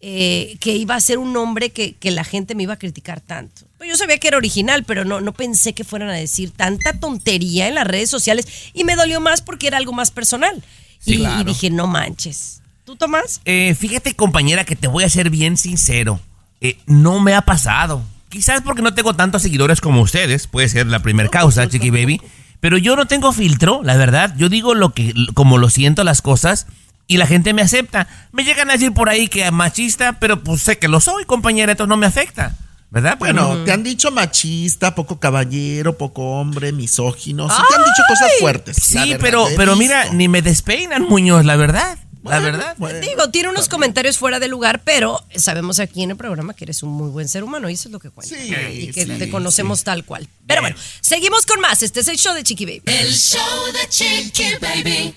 eh, 0.00 0.56
que 0.60 0.76
iba 0.76 0.94
a 0.94 1.00
ser 1.00 1.18
un 1.18 1.32
nombre 1.32 1.70
que, 1.70 1.94
que 1.94 2.12
la 2.12 2.22
gente 2.22 2.54
me 2.54 2.62
iba 2.62 2.74
a 2.74 2.78
criticar 2.78 3.20
tanto. 3.20 3.62
Pues 3.78 3.90
yo 3.90 3.96
sabía 3.96 4.18
que 4.18 4.28
era 4.28 4.36
original, 4.36 4.84
pero 4.84 5.04
no, 5.04 5.20
no 5.20 5.32
pensé 5.32 5.72
que 5.72 5.82
fueran 5.82 6.08
a 6.08 6.12
decir 6.12 6.52
tanta 6.52 6.92
tontería 7.00 7.66
en 7.66 7.74
las 7.74 7.84
redes 7.84 8.10
sociales 8.10 8.46
y 8.72 8.84
me 8.84 8.94
dolió 8.94 9.20
más 9.20 9.42
porque 9.42 9.66
era 9.66 9.78
algo 9.78 9.92
más 9.92 10.12
personal. 10.12 10.62
Sí, 11.00 11.14
y, 11.14 11.18
claro. 11.18 11.40
y 11.40 11.44
dije, 11.46 11.68
no 11.70 11.88
manches. 11.88 12.62
¿Tú, 12.84 12.94
Tomás? 12.94 13.40
Eh, 13.44 13.74
fíjate, 13.76 14.14
compañera, 14.14 14.62
que 14.62 14.76
te 14.76 14.86
voy 14.86 15.02
a 15.02 15.08
ser 15.08 15.30
bien 15.30 15.56
sincero. 15.56 16.20
Eh, 16.60 16.78
no 16.86 17.18
me 17.18 17.34
ha 17.34 17.42
pasado. 17.42 18.04
Quizás 18.28 18.62
porque 18.62 18.82
no 18.82 18.94
tengo 18.94 19.16
tantos 19.16 19.42
seguidores 19.42 19.80
como 19.80 20.00
ustedes. 20.00 20.46
Puede 20.46 20.68
ser 20.68 20.86
la 20.86 21.00
primera 21.00 21.28
causa, 21.28 21.68
Chiqui 21.68 21.90
Baby. 21.90 22.20
Pero 22.66 22.78
yo 22.78 22.96
no 22.96 23.06
tengo 23.06 23.32
filtro, 23.32 23.80
la 23.84 23.96
verdad. 23.96 24.34
Yo 24.36 24.48
digo 24.48 24.74
lo 24.74 24.92
que, 24.92 25.14
como 25.34 25.56
lo 25.56 25.70
siento 25.70 26.02
las 26.02 26.20
cosas. 26.20 26.66
Y 27.06 27.16
la 27.16 27.28
gente 27.28 27.54
me 27.54 27.62
acepta. 27.62 28.08
Me 28.32 28.42
llegan 28.42 28.68
a 28.68 28.72
decir 28.72 28.92
por 28.92 29.08
ahí 29.08 29.28
que 29.28 29.46
es 29.46 29.52
machista, 29.52 30.14
pero 30.14 30.42
pues 30.42 30.62
sé 30.62 30.76
que 30.76 30.88
lo 30.88 30.98
soy, 30.98 31.26
compañera, 31.26 31.70
entonces 31.70 31.88
no 31.88 31.96
me 31.96 32.06
afecta. 32.06 32.56
¿Verdad? 32.90 33.18
Pues 33.20 33.32
Bueno, 33.32 33.54
no. 33.54 33.62
te 33.62 33.70
han 33.70 33.84
dicho 33.84 34.10
machista, 34.10 34.96
poco 34.96 35.20
caballero, 35.20 35.96
poco 35.96 36.40
hombre, 36.40 36.72
misógino. 36.72 37.48
Sí, 37.48 37.54
te 37.68 37.74
han 37.76 37.84
dicho 37.84 38.02
cosas 38.08 38.32
fuertes. 38.40 38.78
Sí, 38.82 38.96
verdad, 38.98 39.18
pero, 39.20 39.46
pero 39.56 39.76
visto. 39.76 39.76
mira, 39.76 40.12
ni 40.12 40.26
me 40.26 40.42
despeinan, 40.42 41.02
Muñoz, 41.04 41.44
la 41.44 41.54
verdad. 41.54 41.98
La 42.28 42.40
verdad. 42.40 42.76
Digo, 43.00 43.30
tiene 43.30 43.48
unos 43.48 43.68
comentarios 43.68 44.18
fuera 44.18 44.38
de 44.38 44.48
lugar, 44.48 44.82
pero 44.84 45.24
sabemos 45.34 45.80
aquí 45.80 46.02
en 46.02 46.10
el 46.10 46.16
programa 46.16 46.54
que 46.54 46.64
eres 46.64 46.82
un 46.82 46.90
muy 46.90 47.10
buen 47.10 47.28
ser 47.28 47.44
humano 47.44 47.68
y 47.70 47.74
eso 47.74 47.88
es 47.88 47.92
lo 47.92 48.00
que 48.00 48.10
cuenta. 48.10 48.34
Sí, 48.36 48.54
y 48.72 48.92
que 48.92 49.04
sí, 49.04 49.12
te 49.18 49.30
conocemos 49.30 49.84
tal 49.84 50.04
cual. 50.04 50.28
Pero 50.46 50.60
bueno, 50.60 50.76
seguimos 51.00 51.46
con 51.46 51.60
más. 51.60 51.82
Este 51.82 52.00
es 52.00 52.08
el 52.08 52.18
show 52.18 52.34
de 52.34 52.42
Chiqui 52.42 52.64
Baby. 52.64 52.82
El 52.86 53.12
show 53.12 53.40
de 53.72 53.88
Chiqui 53.88 54.56
Baby. 54.60 55.14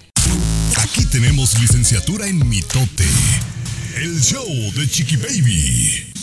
Aquí 0.77 1.05
tenemos 1.05 1.59
licenciatura 1.59 2.27
en 2.27 2.47
mitote. 2.47 3.07
El 3.95 4.21
show 4.21 4.45
de 4.75 4.89
Chiqui 4.89 5.17
Baby. 5.17 6.13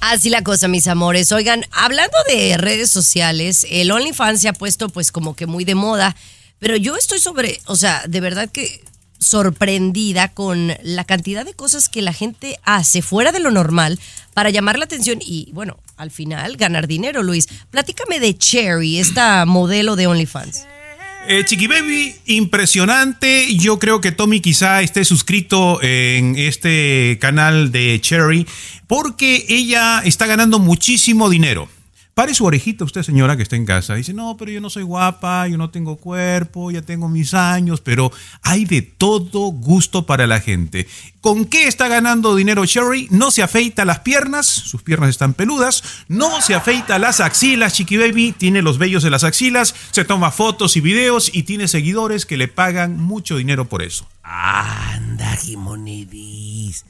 Así 0.00 0.28
la 0.28 0.42
cosa, 0.42 0.68
mis 0.68 0.86
amores. 0.86 1.32
Oigan, 1.32 1.64
hablando 1.70 2.16
de 2.28 2.58
redes 2.58 2.90
sociales, 2.90 3.66
el 3.70 3.90
OnlyFans 3.90 4.42
se 4.42 4.48
ha 4.48 4.52
puesto 4.52 4.90
pues 4.90 5.10
como 5.10 5.34
que 5.34 5.46
muy 5.46 5.64
de 5.64 5.74
moda, 5.74 6.14
pero 6.58 6.76
yo 6.76 6.94
estoy 6.96 7.18
sobre, 7.18 7.58
o 7.64 7.74
sea, 7.74 8.02
de 8.06 8.20
verdad 8.20 8.50
que 8.50 8.84
sorprendida 9.24 10.28
con 10.28 10.74
la 10.82 11.04
cantidad 11.04 11.44
de 11.44 11.54
cosas 11.54 11.88
que 11.88 12.02
la 12.02 12.12
gente 12.12 12.58
hace 12.64 13.02
fuera 13.02 13.32
de 13.32 13.40
lo 13.40 13.50
normal 13.50 13.98
para 14.34 14.50
llamar 14.50 14.78
la 14.78 14.84
atención 14.84 15.18
y, 15.20 15.48
bueno, 15.52 15.78
al 15.96 16.10
final 16.10 16.56
ganar 16.56 16.86
dinero, 16.86 17.22
Luis. 17.22 17.48
Platícame 17.70 18.20
de 18.20 18.36
Cherry, 18.36 18.98
esta 18.98 19.46
modelo 19.46 19.96
de 19.96 20.06
OnlyFans. 20.06 20.66
Eh, 21.26 21.42
Chiqui 21.46 21.66
Baby, 21.68 22.14
impresionante. 22.26 23.56
Yo 23.56 23.78
creo 23.78 24.02
que 24.02 24.12
Tommy 24.12 24.40
quizá 24.40 24.82
esté 24.82 25.06
suscrito 25.06 25.82
en 25.82 26.36
este 26.36 27.16
canal 27.18 27.72
de 27.72 27.98
Cherry 28.02 28.46
porque 28.86 29.46
ella 29.48 30.02
está 30.04 30.26
ganando 30.26 30.58
muchísimo 30.58 31.30
dinero. 31.30 31.68
Pare 32.14 32.32
su 32.32 32.44
orejita 32.44 32.84
usted, 32.84 33.02
señora, 33.02 33.36
que 33.36 33.42
está 33.42 33.56
en 33.56 33.66
casa. 33.66 33.96
Dice, 33.96 34.14
no, 34.14 34.36
pero 34.36 34.52
yo 34.52 34.60
no 34.60 34.70
soy 34.70 34.84
guapa, 34.84 35.48
yo 35.48 35.58
no 35.58 35.70
tengo 35.70 35.96
cuerpo, 35.96 36.70
ya 36.70 36.80
tengo 36.80 37.08
mis 37.08 37.34
años, 37.34 37.80
pero 37.80 38.12
hay 38.42 38.64
de 38.66 38.82
todo 38.82 39.48
gusto 39.48 40.06
para 40.06 40.28
la 40.28 40.40
gente. 40.40 40.86
¿Con 41.20 41.44
qué 41.44 41.66
está 41.66 41.88
ganando 41.88 42.36
dinero 42.36 42.64
Cherry? 42.66 43.08
No 43.10 43.32
se 43.32 43.42
afeita 43.42 43.84
las 43.84 44.00
piernas, 44.00 44.46
sus 44.46 44.82
piernas 44.82 45.10
están 45.10 45.34
peludas, 45.34 45.82
no 46.06 46.40
se 46.40 46.54
afeita 46.54 47.00
las 47.00 47.18
axilas, 47.18 47.74
Chiqui 47.74 47.96
Baby, 47.96 48.30
tiene 48.30 48.62
los 48.62 48.78
vellos 48.78 49.02
de 49.02 49.10
las 49.10 49.24
axilas, 49.24 49.74
se 49.90 50.04
toma 50.04 50.30
fotos 50.30 50.76
y 50.76 50.80
videos 50.80 51.34
y 51.34 51.42
tiene 51.42 51.66
seguidores 51.66 52.26
que 52.26 52.36
le 52.36 52.46
pagan 52.46 53.00
mucho 53.00 53.38
dinero 53.38 53.68
por 53.68 53.82
eso. 53.82 54.06
Anda, 54.22 55.34
Jimonidis. 55.36 56.84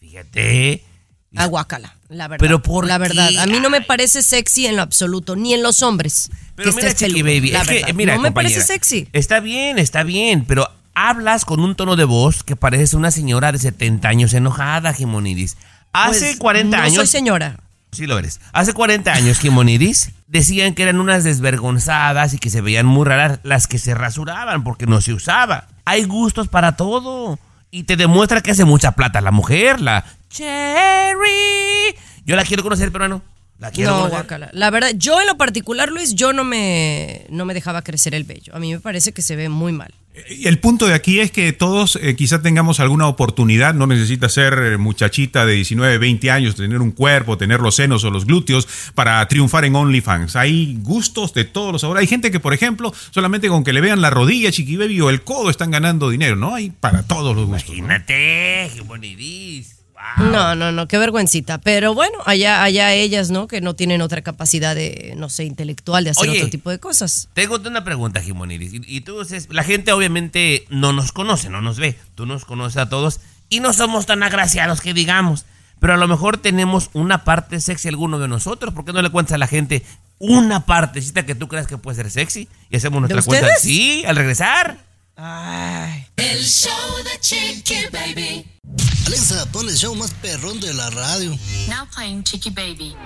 Fíjate. 0.00 0.93
Aguacala, 1.36 1.94
la 2.08 2.28
verdad. 2.28 2.40
Pero 2.40 2.62
¿por 2.62 2.86
La 2.86 2.98
verdad, 2.98 3.28
a 3.38 3.46
mí 3.46 3.58
no 3.60 3.70
me 3.70 3.80
parece 3.80 4.22
sexy 4.22 4.66
en 4.66 4.76
lo 4.76 4.82
absoluto, 4.82 5.36
ni 5.36 5.54
en 5.54 5.62
los 5.62 5.82
hombres. 5.82 6.30
Pero 6.54 6.70
que 6.70 6.76
mira, 6.76 6.88
estés 6.88 7.08
Chiqui 7.08 7.22
peludo, 7.22 7.34
Baby, 7.34 7.50
la 7.50 7.60
es 7.62 7.68
que, 7.68 7.74
verdad. 7.80 7.94
mira, 7.94 8.14
no 8.14 8.20
me 8.22 8.28
compañera, 8.28 8.54
parece 8.54 8.72
sexy. 8.72 9.08
Está 9.12 9.40
bien, 9.40 9.78
está 9.78 10.02
bien, 10.04 10.44
pero 10.46 10.68
hablas 10.94 11.44
con 11.44 11.60
un 11.60 11.74
tono 11.74 11.96
de 11.96 12.04
voz 12.04 12.44
que 12.44 12.54
pareces 12.56 12.94
una 12.94 13.10
señora 13.10 13.50
de 13.52 13.58
70 13.58 14.08
años 14.08 14.32
enojada, 14.34 14.92
Jimonidis. 14.92 15.56
Hace 15.92 16.26
Pues, 16.26 16.36
40 16.38 16.76
no 16.76 16.82
años. 16.82 16.94
soy 16.96 17.06
señora. 17.06 17.56
Sí 17.92 18.06
lo 18.06 18.18
eres. 18.18 18.40
Hace 18.52 18.72
40 18.72 19.12
años, 19.12 19.38
Jimonidis, 19.38 20.10
decían 20.26 20.74
que 20.74 20.82
eran 20.82 20.98
unas 21.00 21.22
desvergonzadas 21.24 22.34
y 22.34 22.38
que 22.38 22.50
se 22.50 22.60
veían 22.60 22.86
muy 22.86 23.04
raras 23.04 23.38
las 23.44 23.66
que 23.68 23.78
se 23.78 23.94
rasuraban 23.94 24.64
porque 24.64 24.86
no 24.86 25.00
se 25.00 25.12
usaba. 25.12 25.68
Hay 25.84 26.04
gustos 26.04 26.48
para 26.48 26.76
todo. 26.76 27.38
Y 27.74 27.82
te 27.82 27.96
demuestra 27.96 28.40
que 28.40 28.52
hace 28.52 28.64
mucha 28.64 28.92
plata 28.92 29.20
la 29.20 29.32
mujer, 29.32 29.80
la 29.80 30.04
Cherry. 30.28 31.96
Yo 32.24 32.36
la 32.36 32.44
quiero 32.44 32.62
conocer, 32.62 32.92
pero 32.92 33.08
no. 33.08 33.20
¿La 33.58 33.70
quiero 33.70 34.08
No. 34.08 34.48
La 34.52 34.70
verdad, 34.70 34.90
yo 34.96 35.20
en 35.20 35.26
lo 35.26 35.36
particular, 35.36 35.90
Luis, 35.90 36.14
yo 36.14 36.32
no 36.32 36.44
me, 36.44 37.26
no 37.30 37.44
me 37.44 37.54
dejaba 37.54 37.82
crecer 37.82 38.14
el 38.14 38.24
vello. 38.24 38.54
A 38.54 38.58
mí 38.58 38.72
me 38.72 38.80
parece 38.80 39.12
que 39.12 39.22
se 39.22 39.36
ve 39.36 39.48
muy 39.48 39.72
mal. 39.72 39.94
Y 40.30 40.46
El 40.46 40.60
punto 40.60 40.86
de 40.86 40.94
aquí 40.94 41.18
es 41.18 41.32
que 41.32 41.52
todos 41.52 41.98
eh, 42.00 42.14
quizá 42.14 42.40
tengamos 42.40 42.78
alguna 42.78 43.08
oportunidad, 43.08 43.74
no 43.74 43.88
necesita 43.88 44.28
ser 44.28 44.54
eh, 44.54 44.76
muchachita 44.76 45.44
de 45.44 45.54
19, 45.54 45.98
20 45.98 46.30
años, 46.30 46.54
tener 46.54 46.80
un 46.80 46.92
cuerpo, 46.92 47.36
tener 47.36 47.58
los 47.58 47.74
senos 47.74 48.04
o 48.04 48.10
los 48.10 48.24
glúteos 48.24 48.68
para 48.94 49.26
triunfar 49.26 49.64
en 49.64 49.74
OnlyFans. 49.74 50.36
Hay 50.36 50.78
gustos 50.82 51.34
de 51.34 51.44
todos 51.44 51.72
los 51.72 51.80
sabores. 51.80 52.02
Hay 52.02 52.06
gente 52.06 52.30
que, 52.30 52.38
por 52.38 52.54
ejemplo, 52.54 52.94
solamente 53.10 53.48
con 53.48 53.64
que 53.64 53.72
le 53.72 53.80
vean 53.80 54.00
la 54.00 54.10
rodilla, 54.10 54.52
chiqui 54.52 54.76
baby, 54.76 55.00
o 55.00 55.10
el 55.10 55.22
codo 55.22 55.50
están 55.50 55.72
ganando 55.72 56.10
dinero, 56.10 56.36
¿no? 56.36 56.54
Hay 56.54 56.70
para 56.70 57.02
todos 57.02 57.34
los 57.34 57.46
gustos. 57.46 57.70
¿no? 57.70 57.78
Imagínate, 57.78 58.70
qué 58.72 58.82
No, 60.18 60.54
no, 60.54 60.72
no, 60.72 60.86
qué 60.86 60.98
vergüencita. 60.98 61.58
Pero 61.58 61.94
bueno, 61.94 62.18
allá, 62.26 62.62
allá 62.62 62.92
ellas, 62.92 63.30
¿no? 63.30 63.48
Que 63.48 63.60
no 63.60 63.74
tienen 63.74 64.02
otra 64.02 64.22
capacidad 64.22 64.74
de, 64.74 65.14
no 65.16 65.28
sé, 65.28 65.44
intelectual 65.44 66.04
de 66.04 66.10
hacer 66.10 66.28
Oye. 66.28 66.38
otro 66.38 66.50
tipo 66.50 66.70
de 66.70 66.78
cosas. 66.78 67.28
Tengo 67.34 67.56
una 67.56 67.84
pregunta, 67.84 68.20
Jimoniris. 68.20 68.74
Y, 68.74 68.82
y 68.86 69.00
tú, 69.00 69.26
la 69.50 69.64
gente 69.64 69.92
obviamente 69.92 70.66
no 70.68 70.92
nos 70.92 71.12
conoce, 71.12 71.50
no 71.50 71.60
nos 71.60 71.78
ve. 71.78 71.96
Tú 72.14 72.26
nos 72.26 72.44
conoces 72.44 72.76
a 72.76 72.88
todos 72.88 73.20
y 73.48 73.60
no 73.60 73.72
somos 73.72 74.06
tan 74.06 74.22
agraciados 74.22 74.80
que 74.80 74.94
digamos. 74.94 75.46
Pero 75.80 75.94
a 75.94 75.96
lo 75.96 76.08
mejor 76.08 76.38
tenemos 76.38 76.90
una 76.92 77.24
parte 77.24 77.60
sexy 77.60 77.88
alguno 77.88 78.18
de 78.18 78.28
nosotros. 78.28 78.72
¿Por 78.72 78.84
qué 78.84 78.92
no 78.92 79.02
le 79.02 79.10
cuentas 79.10 79.34
a 79.34 79.38
la 79.38 79.46
gente 79.46 79.82
una 80.18 80.64
partecita 80.64 81.26
que 81.26 81.34
tú 81.34 81.48
creas 81.48 81.66
que 81.66 81.76
puede 81.76 81.96
ser 81.96 82.10
sexy? 82.10 82.48
Y 82.70 82.76
hacemos 82.76 83.00
nuestra 83.00 83.22
cuenta. 83.22 83.48
Sí, 83.60 84.04
al 84.06 84.16
regresar. 84.16 84.78
El 85.16 86.42
show 86.42 86.72
de 87.04 87.20
Chiqui 87.20 87.86
Baby. 87.92 88.44
Alexa, 89.06 89.46
pon 89.52 89.68
el 89.68 89.76
show 89.76 89.94
más 89.94 90.12
perrón 90.14 90.58
de 90.58 90.74
la 90.74 90.90
radio. 90.90 91.30
Now 91.68 91.86
playing 91.94 92.24
Chicky 92.24 92.50
Baby. 92.50 92.96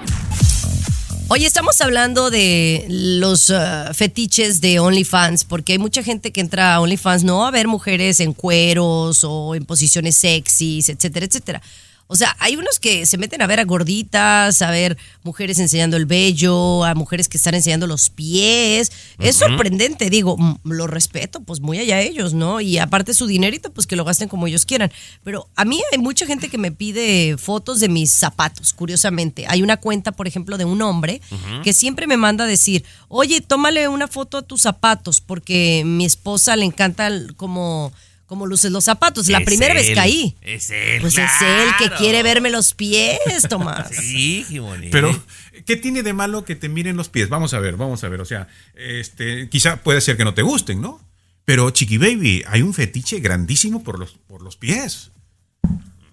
Oye, 1.28 1.44
estamos 1.44 1.78
hablando 1.82 2.30
de 2.30 2.86
los 2.88 3.50
uh, 3.50 3.92
fetiches 3.92 4.62
de 4.62 4.80
OnlyFans, 4.80 5.44
porque 5.44 5.72
hay 5.72 5.78
mucha 5.78 6.02
gente 6.02 6.32
que 6.32 6.40
entra 6.40 6.74
a 6.74 6.80
OnlyFans 6.80 7.24
no 7.24 7.46
a 7.46 7.50
ver 7.50 7.68
mujeres 7.68 8.20
en 8.20 8.32
cueros 8.32 9.22
o 9.24 9.54
en 9.54 9.66
posiciones 9.66 10.16
sexys, 10.16 10.88
etcétera, 10.88 11.26
etcétera. 11.26 11.62
O 12.08 12.16
sea, 12.16 12.34
hay 12.40 12.56
unos 12.56 12.78
que 12.78 13.04
se 13.04 13.18
meten 13.18 13.42
a 13.42 13.46
ver 13.46 13.60
a 13.60 13.64
gorditas, 13.64 14.62
a 14.62 14.70
ver 14.70 14.96
mujeres 15.22 15.58
enseñando 15.58 15.98
el 15.98 16.06
vello, 16.06 16.82
a 16.84 16.94
mujeres 16.94 17.28
que 17.28 17.36
están 17.36 17.54
enseñando 17.54 17.86
los 17.86 18.08
pies. 18.08 18.90
Es 19.18 19.36
sorprendente, 19.36 20.08
digo, 20.08 20.36
lo 20.64 20.86
respeto, 20.86 21.40
pues 21.40 21.60
muy 21.60 21.78
allá 21.78 22.00
ellos, 22.00 22.32
¿no? 22.32 22.62
Y 22.62 22.78
aparte 22.78 23.12
su 23.12 23.26
dinerito, 23.26 23.70
pues 23.72 23.86
que 23.86 23.94
lo 23.94 24.04
gasten 24.04 24.28
como 24.28 24.46
ellos 24.46 24.64
quieran. 24.64 24.90
Pero 25.22 25.48
a 25.54 25.66
mí 25.66 25.82
hay 25.92 25.98
mucha 25.98 26.24
gente 26.24 26.48
que 26.48 26.56
me 26.56 26.72
pide 26.72 27.36
fotos 27.36 27.78
de 27.78 27.90
mis 27.90 28.10
zapatos, 28.10 28.72
curiosamente. 28.72 29.44
Hay 29.46 29.62
una 29.62 29.76
cuenta, 29.76 30.12
por 30.12 30.26
ejemplo, 30.26 30.56
de 30.56 30.64
un 30.64 30.80
hombre 30.80 31.20
que 31.62 31.74
siempre 31.74 32.06
me 32.06 32.16
manda 32.16 32.44
a 32.44 32.46
decir, 32.46 32.84
oye, 33.08 33.42
tómale 33.42 33.86
una 33.86 34.08
foto 34.08 34.38
a 34.38 34.42
tus 34.42 34.62
zapatos, 34.62 35.20
porque 35.20 35.82
mi 35.84 36.06
esposa 36.06 36.56
le 36.56 36.64
encanta 36.64 37.10
como, 37.36 37.92
como 38.28 38.46
luces 38.46 38.70
los 38.70 38.84
zapatos. 38.84 39.26
La 39.28 39.38
Es 39.38 39.44
primera 39.44 39.74
vez 39.74 39.88
él, 39.88 39.94
caí. 39.96 40.36
Es 40.42 40.70
él. 40.70 41.00
Pues 41.00 41.18
es 41.18 41.30
él 41.42 41.68
que 41.80 41.90
quiere 41.96 42.22
verme 42.22 42.50
los 42.50 42.74
pies, 42.74 43.18
Tomás. 43.48 43.88
Sí, 43.90 44.44
Jimoniris. 44.48 44.92
Pero, 44.92 45.20
¿qué 45.66 45.76
tiene 45.76 46.04
de 46.04 46.12
malo 46.12 46.44
que 46.44 46.54
te 46.54 46.68
miren 46.68 46.96
los 46.96 47.08
pies? 47.08 47.28
Vamos 47.28 47.54
a 47.54 47.58
ver, 47.58 47.76
vamos 47.76 48.04
a 48.04 48.08
ver. 48.08 48.20
O 48.20 48.24
sea, 48.24 48.46
este, 48.76 49.48
quizá 49.48 49.82
puede 49.82 50.00
ser 50.00 50.16
que 50.16 50.24
no 50.24 50.34
te 50.34 50.42
gusten, 50.42 50.80
¿no? 50.80 51.00
Pero, 51.44 51.70
Chiqui 51.70 51.98
Baby, 51.98 52.44
hay 52.46 52.62
un 52.62 52.74
fetiche 52.74 53.18
grandísimo 53.20 53.82
por 53.82 53.98
los, 53.98 54.12
por 54.28 54.42
los 54.42 54.56
pies. 54.56 55.10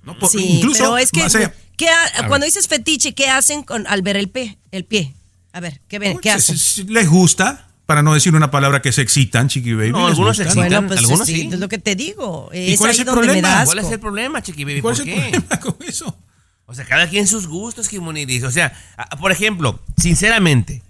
¿No? 0.03 0.17
Por- 0.17 0.29
Sí, 0.29 0.37
incluso 0.57 0.83
pero 0.83 0.97
es 0.97 1.11
que 1.11 1.21
allá- 1.23 1.53
¿qué 1.77 1.89
ha- 1.89 2.21
ver. 2.21 2.27
cuando 2.29 2.45
dices 2.45 2.67
fetiche, 2.67 3.13
¿qué 3.13 3.27
hacen 3.29 3.63
con, 3.63 3.85
al 3.87 4.01
ver 4.01 4.15
el 4.17 4.29
pie? 4.29 4.57
El 4.71 4.85
pie. 4.85 5.13
A 5.51 5.59
ver, 5.59 5.81
¿qué 5.87 5.99
ven? 5.99 6.19
¿Qué 6.19 6.29
Si- 6.39 6.53
hacen? 6.53 6.93
les 6.93 7.09
gusta, 7.09 7.64
para 7.85 8.01
no 8.01 8.13
decir 8.13 8.35
una 8.35 8.49
palabra 8.51 8.81
que 8.81 8.91
se 8.91 9.01
excitan, 9.01 9.47
Chiqui 9.47 9.73
Baby. 9.73 9.91
No, 9.91 10.07
algunos 10.07 10.37
se 10.37 10.43
excitan, 10.43 10.69
Bueno, 10.69 10.87
pues 10.87 10.99
algunos 10.99 11.27
sí, 11.27 11.35
sí. 11.35 11.49
es 11.53 11.59
lo 11.59 11.69
que 11.69 11.77
te 11.77 11.95
digo. 11.95 12.49
¿Y 12.53 12.73
Es 12.73 12.79
cuál 12.79 12.91
es 12.91 12.99
ahí 12.99 13.05
el 13.05 13.11
problema? 13.13 13.47
da 13.49 13.65
¿Cuál 13.65 13.79
es 13.79 13.91
el 13.91 13.99
problema, 13.99 14.41
Chiqui 14.41 14.63
Baby? 14.63 14.81
¿Cuál 14.81 14.95
¿Por 14.95 15.07
es 15.07 15.13
el 15.15 15.21
qué? 15.23 15.29
problema 15.39 15.59
con 15.59 15.75
eso? 15.87 16.17
O 16.65 16.73
sea, 16.73 16.83
cada 16.85 17.07
quien 17.07 17.27
sus 17.27 17.45
gustos, 17.47 17.87
Jimoniris. 17.89 18.43
O 18.43 18.49
sea, 18.51 18.73
por 19.19 19.31
ejemplo, 19.31 19.79
sinceramente, 19.97 20.81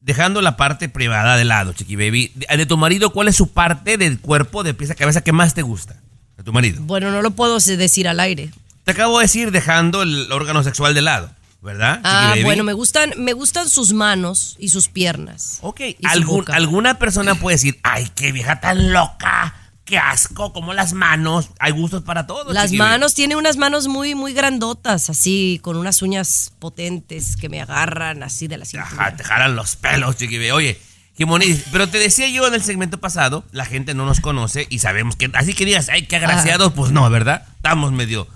dejando 0.00 0.40
la 0.42 0.56
parte 0.56 0.88
privada 0.88 1.36
de 1.36 1.44
lado, 1.44 1.72
Chiqui 1.72 1.96
Baby, 1.96 2.30
de, 2.36 2.56
de 2.56 2.66
tu 2.66 2.76
marido, 2.76 3.10
¿cuál 3.10 3.26
es 3.28 3.34
su 3.36 3.48
parte 3.52 3.96
del 3.96 4.20
cuerpo, 4.20 4.62
de 4.62 4.74
pieza 4.74 4.92
a 4.92 4.96
cabeza, 4.96 5.22
que 5.22 5.32
más 5.32 5.54
te 5.54 5.62
gusta? 5.62 5.96
De 6.36 6.44
tu 6.44 6.52
marido. 6.52 6.80
Bueno, 6.82 7.10
no 7.10 7.20
lo 7.20 7.32
puedo 7.32 7.58
decir 7.58 8.06
al 8.06 8.20
aire. 8.20 8.50
Te 8.84 8.92
acabo 8.92 9.18
de 9.18 9.24
decir 9.24 9.50
dejando 9.50 10.02
el 10.02 10.30
órgano 10.30 10.62
sexual 10.62 10.94
de 10.94 11.02
lado, 11.02 11.30
¿verdad? 11.60 12.00
Ah, 12.04 12.34
bueno, 12.42 12.62
me 12.64 12.72
gustan, 12.72 13.12
me 13.16 13.32
gustan 13.32 13.68
sus 13.68 13.92
manos 13.92 14.56
y 14.58 14.68
sus 14.68 14.88
piernas. 14.88 15.58
Ok. 15.62 15.80
Y 15.80 15.96
su 16.02 16.08
Algún- 16.08 16.36
boca. 16.38 16.54
alguna 16.54 16.98
persona 16.98 17.34
puede 17.34 17.56
decir, 17.56 17.78
ay, 17.82 18.08
qué 18.14 18.30
vieja 18.32 18.60
tan 18.60 18.92
loca, 18.92 19.54
qué 19.84 19.98
asco, 19.98 20.52
como 20.52 20.72
las 20.74 20.92
manos. 20.92 21.50
Hay 21.58 21.72
gustos 21.72 22.02
para 22.02 22.26
todos. 22.26 22.54
Las 22.54 22.72
manos, 22.72 23.14
tiene 23.14 23.34
unas 23.36 23.56
manos 23.56 23.88
muy, 23.88 24.14
muy 24.14 24.32
grandotas, 24.34 25.10
así, 25.10 25.58
con 25.62 25.76
unas 25.76 26.00
uñas 26.02 26.52
potentes 26.58 27.36
que 27.36 27.48
me 27.48 27.60
agarran 27.60 28.22
así 28.22 28.46
de 28.48 28.58
la 28.58 28.64
cintura. 28.64 29.06
Ajá, 29.06 29.16
te 29.16 29.24
jalan 29.24 29.56
los 29.56 29.76
pelos, 29.76 30.16
Chiqui 30.16 30.36
Baby. 30.38 30.50
Oye, 30.52 30.80
Jimoniris, 31.16 31.64
pero 31.72 31.88
te 31.88 31.98
decía 31.98 32.28
yo 32.28 32.46
en 32.46 32.54
el 32.54 32.62
segmento 32.62 32.98
pasado, 33.00 33.44
la 33.50 33.64
gente 33.64 33.92
no 33.94 34.06
nos 34.06 34.20
conoce 34.20 34.68
y 34.70 34.78
sabemos 34.78 35.16
que, 35.16 35.28
así 35.34 35.52
que 35.54 35.64
digas, 35.64 35.88
ay, 35.88 36.06
qué 36.06 36.14
agraciados, 36.16 36.72
pues 36.74 36.92
no, 36.92 37.08
¿verdad? 37.10 37.42
Estamos 37.56 37.90
medio... 37.90 38.28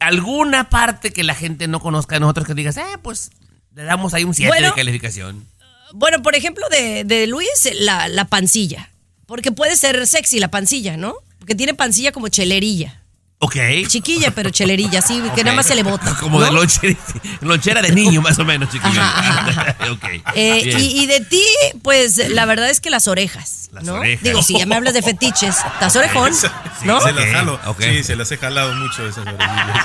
Alguna 0.00 0.68
parte 0.70 1.12
que 1.12 1.22
la 1.24 1.34
gente 1.34 1.68
no 1.68 1.80
conozca 1.80 2.16
de 2.16 2.20
nosotros 2.20 2.46
que 2.46 2.54
digas, 2.54 2.76
eh, 2.76 2.82
pues 3.02 3.30
le 3.74 3.84
damos 3.84 4.14
ahí 4.14 4.24
un 4.24 4.34
7 4.34 4.48
Bueno. 4.48 4.68
de 4.68 4.74
calificación. 4.74 5.46
Bueno, 5.92 6.22
por 6.22 6.34
ejemplo, 6.34 6.66
de, 6.70 7.04
de 7.04 7.26
Luis, 7.26 7.68
la, 7.80 8.08
la 8.08 8.24
pancilla. 8.24 8.90
Porque 9.26 9.52
puede 9.52 9.76
ser 9.76 10.06
sexy 10.06 10.40
la 10.40 10.48
pancilla, 10.50 10.96
¿no? 10.96 11.14
Porque 11.38 11.54
tiene 11.54 11.74
pancilla 11.74 12.12
como 12.12 12.28
chelerilla. 12.28 12.99
Ok. 13.42 13.56
Chiquilla, 13.88 14.32
pero 14.32 14.50
chelerilla, 14.50 15.00
sí, 15.00 15.22
que 15.34 15.42
nada 15.42 15.56
más 15.56 15.66
se 15.66 15.74
le 15.74 15.82
bota. 15.82 16.14
Como 16.20 16.42
de 16.42 16.50
¿no? 16.50 16.60
lonche- 16.62 16.96
lonchera 17.40 17.80
de 17.80 17.90
niño, 17.90 18.20
más 18.20 18.38
o 18.38 18.44
menos, 18.44 18.68
Chiqui 18.70 18.86
Baby. 18.86 19.90
Ok, 19.90 20.04
Eh, 20.34 20.76
y, 20.78 21.02
y 21.02 21.06
de 21.06 21.20
ti, 21.20 21.42
pues 21.82 22.18
la 22.30 22.44
verdad 22.44 22.68
es 22.68 22.80
que 22.82 22.90
las 22.90 23.08
orejas, 23.08 23.70
¿no? 23.82 23.94
orejas. 23.94 24.22
Digo, 24.22 24.42
si 24.42 24.58
ya 24.58 24.66
me 24.66 24.74
hablas 24.76 24.92
de 24.92 25.00
fetiches, 25.02 25.56
estás 25.56 25.96
orejón, 25.96 26.32
¿no? 26.84 27.00
Se 27.00 27.12
las 27.12 27.24
jalo. 27.32 27.58
ok. 27.64 27.80
Sí, 27.82 28.04
se 28.04 28.14
las 28.16 28.30
he 28.30 28.36
jalado 28.36 28.74
mucho 28.74 29.06
esas 29.08 29.26
orejillas. 29.26 29.84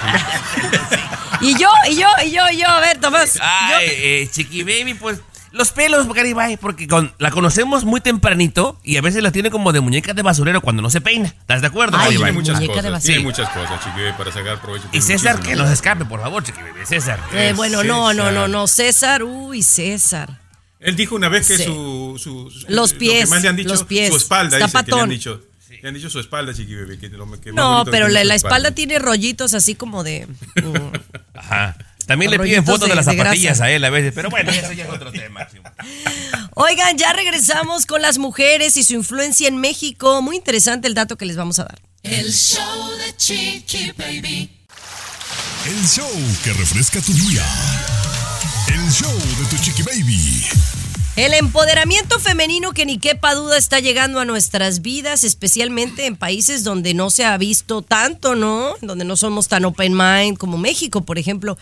sí. 0.90 0.96
Y 1.42 1.58
yo, 1.58 1.70
y 1.90 1.96
yo, 1.96 2.08
y 2.26 2.32
yo, 2.32 2.42
y 2.52 2.58
yo, 2.58 2.68
a 2.68 2.80
ver, 2.82 2.98
Tomás. 3.00 3.38
Ay, 3.42 3.88
eh, 3.90 4.30
Chiqui 4.32 4.64
Baby, 4.64 4.96
pues 4.96 5.20
los 5.56 5.72
pelos, 5.72 6.08
Garibay, 6.14 6.58
porque 6.58 6.88
con- 6.88 7.14
la 7.18 7.32
conocemos 7.32 7.86
muy 7.86 8.02
tempranito 8.02 8.80
y 8.84 8.98
a 8.98 9.02
veces 9.02 9.24
la 9.24 9.32
tiene 9.32 9.50
como 9.50 9.72
de 9.72 9.80
muñeca 9.80 10.14
de 10.14 10.22
basurero 10.22 10.62
cuando 10.62 10.82
no 10.82 10.90
se 10.90 11.00
peina. 11.02 11.28
¿Estás 11.30 11.62
de 11.62 11.68
acuerdo, 11.68 11.98
Ay, 11.98 12.06
Garibay? 12.08 12.26
Tiene 12.32 12.40
muchas 12.40 12.56
muñeca 12.56 12.74
de 12.74 12.78
cosas. 12.80 12.92
basura. 12.92 13.08
Tiene 13.14 13.24
muchas 13.24 13.50
cosas, 13.50 13.84
Chiqui 13.84 14.02
para 14.18 14.32
sacar 14.32 14.62
provecho. 14.62 14.88
Y 14.92 15.02
César, 15.02 15.40
que 15.40 15.56
nos 15.56 15.70
escape, 15.70 16.06
por 16.06 16.20
favor, 16.22 16.44
Chiqui. 16.44 16.60
César. 16.86 17.20
Eh, 17.34 17.54
bueno, 17.56 17.84
no, 17.84 18.14
no, 18.14 18.32
no, 18.32 18.48
no, 18.48 18.68
César, 18.68 19.24
uy, 19.24 19.64
César. 19.64 20.42
Él 20.80 20.96
dijo 20.96 21.16
una 21.16 21.30
vez 21.30 21.48
que 21.48 21.58
Sí. 21.58 21.64
su, 21.64 22.16
su- 22.20 22.52
su- 22.52 22.66
Los 22.68 22.92
lo 22.94 23.00
pies, 23.00 23.22
que 23.24 23.30
más 23.32 23.42
le 23.42 23.50
han 23.50 23.56
dicho, 23.56 23.70
los 23.70 23.84
pies. 23.86 24.10
su 24.10 24.18
espalda, 24.18 24.58
dice, 24.58 24.84
que 24.86 24.92
le 24.92 25.02
han 25.02 25.10
dicho. 25.10 25.42
Le 25.86 25.90
han 25.90 25.94
dicho 25.94 26.10
su 26.10 26.20
espalda, 26.20 26.52
Chiqui 26.52 26.74
Baby. 26.74 26.98
Que 26.98 27.10
lo, 27.10 27.40
que 27.40 27.52
No, 27.54 27.86
pero 27.86 28.08
la, 28.08 28.22
espalda 28.34 28.72
tiene 28.72 28.98
rollitos 28.98 29.54
así 29.54 29.76
como 29.76 30.04
de... 30.04 30.26
mm. 30.56 31.36
Ajá. 31.36 31.78
También 32.08 32.32
le 32.32 32.40
piden 32.40 32.66
fotos 32.66 32.86
de, 32.86 32.88
de- 32.90 32.96
las 32.96 33.06
zapatillas 33.06 33.62
a 33.62 33.70
él 33.70 33.84
a 33.84 33.92
veces, 33.92 34.12
pero 34.16 34.32
bueno, 34.32 34.50
eso 34.50 34.72
ya 34.72 34.86
es 34.86 34.90
otro 34.90 35.12
tema. 35.12 35.48
Oigan, 36.56 36.98
ya 36.98 37.14
regresamos 37.14 37.86
con 37.86 38.02
las 38.02 38.18
mujeres 38.18 38.78
y 38.78 38.84
su 38.84 38.96
influencia 38.96 39.48
en 39.48 39.58
México. 39.58 40.24
Muy 40.24 40.38
interesante 40.38 40.88
el 40.88 40.96
dato 40.96 41.18
que 41.20 41.28
les 41.28 41.38
vamos 41.38 41.60
a 41.60 41.66
dar. 41.66 41.80
El 42.02 42.34
show 42.34 42.90
de 42.98 43.16
Chiqui 43.16 43.92
Baby. 43.96 44.50
El 45.68 45.88
show 45.88 46.10
que 46.44 46.52
refresca 46.54 47.00
tu 47.00 47.14
día. 47.14 47.46
El 48.70 48.92
show 48.92 49.14
de 49.14 49.46
tu 49.52 49.64
chiqui 49.64 49.84
baby. 49.84 50.46
El 51.16 51.34
empoderamiento 51.34 52.20
femenino 52.20 52.74
que 52.74 52.86
ni 52.86 52.98
quepa 52.98 53.36
duda 53.36 53.58
está 53.58 53.80
llegando 53.80 54.20
a 54.20 54.26
nuestras 54.26 54.82
vidas, 54.82 55.24
especialmente 55.24 56.08
en 56.08 56.18
países 56.18 56.66
donde 56.66 56.94
no 56.94 57.10
se 57.10 57.24
ha 57.24 57.38
visto 57.38 57.82
tanto, 57.82 58.36
¿no? 58.36 58.76
Donde 58.82 59.06
no 59.06 59.16
somos 59.16 59.48
tan 59.48 59.64
open 59.64 59.96
mind 59.96 60.38
como 60.38 60.58
México, 60.58 61.06
por 61.06 61.18
ejemplo. 61.18 61.58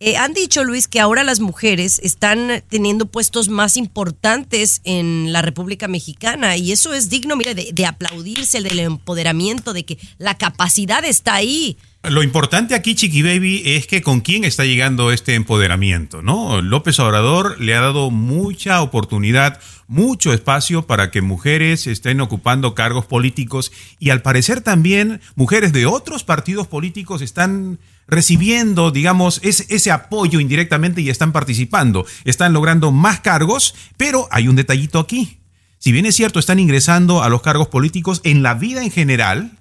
Eh, 0.00 0.16
han 0.16 0.34
dicho, 0.34 0.64
Luis, 0.64 0.88
que 0.88 1.00
ahora 1.00 1.22
las 1.22 1.40
mujeres 1.40 2.00
están 2.02 2.62
teniendo 2.68 3.06
puestos 3.06 3.48
más 3.48 3.76
importantes 3.76 4.80
en 4.84 5.32
la 5.32 5.40
República 5.40 5.88
Mexicana 5.88 6.56
y 6.56 6.72
eso 6.72 6.94
es 6.94 7.08
digno, 7.08 7.36
mire, 7.36 7.54
de, 7.54 7.70
de 7.72 7.86
aplaudirse, 7.86 8.58
el 8.58 8.64
del 8.64 8.80
empoderamiento, 8.80 9.72
de 9.72 9.84
que 9.84 9.98
la 10.18 10.36
capacidad 10.36 11.04
está 11.04 11.34
ahí. 11.34 11.76
Lo 12.02 12.22
importante 12.22 12.74
aquí, 12.74 12.94
Chiqui 12.94 13.22
Baby, 13.22 13.62
es 13.64 13.86
que 13.86 14.02
con 14.02 14.20
quién 14.20 14.44
está 14.44 14.66
llegando 14.66 15.10
este 15.10 15.36
empoderamiento, 15.36 16.20
¿no? 16.20 16.60
López 16.60 16.98
Obrador 17.00 17.58
le 17.62 17.74
ha 17.74 17.80
dado 17.80 18.10
mucha 18.10 18.82
oportunidad, 18.82 19.58
mucho 19.86 20.34
espacio 20.34 20.86
para 20.86 21.10
que 21.10 21.22
mujeres 21.22 21.86
estén 21.86 22.20
ocupando 22.20 22.74
cargos 22.74 23.06
políticos 23.06 23.72
y 23.98 24.10
al 24.10 24.20
parecer 24.20 24.60
también 24.60 25.22
mujeres 25.34 25.72
de 25.72 25.86
otros 25.86 26.24
partidos 26.24 26.66
políticos 26.66 27.22
están 27.22 27.78
recibiendo, 28.06 28.90
digamos, 28.90 29.40
ese, 29.42 29.66
ese 29.68 29.90
apoyo 29.90 30.40
indirectamente 30.40 31.00
y 31.00 31.10
están 31.10 31.32
participando. 31.32 32.06
Están 32.24 32.52
logrando 32.52 32.92
más 32.92 33.20
cargos, 33.20 33.74
pero 33.96 34.28
hay 34.30 34.48
un 34.48 34.56
detallito 34.56 34.98
aquí. 34.98 35.40
Si 35.78 35.92
bien 35.92 36.06
es 36.06 36.14
cierto, 36.16 36.38
están 36.38 36.58
ingresando 36.58 37.22
a 37.22 37.28
los 37.28 37.42
cargos 37.42 37.68
políticos, 37.68 38.20
en 38.24 38.42
la 38.42 38.54
vida 38.54 38.82
en 38.82 38.90
general 38.90 39.52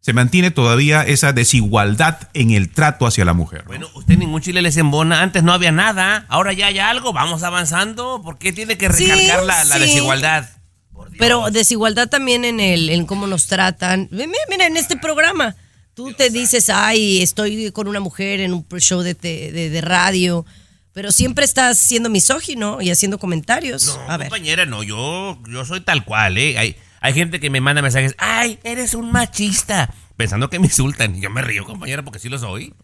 se 0.00 0.12
mantiene 0.12 0.50
todavía 0.50 1.02
esa 1.02 1.32
desigualdad 1.32 2.28
en 2.34 2.50
el 2.50 2.68
trato 2.70 3.06
hacia 3.06 3.24
la 3.24 3.32
mujer. 3.32 3.64
Bueno, 3.66 3.88
usted 3.94 4.18
ningún 4.18 4.42
chile 4.42 4.60
les 4.60 4.76
embona. 4.76 5.22
Antes 5.22 5.42
no 5.42 5.52
había 5.52 5.72
nada. 5.72 6.26
Ahora 6.28 6.52
ya 6.52 6.66
hay 6.66 6.78
algo. 6.78 7.14
Vamos 7.14 7.42
avanzando. 7.42 8.20
¿Por 8.22 8.36
qué 8.36 8.52
tiene 8.52 8.76
que 8.76 8.92
Sí, 8.92 9.06
recalcar 9.06 9.44
la, 9.44 9.64
la 9.64 9.76
sí. 9.76 9.80
desigualdad? 9.80 10.46
Pero 11.18 11.50
desigualdad 11.50 12.08
también 12.10 12.44
en 12.44 12.60
el 12.60 12.90
en 12.90 13.06
cómo 13.06 13.26
nos 13.26 13.46
tratan. 13.46 14.08
Mira, 14.10 14.28
mira, 14.50 14.66
en 14.66 14.76
este 14.76 14.96
programa, 14.98 15.56
tú 15.94 16.12
te 16.12 16.30
dices, 16.30 16.70
ay, 16.70 17.22
estoy 17.22 17.70
con 17.72 17.88
una 17.88 18.00
mujer 18.00 18.40
en 18.40 18.52
un 18.52 18.66
show 18.78 19.00
de, 19.02 19.14
te- 19.14 19.52
de, 19.52 19.70
de 19.70 19.80
radio, 19.80 20.44
pero 20.92 21.12
siempre 21.12 21.44
estás 21.44 21.78
siendo 21.78 22.10
misógino 22.10 22.80
y 22.82 22.90
haciendo 22.90 23.18
comentarios. 23.18 23.98
A 24.08 24.16
ver. 24.16 24.28
Compañera, 24.28 24.66
no, 24.66 24.82
yo, 24.82 25.38
yo 25.48 25.64
soy 25.64 25.80
tal 25.80 26.04
cual, 26.04 26.38
¿eh? 26.38 26.58
Hay, 26.58 26.76
hay 27.00 27.12
gente 27.14 27.40
que 27.40 27.50
me 27.50 27.60
manda 27.60 27.82
mensajes, 27.82 28.14
ay, 28.18 28.58
eres 28.64 28.94
un 28.94 29.10
machista, 29.12 29.92
pensando 30.16 30.48
que 30.50 30.58
me 30.58 30.66
insultan. 30.66 31.16
Y 31.16 31.20
yo 31.20 31.30
me 31.30 31.42
río, 31.42 31.64
compañera, 31.64 32.02
porque 32.04 32.18
sí 32.18 32.28
lo 32.28 32.38
soy. 32.38 32.74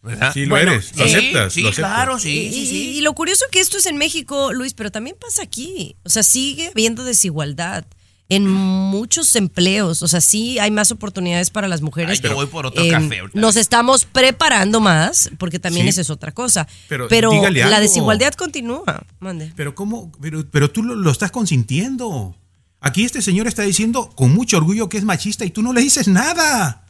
¿verdad? 0.00 0.32
Sí 0.32 0.46
lo 0.46 0.56
eres, 0.56 0.96
lo 0.96 1.08
sí, 1.08 1.14
aceptas, 1.14 1.52
Sí, 1.52 1.60
lo 1.62 1.70
aceptas. 1.70 1.92
claro, 1.92 2.18
sí, 2.20 2.30
y, 2.46 2.52
sí, 2.52 2.66
sí. 2.66 2.90
y 2.98 3.00
lo 3.00 3.14
curioso 3.14 3.44
que 3.50 3.58
esto 3.58 3.78
es 3.78 3.86
en 3.86 3.96
México, 3.96 4.52
Luis, 4.52 4.72
pero 4.72 4.92
también 4.92 5.16
pasa 5.20 5.42
aquí. 5.42 5.96
O 6.04 6.08
sea, 6.08 6.22
sigue 6.22 6.68
habiendo 6.68 7.02
desigualdad 7.02 7.84
en 8.30 8.46
muchos 8.46 9.34
empleos. 9.36 10.02
O 10.02 10.08
sea, 10.08 10.20
sí 10.20 10.58
hay 10.58 10.70
más 10.70 10.90
oportunidades 10.90 11.50
para 11.50 11.66
las 11.68 11.80
mujeres. 11.80 12.20
Ay, 12.22 12.28
yo 12.30 12.34
voy 12.34 12.46
por 12.46 12.66
otro 12.66 12.82
Em, 12.82 12.90
café. 12.90 13.22
Nos 13.32 13.56
estamos 13.56 14.04
preparando 14.04 14.80
más, 14.80 15.30
porque 15.38 15.58
también 15.58 15.84
Sí. 15.86 15.90
esa 15.90 16.00
es 16.02 16.10
otra 16.10 16.32
cosa. 16.32 16.68
Pero 16.88 17.08
Pero, 17.08 17.32
la 17.50 17.80
desigualdad 17.80 18.34
continúa. 18.34 19.02
Mande. 19.20 19.52
Pero 19.56 19.74
cómo, 19.74 20.12
pero, 20.20 20.44
pero 20.50 20.70
tú 20.70 20.82
lo, 20.82 20.94
lo 20.94 21.10
estás 21.10 21.30
consintiendo. 21.30 22.36
Aquí 22.80 23.04
este 23.04 23.22
señor 23.22 23.46
está 23.48 23.62
diciendo 23.62 24.10
con 24.14 24.32
mucho 24.32 24.56
orgullo 24.58 24.88
que 24.88 24.98
es 24.98 25.04
machista 25.04 25.44
y 25.44 25.50
tú 25.50 25.62
no 25.62 25.72
le 25.72 25.80
dices 25.80 26.06
nada. 26.06 26.84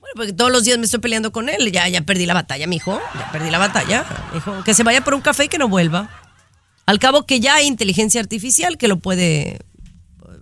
Bueno, 0.00 0.12
porque 0.16 0.32
todos 0.32 0.52
los 0.52 0.64
días 0.64 0.78
me 0.78 0.84
estoy 0.84 1.00
peleando 1.00 1.32
con 1.32 1.48
él. 1.48 1.70
Ya, 1.72 1.88
ya 1.88 2.02
perdí 2.02 2.24
la 2.24 2.34
batalla, 2.34 2.66
mijo. 2.66 3.00
Ya 3.14 3.32
perdí 3.32 3.50
la 3.50 3.58
batalla. 3.58 4.06
Mijo, 4.32 4.62
que 4.64 4.74
se 4.74 4.82
vaya 4.84 5.02
por 5.02 5.14
un 5.14 5.20
café 5.22 5.44
y 5.44 5.48
que 5.48 5.58
no 5.58 5.68
vuelva. 5.68 6.08
Al 6.86 6.98
cabo 6.98 7.24
que 7.26 7.40
ya 7.40 7.56
hay 7.56 7.66
inteligencia 7.66 8.20
artificial 8.20 8.76
que 8.78 8.86
lo 8.88 8.98
puede 8.98 9.58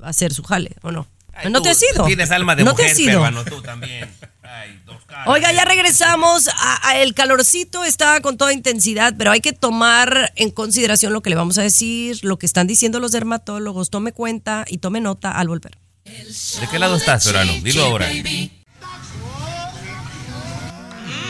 hacer 0.03 0.33
su 0.33 0.43
jale, 0.43 0.77
¿o 0.83 0.91
no? 0.91 1.07
Ay, 1.35 1.51
no 1.51 1.59
tú 1.61 1.65
te 1.65 1.71
has 1.71 1.83
ido. 1.95 2.05
Tienes 2.05 2.31
alma 2.31 2.55
de 2.55 2.65
no 2.65 2.73
mujer, 2.73 2.87
te 2.87 2.93
has 2.93 2.99
ido. 2.99 3.11
peruano, 3.11 3.45
tú 3.45 3.63
también. 3.63 4.11
Ay, 4.43 4.81
dos 4.85 5.03
caras. 5.07 5.27
Oiga, 5.29 5.51
ya 5.53 5.65
regresamos. 5.65 6.49
A, 6.49 6.89
a 6.89 6.99
el 6.99 7.15
calorcito 7.15 7.85
está 7.85 8.21
con 8.21 8.37
toda 8.37 8.53
intensidad, 8.53 9.15
pero 9.17 9.31
hay 9.31 9.41
que 9.41 9.53
tomar 9.55 10.33
en 10.37 10.51
consideración 10.51 11.13
lo 11.15 11.23
que 11.23 11.31
le 11.31 11.37
vamos 11.37 11.57
a 11.57 11.63
decir, 11.63 12.19
lo 12.23 12.39
que 12.39 12.45
están 12.45 12.67
diciendo 12.67 13.01
los 13.01 13.13
dermatólogos. 13.13 13.89
Tome 13.89 14.13
cuenta 14.13 14.67
y 14.69 14.79
tome 14.79 15.01
nota 15.01 15.33
al 15.33 15.49
volver. 15.49 15.79
¿De 16.05 16.67
qué 16.71 16.79
lado 16.79 16.97
estás, 16.97 17.25
Verano? 17.25 17.53
Dilo 17.63 17.85
ahora. 17.85 18.11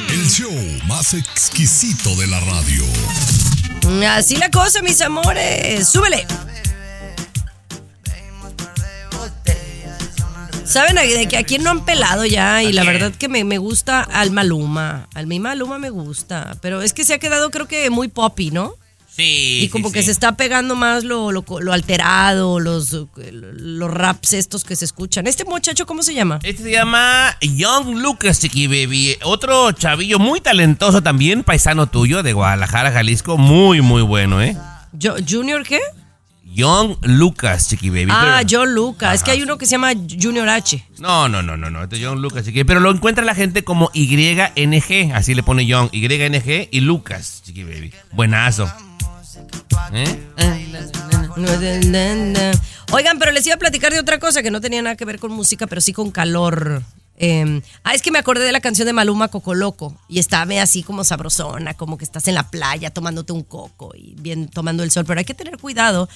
El 0.08 0.28
show 0.28 0.52
más 0.86 1.14
exquisito 1.14 2.14
de 2.16 2.26
la 2.26 2.40
radio. 2.40 2.84
Así 4.10 4.36
la 4.36 4.50
cosa, 4.50 4.82
mis 4.82 5.00
amores. 5.00 5.88
Súbele. 5.88 6.26
Saben 10.64 10.94
de 10.96 11.28
que 11.28 11.36
a 11.36 11.44
quién 11.44 11.62
no 11.62 11.70
han 11.70 11.84
pelado 11.84 12.24
ya 12.24 12.62
y 12.62 12.72
la 12.72 12.84
verdad 12.84 13.12
que 13.12 13.28
me, 13.28 13.44
me 13.44 13.58
gusta 13.58 14.00
al 14.02 14.30
Maluma. 14.30 15.08
Al 15.14 15.26
mi 15.26 15.38
Maluma 15.40 15.78
me 15.78 15.90
gusta, 15.90 16.56
pero 16.62 16.82
es 16.82 16.92
que 16.92 17.04
se 17.04 17.14
ha 17.14 17.18
quedado 17.18 17.50
creo 17.50 17.66
que 17.68 17.90
muy 17.90 18.08
poppy, 18.08 18.50
¿no? 18.50 18.74
Sí. 19.14 19.60
Y 19.64 19.68
como 19.68 19.88
sí, 19.88 19.94
que 19.94 20.00
sí. 20.00 20.06
se 20.06 20.12
está 20.12 20.36
pegando 20.38 20.74
más 20.74 21.04
lo, 21.04 21.32
lo, 21.32 21.44
lo 21.60 21.72
alterado, 21.74 22.60
los, 22.60 22.96
los 23.16 23.90
raps 23.90 24.32
estos 24.32 24.64
que 24.64 24.74
se 24.74 24.86
escuchan. 24.86 25.26
¿Este 25.26 25.44
muchacho 25.44 25.84
cómo 25.84 26.02
se 26.02 26.14
llama? 26.14 26.38
Este 26.42 26.62
se 26.62 26.70
llama 26.72 27.36
Young 27.42 27.96
Lucas, 27.98 28.40
Chiqui 28.40 28.68
Baby. 28.68 29.18
Otro 29.24 29.72
chavillo 29.72 30.18
muy 30.18 30.40
talentoso 30.40 31.02
también, 31.02 31.42
paisano 31.44 31.88
tuyo 31.88 32.22
de 32.22 32.32
Guadalajara, 32.32 32.90
Jalisco. 32.90 33.36
Muy, 33.36 33.82
muy 33.82 34.00
bueno, 34.00 34.40
¿eh? 34.40 34.56
Yo- 34.92 35.16
¿Junior 35.28 35.62
qué? 35.66 35.80
Young 36.52 36.96
Lucas, 37.02 37.68
Chiqui 37.68 37.88
Baby. 37.88 38.08
Ah, 38.10 38.40
Pero- 38.40 38.48
John 38.50 38.74
Luca. 38.74 39.14
Es 39.14 39.22
que 39.22 39.30
hay 39.30 39.42
uno 39.42 39.56
que 39.58 39.66
se 39.66 39.72
llama 39.72 39.92
Junior 40.20 40.48
H. 40.48 40.86
No, 40.98 41.28
no, 41.28 41.42
no, 41.42 41.56
no, 41.56 41.70
no. 41.70 41.82
Este 41.82 41.96
es 41.96 42.02
Young 42.02 42.18
Lucas, 42.18 42.44
Chiqui 42.44 42.64
Pero 42.64 42.80
lo 42.80 42.90
encuentra 42.90 43.24
la 43.24 43.34
gente 43.34 43.64
como 43.64 43.90
YNG. 43.94 45.12
Así 45.14 45.34
le 45.34 45.42
pone 45.42 45.66
Young. 45.66 45.90
YNG 45.92 46.68
y 46.70 46.80
Lucas, 46.80 47.42
Chiqui 47.44 47.64
Baby. 47.64 47.92
Buenazo. 48.12 48.70
¿Eh? 49.92 50.28
Oigan, 52.92 53.18
pero 53.18 53.32
les 53.32 53.46
iba 53.46 53.54
a 53.54 53.58
platicar 53.58 53.92
de 53.92 54.00
otra 54.00 54.18
cosa 54.18 54.42
que 54.42 54.50
no 54.50 54.60
tenía 54.60 54.82
nada 54.82 54.96
que 54.96 55.06
ver 55.06 55.18
con 55.18 55.32
música, 55.32 55.66
pero 55.66 55.80
sí 55.80 55.92
con 55.92 56.10
calor. 56.10 56.82
Eh, 57.16 57.62
ah, 57.84 57.94
es 57.94 58.02
que 58.02 58.10
me 58.10 58.18
acordé 58.18 58.44
de 58.44 58.52
la 58.52 58.60
canción 58.60 58.86
de 58.86 58.92
Maluma 58.92 59.28
Coco 59.28 59.54
Loco 59.54 59.96
y 60.08 60.18
estaba 60.18 60.60
así 60.60 60.82
como 60.82 61.04
sabrosona, 61.04 61.74
como 61.74 61.96
que 61.96 62.04
estás 62.04 62.26
en 62.28 62.34
la 62.34 62.50
playa 62.50 62.90
tomándote 62.90 63.32
un 63.32 63.42
coco 63.42 63.92
y 63.94 64.14
bien 64.18 64.48
tomando 64.48 64.82
el 64.82 64.90
sol, 64.90 65.04
pero 65.06 65.18
hay 65.18 65.24
que 65.24 65.34
tener 65.34 65.56
cuidado 65.58 66.08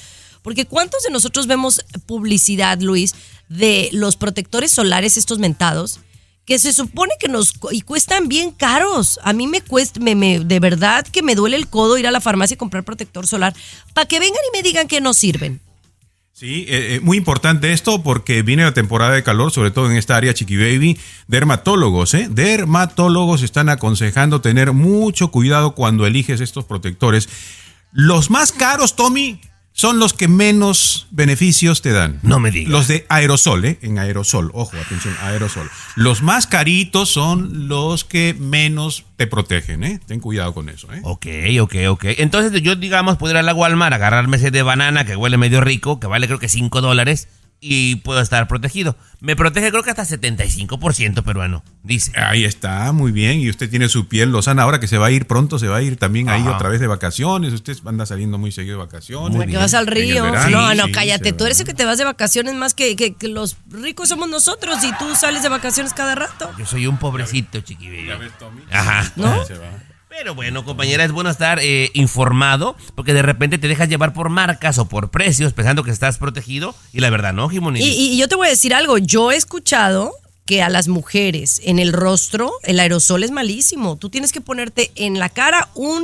porque 0.47 0.65
¿cuántos 0.65 1.03
de 1.03 1.11
nosotros 1.11 1.49
vemos 1.49 1.85
publicidad, 2.07 2.81
Luis, 2.81 3.17
de 3.49 3.89
los 3.91 4.15
protectores 4.15 4.71
solares 4.71 5.17
estos 5.17 5.41
mentados? 5.41 5.99
Que 6.45 6.61
se 6.61 6.73
supone 6.73 7.15
que 7.19 7.27
nos 7.27 7.55
y 7.73 7.81
cuestan 7.81 8.29
bien 8.29 8.53
caros. 8.53 9.19
A 9.25 9.33
mí 9.33 9.49
me 9.49 9.61
cuesta, 9.61 9.99
me, 9.99 10.15
me- 10.15 10.39
de 10.39 10.61
verdad 10.61 11.05
que 11.05 11.25
me 11.25 11.35
duele 11.35 11.57
el 11.57 11.67
codo 11.67 11.99
ir 11.99 12.07
a 12.07 12.13
la 12.13 12.21
farmacia 12.21 12.55
y 12.55 12.59
comprar 12.59 12.85
protector 12.85 13.27
solar 13.27 13.57
para 13.93 14.07
que 14.07 14.21
vengan 14.21 14.39
y 14.53 14.57
me 14.57 14.63
digan 14.63 14.87
que 14.87 15.01
no 15.01 15.15
sirven. 15.15 15.61
Sí, 16.33 16.65
eh, 16.69 16.95
eh, 16.95 17.01
muy 17.01 17.17
importante 17.17 17.73
esto 17.73 18.05
porque 18.05 18.43
viene 18.43 18.63
la 18.63 18.73
temporada 18.73 19.15
de 19.15 19.25
calor, 19.25 19.51
sobre 19.51 19.73
todo 19.73 19.91
en 19.91 19.97
esta 19.97 20.15
área 20.17 20.33
Chiqui 20.33 20.57
Baby. 20.57 20.97
Dermatólogos, 21.27 22.15
¿eh? 22.15 22.29
Dermatólogos 22.31 23.43
están 23.43 23.69
aconsejando 23.69 24.41
tener 24.41 24.73
mucho 24.73 25.33
cuidado 25.33 25.75
cuando 25.75 26.07
eliges 26.07 26.41
estos 26.41 26.65
protectores. 26.67 27.29
Los 27.91 28.31
más 28.31 28.53
caros, 28.53 28.95
Tommy, 28.95 29.41
son 29.77 29.99
los 29.99 30.15
que 30.15 30.27
menos 30.27 31.07
beneficios 31.11 31.83
te 31.83 31.93
dan. 31.93 32.19
No 32.23 32.41
me 32.41 32.51
digas. 32.51 32.73
Los 32.73 32.89
de 32.89 33.05
aerosol, 33.11 33.63
¿eh? 33.67 33.79
En 33.83 33.99
aerosol, 33.99 34.51
ojo, 34.55 34.75
atención, 34.79 35.15
aerosol. 35.21 35.71
Los 35.97 36.23
más 36.23 36.47
caritos 36.47 37.11
son 37.11 37.69
los 37.69 38.03
que 38.05 38.35
menos 38.39 39.05
te 39.17 39.27
protegen, 39.27 39.85
¿eh? 39.85 40.01
Ten 40.07 40.21
cuidado 40.21 40.55
con 40.55 40.71
eso, 40.71 40.91
¿eh? 40.95 41.01
Ok, 41.03 41.27
ok, 41.61 41.75
ok. 41.91 42.05
Entonces 42.17 42.63
yo, 42.63 42.75
digamos, 42.75 43.19
puedo 43.19 43.35
ir 43.35 43.37
a 43.37 43.43
la 43.43 43.53
Walmart, 43.53 43.93
agarrarme 43.93 44.39
ese 44.39 44.51
de 44.51 44.63
banana 44.63 45.05
que 45.05 45.15
huele 45.15 45.37
medio 45.37 45.61
rico, 45.61 46.01
que 46.01 46.07
vale 46.07 46.27
creo 46.27 46.39
que 46.39 46.49
5 46.49 46.81
dólares, 46.81 47.29
y 47.61 47.97
puedo 47.97 48.21
estar 48.21 48.47
protegido. 48.49 48.97
Me 49.21 49.35
protege 49.35 49.71
creo 49.71 49.83
que 49.83 49.91
hasta 49.91 50.05
75% 50.05 51.23
peruano, 51.25 51.65
dice. 51.83 52.13
Ahí 52.19 52.45
está, 52.45 52.93
muy 52.93 53.13
bien. 53.13 53.41
Y 53.41 53.49
usted 53.51 53.69
tiene 53.71 53.89
su 53.89 54.09
piel 54.09 54.31
lozana. 54.31 54.63
Ahora 54.63 54.79
que 54.79 54.87
se 54.87 54.99
va 54.99 55.07
a 55.07 55.11
ir 55.11 55.27
pronto, 55.27 55.59
se 55.59 55.67
va 55.69 55.77
a 55.79 55.83
ir 55.83 55.97
también 55.97 56.29
ahí 56.29 56.43
Ajá. 56.43 56.57
otra 56.57 56.69
vez 56.69 56.81
de 56.81 56.87
vacaciones. 56.87 57.53
Usted 57.53 57.77
anda 57.87 58.05
saliendo 58.07 58.37
muy 58.39 58.53
seguido 58.53 58.79
de 58.79 58.85
vacaciones. 58.85 59.37
¿Para 59.37 59.51
que 59.51 59.57
vas 59.57 59.75
al 59.75 59.87
río? 59.87 60.23
verano, 60.23 60.51
no, 60.51 60.75
no, 60.75 60.85
sí, 60.87 60.93
cállate. 60.93 61.33
Tú 61.33 61.45
eres 61.47 61.59
el 61.61 61.67
que 61.67 61.75
te 61.75 61.85
vas 61.85 61.99
de 61.99 62.05
vacaciones 62.05 62.55
más 62.55 62.75
que, 62.75 62.95
que- 62.95 63.15
que 63.15 63.29
los 63.29 63.57
ricos 63.71 64.09
somos 64.11 64.29
nosotros 64.29 64.77
y 64.85 64.91
tú 64.99 65.15
sales 65.17 65.43
de 65.43 65.49
vacaciones 65.49 65.93
cada 65.95 66.15
rato. 66.15 66.51
Yo 66.59 66.67
soy 66.67 66.87
un 66.87 66.99
pobrecito, 66.99 67.61
chiqui 67.63 67.89
baby. 67.89 68.31
Ajá. 68.71 69.13
¿No? 69.17 69.45
Se 69.47 69.55
va. 69.55 69.67
Pero 70.19 70.35
bueno, 70.35 70.65
compañera, 70.65 71.05
es 71.05 71.13
bueno 71.13 71.29
estar 71.29 71.59
eh, 71.61 71.91
informado 71.93 72.75
porque 72.95 73.13
de 73.13 73.21
repente 73.21 73.59
te 73.59 73.69
dejas 73.69 73.91
llevar 73.91 74.15
por 74.15 74.31
marcas 74.31 74.79
o 74.79 74.89
por 74.89 75.11
precios 75.11 75.53
pensando 75.53 75.85
que 75.85 75.91
estás 75.91 76.17
protegido 76.17 76.75
y 76.95 77.01
la 77.01 77.11
verdad 77.11 77.35
no, 77.35 77.51
Jimoni. 77.51 77.81
Y, 77.81 78.15
y 78.15 78.17
yo 78.17 78.27
te 78.27 78.35
voy 78.35 78.47
a 78.47 78.51
decir 78.51 78.73
algo. 78.73 78.97
Yo 78.97 79.31
he 79.31 79.37
escuchado 79.37 80.15
que 80.47 80.63
a 80.63 80.71
las 80.71 80.89
mujeres 80.89 81.61
en 81.65 81.79
el 81.79 81.93
rostro 81.93 82.51
el 82.63 82.81
aerosol 82.81 83.25
es 83.25 83.31
malísimo. 83.31 83.97
Tú 83.97 84.09
tienes 84.09 84.33
que 84.33 84.41
ponerte 84.41 84.91
en 84.95 85.19
la 85.19 85.29
cara 85.29 85.69
un, 85.75 86.03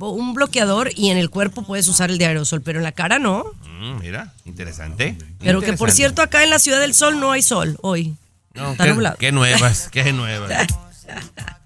un 0.00 0.34
bloqueador 0.34 0.90
y 0.96 1.10
en 1.10 1.16
el 1.18 1.30
cuerpo 1.30 1.62
puedes 1.62 1.86
usar 1.86 2.10
el 2.10 2.18
de 2.18 2.26
aerosol, 2.26 2.62
pero 2.62 2.80
en 2.80 2.84
la 2.84 2.92
cara 2.92 3.20
no. 3.20 3.44
Mm, 3.80 4.00
mira, 4.00 4.32
interesante. 4.44 5.16
Pero 5.38 5.60
que 5.60 5.74
por 5.74 5.92
cierto, 5.92 6.20
acá 6.20 6.42
en 6.42 6.50
la 6.50 6.58
Ciudad 6.58 6.80
del 6.80 6.94
Sol 6.94 7.20
no 7.20 7.30
hay 7.30 7.42
sol 7.42 7.78
hoy. 7.80 8.16
No, 8.54 8.72
Está 8.72 8.84
qué, 8.84 8.90
nublado. 8.90 9.16
qué 9.18 9.30
nuevas, 9.30 9.88
qué 9.92 10.12
nuevas. 10.12 10.66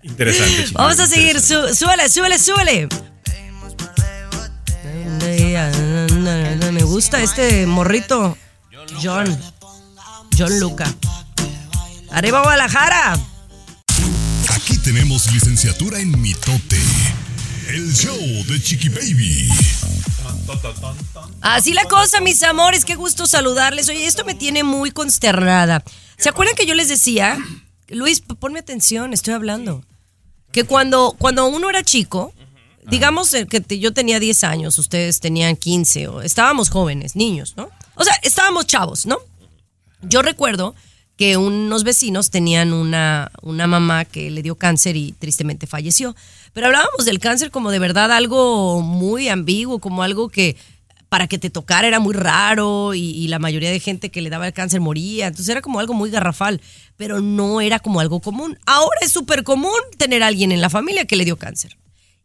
Interesante, 0.02 0.66
Vamos 0.72 0.98
a 1.00 1.06
seguir. 1.06 1.40
Sú- 1.40 1.74
súbele, 1.74 2.08
súbele, 2.08 2.38
súbele. 2.38 2.88
Me 6.72 6.82
gusta 6.82 7.20
este 7.22 7.66
morrito. 7.66 8.36
John. 9.02 9.26
John 10.38 10.60
Luca. 10.60 10.92
Arriba 12.10 12.42
Guadalajara. 12.42 13.18
Aquí 14.50 14.78
tenemos 14.78 15.30
licenciatura 15.32 15.98
en 15.98 16.20
mitote. 16.20 16.80
El 17.68 17.92
show 17.94 18.16
de 18.46 18.62
Chiqui 18.62 18.88
Baby. 18.88 19.50
Así 21.40 21.72
la 21.72 21.84
cosa, 21.86 22.20
mis 22.20 22.42
amores, 22.42 22.84
qué 22.84 22.94
gusto 22.94 23.26
saludarles. 23.26 23.88
Oye, 23.88 24.06
esto 24.06 24.24
me 24.24 24.34
tiene 24.34 24.62
muy 24.62 24.90
consternada. 24.92 25.82
¿Se 26.16 26.28
acuerdan 26.28 26.54
que 26.54 26.66
yo 26.66 26.74
les 26.74 26.88
decía, 26.88 27.38
Luis, 27.88 28.20
ponme 28.20 28.58
atención, 28.58 29.12
estoy 29.12 29.34
hablando? 29.34 29.84
que 30.52 30.64
cuando, 30.64 31.14
cuando 31.18 31.46
uno 31.48 31.68
era 31.68 31.82
chico, 31.82 32.32
digamos 32.86 33.34
eh, 33.34 33.46
que 33.46 33.60
te- 33.60 33.78
yo 33.78 33.92
tenía 33.92 34.18
10 34.18 34.42
años, 34.44 34.78
ustedes 34.78 35.20
tenían 35.20 35.54
15, 35.54 36.08
o 36.08 36.22
estábamos 36.22 36.70
jóvenes, 36.70 37.14
niños, 37.14 37.54
¿no? 37.58 37.68
O 37.94 38.04
sea, 38.04 38.14
estábamos 38.22 38.66
chavos, 38.66 39.04
¿no? 39.04 39.18
Yo 40.00 40.22
recuerdo 40.22 40.74
que 41.16 41.36
unos 41.36 41.84
vecinos 41.84 42.30
tenían 42.30 42.72
una, 42.72 43.30
una 43.42 43.66
mamá 43.66 44.06
que 44.06 44.30
le 44.30 44.42
dio 44.42 44.54
cáncer 44.54 44.96
y 44.96 45.12
tristemente 45.12 45.66
falleció. 45.66 46.16
Pero 46.54 46.68
hablábamos 46.68 47.04
del 47.04 47.18
cáncer 47.18 47.50
como 47.50 47.70
de 47.70 47.78
verdad 47.78 48.10
algo 48.12 48.80
muy 48.80 49.28
ambiguo, 49.28 49.78
como 49.78 50.02
algo 50.02 50.30
que 50.30 50.56
para 51.08 51.28
que 51.28 51.38
te 51.38 51.50
tocara 51.50 51.86
era 51.86 52.00
muy 52.00 52.14
raro 52.14 52.94
y, 52.94 53.10
y 53.10 53.28
la 53.28 53.38
mayoría 53.38 53.70
de 53.70 53.80
gente 53.80 54.10
que 54.10 54.22
le 54.22 54.30
daba 54.30 54.46
el 54.46 54.52
cáncer 54.52 54.80
moría. 54.80 55.26
Entonces 55.26 55.48
era 55.48 55.62
como 55.62 55.78
algo 55.80 55.94
muy 55.94 56.10
garrafal, 56.10 56.60
pero 56.96 57.20
no 57.20 57.60
era 57.60 57.78
como 57.78 58.00
algo 58.00 58.20
común. 58.20 58.58
Ahora 58.66 58.98
es 59.02 59.12
súper 59.12 59.44
común 59.44 59.78
tener 59.96 60.22
a 60.22 60.26
alguien 60.26 60.52
en 60.52 60.60
la 60.60 60.70
familia 60.70 61.04
que 61.04 61.16
le 61.16 61.24
dio 61.24 61.36
cáncer. 61.36 61.78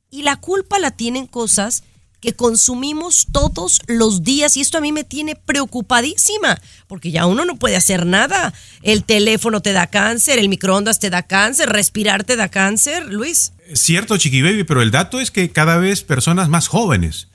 Y 0.09 0.23
la 0.23 0.35
culpa 0.35 0.79
la 0.79 0.91
tienen 0.91 1.27
cosas 1.27 1.83
que 2.21 2.33
consumimos 2.33 3.27
todos 3.31 3.81
los 3.87 4.23
días 4.23 4.55
y 4.55 4.61
esto 4.61 4.77
a 4.77 4.81
mí 4.81 4.91
me 4.91 5.03
tiene 5.03 5.35
preocupadísima 5.35 6.61
porque 6.87 7.11
ya 7.11 7.25
uno 7.25 7.45
no 7.45 7.55
puede 7.55 7.75
hacer 7.75 8.05
nada. 8.05 8.53
El 8.83 9.03
teléfono 9.03 9.61
te 9.61 9.73
da 9.73 9.87
cáncer, 9.87 10.37
el 10.37 10.47
microondas 10.47 10.99
te 10.99 11.09
da 11.09 11.23
cáncer, 11.23 11.69
respirar 11.69 12.23
te 12.23 12.35
da 12.35 12.49
cáncer, 12.49 13.11
Luis. 13.11 13.53
Cierto, 13.73 14.17
Chiqui 14.17 14.41
Baby, 14.41 14.63
pero 14.65 14.81
el 14.81 14.91
dato 14.91 15.19
es 15.19 15.31
que 15.31 15.49
cada 15.51 15.77
vez 15.77 16.03
personas 16.03 16.47
más 16.47 16.67
jóvenes, 16.67 17.29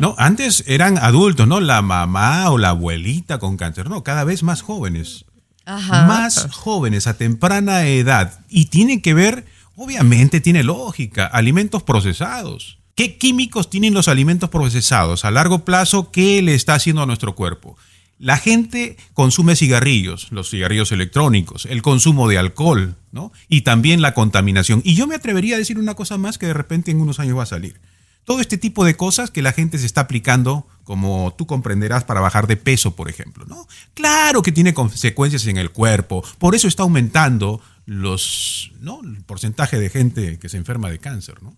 ¿no? 0.00 0.14
Antes 0.18 0.64
eran 0.66 0.98
adultos, 0.98 1.46
¿no? 1.46 1.60
La 1.60 1.82
mamá 1.82 2.50
o 2.50 2.58
la 2.58 2.70
abuelita 2.70 3.38
con 3.38 3.56
cáncer, 3.56 3.88
no, 3.88 4.02
cada 4.02 4.24
vez 4.24 4.42
más 4.42 4.62
jóvenes. 4.62 5.24
Ajá. 5.64 6.06
Más 6.06 6.48
jóvenes 6.50 7.06
a 7.06 7.16
temprana 7.16 7.86
edad. 7.86 8.40
Y 8.48 8.66
tiene 8.66 9.02
que 9.02 9.14
ver, 9.14 9.46
obviamente 9.76 10.40
tiene 10.40 10.64
lógica, 10.64 11.26
alimentos 11.26 11.84
procesados. 11.84 12.81
¿Qué 12.94 13.16
químicos 13.16 13.70
tienen 13.70 13.94
los 13.94 14.08
alimentos 14.08 14.50
procesados 14.50 15.24
a 15.24 15.30
largo 15.30 15.64
plazo? 15.64 16.10
¿Qué 16.10 16.42
le 16.42 16.54
está 16.54 16.74
haciendo 16.74 17.02
a 17.02 17.06
nuestro 17.06 17.34
cuerpo? 17.34 17.76
La 18.18 18.36
gente 18.36 18.98
consume 19.14 19.56
cigarrillos, 19.56 20.28
los 20.30 20.50
cigarrillos 20.50 20.92
electrónicos, 20.92 21.66
el 21.66 21.80
consumo 21.80 22.28
de 22.28 22.38
alcohol, 22.38 22.94
¿no? 23.10 23.32
Y 23.48 23.62
también 23.62 24.02
la 24.02 24.14
contaminación. 24.14 24.82
Y 24.84 24.94
yo 24.94 25.06
me 25.06 25.14
atrevería 25.14 25.56
a 25.56 25.58
decir 25.58 25.78
una 25.78 25.94
cosa 25.94 26.18
más 26.18 26.36
que 26.36 26.46
de 26.46 26.54
repente 26.54 26.90
en 26.90 27.00
unos 27.00 27.18
años 27.18 27.38
va 27.38 27.44
a 27.44 27.46
salir. 27.46 27.80
Todo 28.24 28.40
este 28.40 28.58
tipo 28.58 28.84
de 28.84 28.94
cosas 28.94 29.30
que 29.30 29.42
la 29.42 29.52
gente 29.52 29.78
se 29.78 29.86
está 29.86 30.02
aplicando, 30.02 30.68
como 30.84 31.34
tú 31.36 31.46
comprenderás, 31.46 32.04
para 32.04 32.20
bajar 32.20 32.46
de 32.46 32.56
peso, 32.56 32.94
por 32.94 33.08
ejemplo, 33.08 33.44
¿no? 33.46 33.66
Claro 33.94 34.42
que 34.42 34.52
tiene 34.52 34.74
consecuencias 34.74 35.46
en 35.46 35.56
el 35.56 35.70
cuerpo, 35.70 36.22
por 36.38 36.54
eso 36.54 36.68
está 36.68 36.84
aumentando 36.84 37.60
los, 37.86 38.70
¿no? 38.80 39.00
el 39.02 39.24
porcentaje 39.24 39.80
de 39.80 39.90
gente 39.90 40.38
que 40.38 40.48
se 40.48 40.58
enferma 40.58 40.90
de 40.90 41.00
cáncer, 41.00 41.42
¿no? 41.42 41.56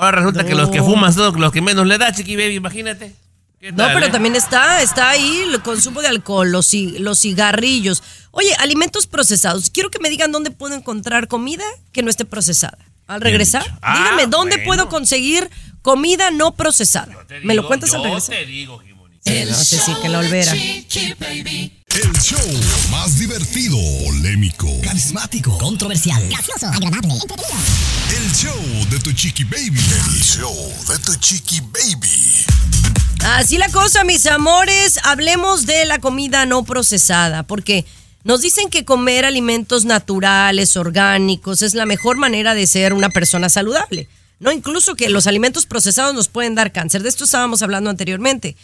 Ahora 0.00 0.18
resulta 0.18 0.44
que 0.44 0.54
los 0.54 0.70
que 0.70 0.82
fuman 0.82 1.12
son 1.12 1.40
los 1.40 1.52
que 1.52 1.60
menos 1.60 1.86
le 1.86 1.98
da, 1.98 2.12
chiqui 2.12 2.36
baby, 2.36 2.54
imagínate. 2.54 3.14
¿Qué 3.60 3.72
No, 3.72 3.78
tal, 3.78 3.94
pero 3.94 4.06
eh? 4.06 4.10
también 4.10 4.36
está, 4.36 4.82
está 4.82 5.10
ahí 5.10 5.42
el 5.52 5.60
consumo 5.62 6.00
de 6.00 6.06
alcohol, 6.08 6.50
los, 6.52 6.72
los 6.72 7.18
cigarrillos. 7.20 8.02
Oye, 8.30 8.54
alimentos 8.60 9.06
procesados. 9.08 9.70
Quiero 9.70 9.90
que 9.90 9.98
me 9.98 10.10
digan 10.10 10.30
dónde 10.30 10.50
puedo 10.52 10.74
encontrar 10.76 11.26
comida 11.26 11.64
que 11.92 12.02
no 12.02 12.10
esté 12.10 12.24
procesada. 12.24 12.78
Al 13.08 13.20
regresar, 13.20 13.64
Ah, 13.82 13.96
dígame 13.98 14.26
dónde 14.26 14.56
bueno. 14.56 14.66
puedo 14.68 14.88
conseguir 14.88 15.50
comida 15.82 16.30
no 16.30 16.54
procesada. 16.54 17.12
¿Me 17.42 17.54
lo 17.54 17.66
cuentas 17.66 17.92
al 17.94 18.04
regresar? 18.04 18.36
te 18.36 18.46
digo. 18.46 18.80
Sí, 19.24 19.44
no 19.48 19.54
sé 19.56 19.78
si 19.78 19.94
que 19.94 20.08
lo 20.08 20.18
olvera. 20.20 20.52
El 22.00 22.12
show 22.20 22.38
más 22.92 23.18
divertido, 23.18 23.76
polémico, 24.04 24.68
Carismático. 24.84 25.58
Controversial. 25.58 26.28
Gracioso. 26.28 26.68
Agradable. 26.68 27.12
Entretenido. 27.14 27.58
el 28.16 28.32
show 28.32 28.88
de 28.88 29.00
tu 29.00 29.12
chiqui 29.12 29.42
baby. 29.42 29.80
El 29.80 30.22
show 30.22 30.72
de 30.86 30.98
tu 31.00 31.16
chiqui 31.16 31.60
baby. 31.60 32.46
Así 33.24 33.58
la 33.58 33.68
cosa, 33.70 34.04
mis 34.04 34.26
amores. 34.26 35.00
Hablemos 35.02 35.66
de 35.66 35.86
la 35.86 35.98
comida 35.98 36.46
no 36.46 36.62
procesada, 36.62 37.42
porque 37.42 37.84
nos 38.22 38.42
dicen 38.42 38.70
que 38.70 38.84
comer 38.84 39.24
alimentos 39.24 39.84
naturales, 39.84 40.76
orgánicos, 40.76 41.62
es 41.62 41.74
la 41.74 41.84
mejor 41.84 42.16
manera 42.16 42.54
de 42.54 42.68
ser 42.68 42.92
una 42.92 43.08
persona 43.08 43.48
saludable. 43.48 44.06
No, 44.38 44.52
incluso 44.52 44.94
que 44.94 45.08
los 45.08 45.26
alimentos 45.26 45.66
procesados 45.66 46.14
nos 46.14 46.28
pueden 46.28 46.54
dar 46.54 46.70
cáncer. 46.70 47.02
De 47.02 47.08
esto 47.08 47.24
estábamos 47.24 47.60
hablando 47.62 47.90
anteriormente. 47.90 48.54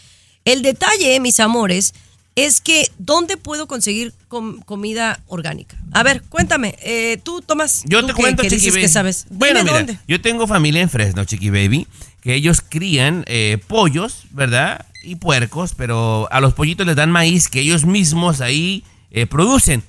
El 0.45 0.62
detalle, 0.62 1.18
mis 1.18 1.41
amores, 1.41 1.95
es 2.37 2.61
que 2.61 2.91
¿dónde 2.99 3.37
puedo 3.37 3.66
conseguir 3.68 4.12
com- 4.28 4.61
comida 4.62 5.20
orgánica? 5.28 5.76
A 5.93 6.03
ver, 6.03 6.22
cuéntame. 6.28 6.76
eh, 6.82 7.18
tú, 7.22 7.41
Tomás. 7.43 7.82
Yo 7.87 8.01
tú 8.01 8.09
te 8.09 8.12
que- 8.14 8.20
cuento, 8.22 8.43
que 8.43 8.51
dices 8.51 8.72
Baby. 8.72 8.82
que 8.82 8.89
sabes. 8.89 9.26
Bueno, 9.30 9.61
Dime 9.61 9.70
mira, 9.70 9.78
dónde. 9.85 9.99
yo 10.09 10.20
tengo 10.20 10.47
familia 10.47 10.82
en 10.82 10.91
Fresno, 10.91 11.24
Chiqui 11.24 11.51
Baby, 11.51 11.87
que 12.20 12.35
ellos 12.35 12.61
crían 12.66 13.24
eh, 13.28 13.59
pollos, 13.68 14.24
¿verdad? 14.30 14.87
Y 15.03 15.16
puercos, 15.16 15.74
pero 15.76 16.26
a 16.32 16.41
los 16.41 16.55
pollitos 16.55 16.87
les 16.87 16.97
dan 16.97 17.11
maíz 17.12 17.49
que 17.49 17.61
ellos 17.61 17.85
mismos 17.85 18.41
ahí 18.41 18.82
eh, 19.11 19.26
producen. 19.26 19.82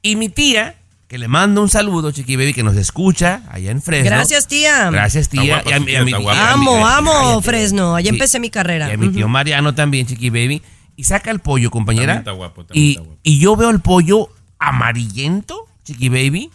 Y 0.00 0.16
mi 0.16 0.28
tía, 0.28 0.74
que 1.06 1.18
le 1.18 1.28
mando 1.28 1.60
un 1.62 1.68
saludo, 1.68 2.10
Chiqui 2.10 2.34
Baby, 2.36 2.54
que 2.54 2.62
nos 2.64 2.74
escucha 2.76 3.42
allá 3.50 3.70
en 3.70 3.80
Fresno. 3.82 4.06
Gracias, 4.10 4.48
tía. 4.48 4.90
Gracias, 4.90 5.28
tía. 5.28 5.42
Guapa 5.62 5.70
Y 5.70 5.72
a 5.74 5.84
tía, 5.84 6.02
mi- 6.04 6.10
y 6.10 6.14
guapa. 6.14 6.52
a 6.52 6.56
mi- 6.56 6.66
Amo, 6.66 6.86
amo 6.86 7.42
Fresno. 7.42 7.94
Allá 7.94 8.08
Sí. 8.08 8.16
empecé 8.16 8.40
mi 8.40 8.48
carrera. 8.50 8.88
Y 8.88 8.92
a 8.92 8.96
mi 8.96 9.10
tío. 9.10 9.28
Mariano 9.28 9.74
también, 9.74 10.06
Chiqui 10.06 10.30
Baby. 10.30 10.62
Y 10.96 11.04
saca 11.04 11.30
el 11.30 11.40
pollo, 11.40 11.70
compañera. 11.70 12.14
También 12.14 12.18
está 12.20 12.32
guapo, 12.32 12.64
también 12.64 12.86
y, 12.86 12.90
está 12.90 13.02
guapo. 13.02 13.18
y 13.22 13.38
yo 13.38 13.56
veo 13.56 13.70
el 13.70 13.80
pollo 13.80 14.28
amarillento, 14.58 15.66
Chiqui 15.84 16.08
Baby, 16.08 16.50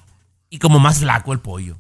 y 0.50 0.60
como 0.60 0.80
más 0.80 1.00
flaco 1.00 1.34
el 1.34 1.40
pollo. 1.40 1.78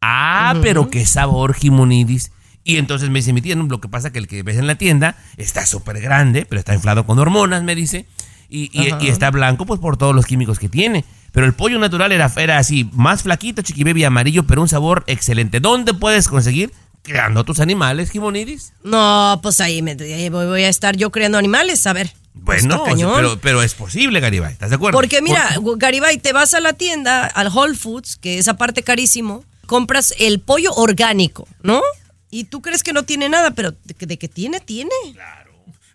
Ah, 0.00 0.54
pero 0.62 0.90
qué 0.90 1.04
sabor, 1.06 1.54
Jimonidis. 1.54 2.32
Y 2.64 2.76
entonces 2.76 3.08
me 3.10 3.18
dice 3.20 3.32
mi 3.32 3.40
tía, 3.40 3.56
no, 3.56 3.64
lo 3.64 3.80
que 3.80 3.88
pasa 3.88 4.12
que 4.12 4.18
el 4.18 4.28
que 4.28 4.42
ves 4.42 4.58
en 4.58 4.66
la 4.66 4.74
tienda 4.76 5.16
está 5.36 5.64
súper 5.66 6.00
grande, 6.00 6.44
pero 6.46 6.58
está 6.58 6.74
inflado 6.74 7.06
con 7.06 7.18
hormonas, 7.18 7.62
me 7.62 7.74
dice. 7.74 8.06
Y, 8.50 8.70
y- 8.72 8.94
y 9.00 9.08
está 9.08 9.30
blanco 9.30 9.66
pues 9.66 9.80
por 9.80 9.96
todos 9.96 10.14
los 10.14 10.26
químicos 10.26 10.58
que 10.58 10.68
tiene. 10.68 11.04
Pero 11.32 11.46
el 11.46 11.52
pollo 11.54 11.78
natural 11.78 12.12
era, 12.12 12.30
era 12.36 12.58
así, 12.58 12.88
más 12.92 13.22
flaquito, 13.22 13.62
Chiqui 13.62 13.84
Baby, 13.84 14.04
amarillo, 14.04 14.46
pero 14.46 14.62
un 14.62 14.68
sabor 14.68 15.04
excelente. 15.06 15.60
¿Dónde 15.60 15.92
puedes 15.94 16.28
conseguir? 16.28 16.72
Creando 17.08 17.44
tus 17.44 17.60
animales, 17.60 18.10
Jimonidis. 18.10 18.72
No, 18.84 19.40
pues 19.42 19.60
ahí, 19.60 19.82
me, 19.82 19.92
ahí 19.92 20.28
voy, 20.28 20.46
voy 20.46 20.62
a 20.62 20.68
estar 20.68 20.96
yo 20.96 21.10
creando 21.10 21.38
animales, 21.38 21.86
a 21.86 21.92
ver. 21.92 22.12
Bueno, 22.34 22.76
Está 22.76 22.84
cañón. 22.90 23.12
pero, 23.16 23.38
pero 23.40 23.62
es 23.62 23.74
posible, 23.74 24.20
Garibay, 24.20 24.52
¿estás 24.52 24.70
de 24.70 24.76
acuerdo? 24.76 24.96
Porque 24.96 25.20
mira, 25.22 25.44
Garibay, 25.76 26.18
te 26.18 26.32
vas 26.32 26.54
a 26.54 26.60
la 26.60 26.72
tienda, 26.72 27.26
al 27.26 27.48
Whole 27.48 27.74
Foods, 27.74 28.16
que 28.16 28.38
es 28.38 28.46
aparte 28.46 28.82
carísimo, 28.82 29.44
compras 29.66 30.14
el 30.18 30.38
pollo 30.40 30.72
orgánico, 30.74 31.48
¿no? 31.62 31.82
Y 32.30 32.44
tú 32.44 32.62
crees 32.62 32.82
que 32.82 32.92
no 32.92 33.02
tiene 33.04 33.28
nada, 33.28 33.50
pero 33.52 33.72
de 33.84 33.94
que, 33.94 34.06
de 34.06 34.18
que 34.18 34.28
tiene, 34.28 34.60
tiene. 34.60 34.90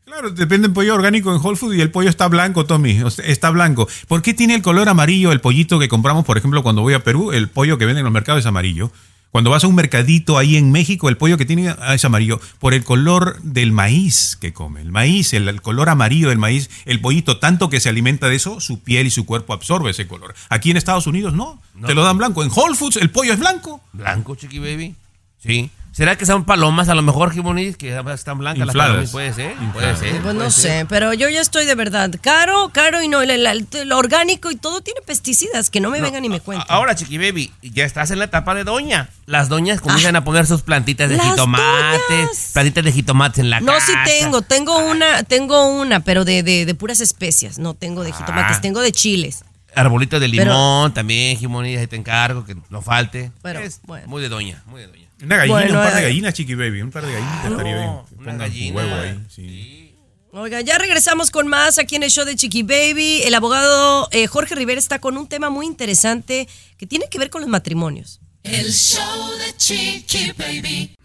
Claro, 0.05 0.31
depende 0.31 0.67
del 0.67 0.73
pollo 0.73 0.95
orgánico 0.95 1.33
en 1.33 1.39
Whole 1.41 1.55
Foods 1.57 1.75
y 1.77 1.81
el 1.81 1.89
pollo 1.91 2.09
está 2.09 2.27
blanco, 2.27 2.65
Tommy. 2.65 3.01
o 3.03 3.09
sea, 3.09 3.25
está 3.25 3.49
blanco. 3.49 3.87
¿Por 4.07 4.21
qué 4.21 4.33
tiene 4.33 4.53
el 4.55 4.61
color 4.61 4.89
amarillo 4.89 5.31
el 5.31 5.39
pollito 5.39 5.79
que 5.79 5.87
compramos, 5.87 6.25
por 6.25 6.37
ejemplo, 6.37 6.61
cuando 6.61 6.81
voy 6.81 6.93
a 6.93 7.03
Perú? 7.03 7.31
El 7.31 7.49
pollo 7.49 7.77
que 7.77 7.85
venden 7.85 7.99
en 8.01 8.05
los 8.05 8.13
mercados 8.13 8.41
es 8.41 8.45
amarillo. 8.45 8.91
Cuando 9.33 9.49
vas 9.49 9.63
a 9.63 9.67
un 9.67 9.73
mercadito 9.73 10.37
ahí 10.37 10.57
en 10.57 10.71
México, 10.71 11.09
el 11.09 11.17
pollo 11.17 11.39
que 11.39 11.45
tiene 11.45 11.73
es 11.89 12.05
amarillo 12.05 12.39
por 12.59 12.75
el 12.75 12.83
color 12.83 13.41
del 13.41 13.71
maíz 13.71 14.37
que 14.39 14.53
come. 14.53 14.79
El 14.79 14.91
maíz, 14.91 15.33
el, 15.33 15.49
el 15.49 15.59
color 15.59 15.89
amarillo 15.89 16.29
del 16.29 16.37
maíz, 16.37 16.69
el 16.85 17.01
pollito, 17.01 17.39
tanto 17.39 17.67
que 17.67 17.79
se 17.79 17.89
alimenta 17.89 18.29
de 18.29 18.35
eso, 18.35 18.61
su 18.61 18.81
piel 18.83 19.07
y 19.07 19.09
su 19.09 19.25
cuerpo 19.25 19.53
absorbe 19.53 19.89
ese 19.89 20.05
color. 20.07 20.35
Aquí 20.49 20.69
en 20.69 20.77
Estados 20.77 21.07
Unidos 21.07 21.33
no, 21.33 21.59
No. 21.73 21.87
te 21.87 21.95
lo 21.95 22.03
dan 22.03 22.19
blanco. 22.19 22.43
En 22.43 22.51
Whole 22.55 22.75
Foods 22.75 22.97
el 22.97 23.09
pollo 23.09 23.33
es 23.33 23.39
blanco. 23.39 23.81
Blanco, 23.91 24.35
Chiqui 24.35 24.59
Baby. 24.59 24.95
Sí. 25.39 25.71
¿Será 25.93 26.17
que 26.17 26.25
son 26.25 26.43
palomas 26.43 26.89
a 26.89 26.95
lo 26.95 27.03
mejor, 27.03 27.31
Jimonidis, 27.31 27.77
que 27.77 27.95
están 28.15 28.39
blancas 28.39 28.65
las 28.65 28.75
palomas? 28.75 29.11
Puede 29.11 29.31
ser, 29.31 29.53
puede 29.53 29.65
Infladas. 29.65 29.99
ser. 29.99 30.21
Pues 30.23 30.33
no 30.33 30.49
ser. 30.49 30.71
sé, 30.79 30.85
pero 30.89 31.13
yo 31.13 31.29
ya 31.29 31.39
estoy 31.39 31.67
de 31.67 31.75
verdad 31.75 32.09
caro, 32.19 32.69
caro 32.73 33.03
y 33.03 33.07
no, 33.07 33.21
el, 33.21 33.29
el- 33.29 33.45
el- 33.45 33.87
lo 33.87 33.99
orgánico 33.99 34.49
y 34.49 34.55
todo 34.55 34.81
tiene 34.81 35.01
pesticidas, 35.05 35.69
que 35.69 35.79
no 35.79 35.91
me 35.91 35.99
No, 35.99 36.05
vengan 36.05 36.25
y 36.25 36.29
me 36.29 36.39
cuenten. 36.39 36.65
Ahora, 36.67 36.95
Chiqui 36.95 37.19
Baby, 37.19 37.53
ya 37.61 37.85
estás 37.85 38.09
en 38.09 38.17
la 38.17 38.25
etapa 38.25 38.55
de 38.55 38.63
doña. 38.63 39.09
Las 39.27 39.49
doñas 39.49 39.81
comienzan 39.81 40.15
a 40.15 40.23
poner 40.23 40.47
sus 40.47 40.63
plantitas 40.63 41.09
de 41.11 41.17
Ah. 41.19 41.29
Jitomates, 41.29 41.99
doñas. 42.09 42.49
plantitas 42.53 42.83
de 42.85 42.91
jitomates 42.91 43.39
en 43.39 43.49
la 43.51 43.59
No, 43.59 43.73
casa. 43.73 43.85
sí 43.85 43.93
tengo, 44.19 44.41
tengo 44.41 44.79
una, 44.79 45.21
tengo 45.21 45.67
una, 45.67 45.99
pero 45.99 46.25
de, 46.25 46.41
de, 46.41 46.65
de 46.65 46.73
puras 46.75 47.01
especias, 47.01 47.59
no 47.59 47.75
tengo 47.75 48.03
de 48.03 48.11
jitomates, 48.13 48.57
Ah. 48.57 48.61
tengo 48.61 48.81
de 48.81 48.91
chiles. 48.91 49.43
Arbolito 49.75 50.19
de 50.19 50.27
Pero- 50.29 50.43
limón 50.51 50.93
también, 50.93 51.37
Jimonidis, 51.37 51.79
ahí 51.79 51.87
te 51.87 51.95
encargo, 51.97 52.45
que 52.45 52.55
no 52.71 52.81
falte. 52.81 53.31
Pero, 53.43 53.59
es 53.59 53.79
bueno. 53.85 54.07
muy 54.07 54.23
de 54.23 54.29
doña, 54.29 54.63
muy 54.65 54.81
de 54.81 54.87
doña. 54.87 55.02
Una 55.23 55.37
gallina, 55.37 55.57
Bueno, 55.57 55.79
un 55.79 55.85
par 55.85 55.93
de 55.93 55.99
eh, 55.99 56.03
gallinas, 56.03 56.33
chiqui 56.33 56.55
baby. 56.55 56.81
Un 56.81 56.91
par 56.91 57.05
de 57.05 57.13
gallinas 57.13 57.45
estaría 57.45 57.75
bien. 57.75 57.89
Que 58.09 58.15
una 58.15 58.23
pongan 58.25 58.37
gallina. 58.37 58.75
huevo 58.75 58.95
ahí, 58.95 59.19
sí. 59.29 59.95
Oiga, 60.33 60.61
ya 60.61 60.77
regresamos 60.79 61.29
con 61.31 61.47
más 61.47 61.77
aquí 61.77 61.95
en 61.95 62.03
el 62.03 62.09
show 62.09 62.25
de 62.25 62.35
Chiqui 62.35 62.63
Baby. 62.63 63.21
El 63.23 63.35
abogado 63.35 64.09
eh, 64.11 64.25
Jorge 64.25 64.55
Rivera 64.55 64.79
está 64.79 64.97
con 64.97 65.15
un 65.15 65.27
tema 65.27 65.51
muy 65.51 65.67
interesante 65.67 66.49
que 66.77 66.87
tiene 66.87 67.07
que 67.07 67.19
ver 67.19 67.29
con 67.29 67.41
los 67.41 67.49
matrimonios. 67.49 68.19
El 68.41 68.73
show 68.73 69.29
de 69.37 69.55
Chiqui 69.55 70.31
Baby. 70.35 70.95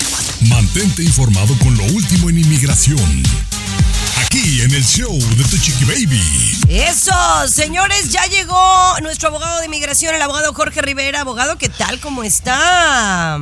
Mantente 0.49 1.03
informado 1.03 1.55
con 1.59 1.77
lo 1.77 1.85
último 1.85 2.31
en 2.31 2.39
inmigración. 2.39 3.23
Aquí 4.16 4.62
en 4.62 4.73
el 4.75 4.83
show 4.83 5.12
de 5.12 5.45
Tu 5.45 5.59
Chiqui 5.59 5.85
Baby. 5.85 6.23
Eso, 6.71 7.12
señores, 7.49 8.11
ya 8.11 8.25
llegó 8.27 8.99
nuestro 9.03 9.29
abogado 9.29 9.61
de 9.61 9.66
inmigración, 9.66 10.14
el 10.14 10.23
abogado 10.23 10.55
Jorge 10.55 10.81
Rivera. 10.81 11.21
Abogado, 11.21 11.59
¿qué 11.59 11.69
tal? 11.69 12.01
¿Cómo 12.01 12.25
está? 12.25 13.39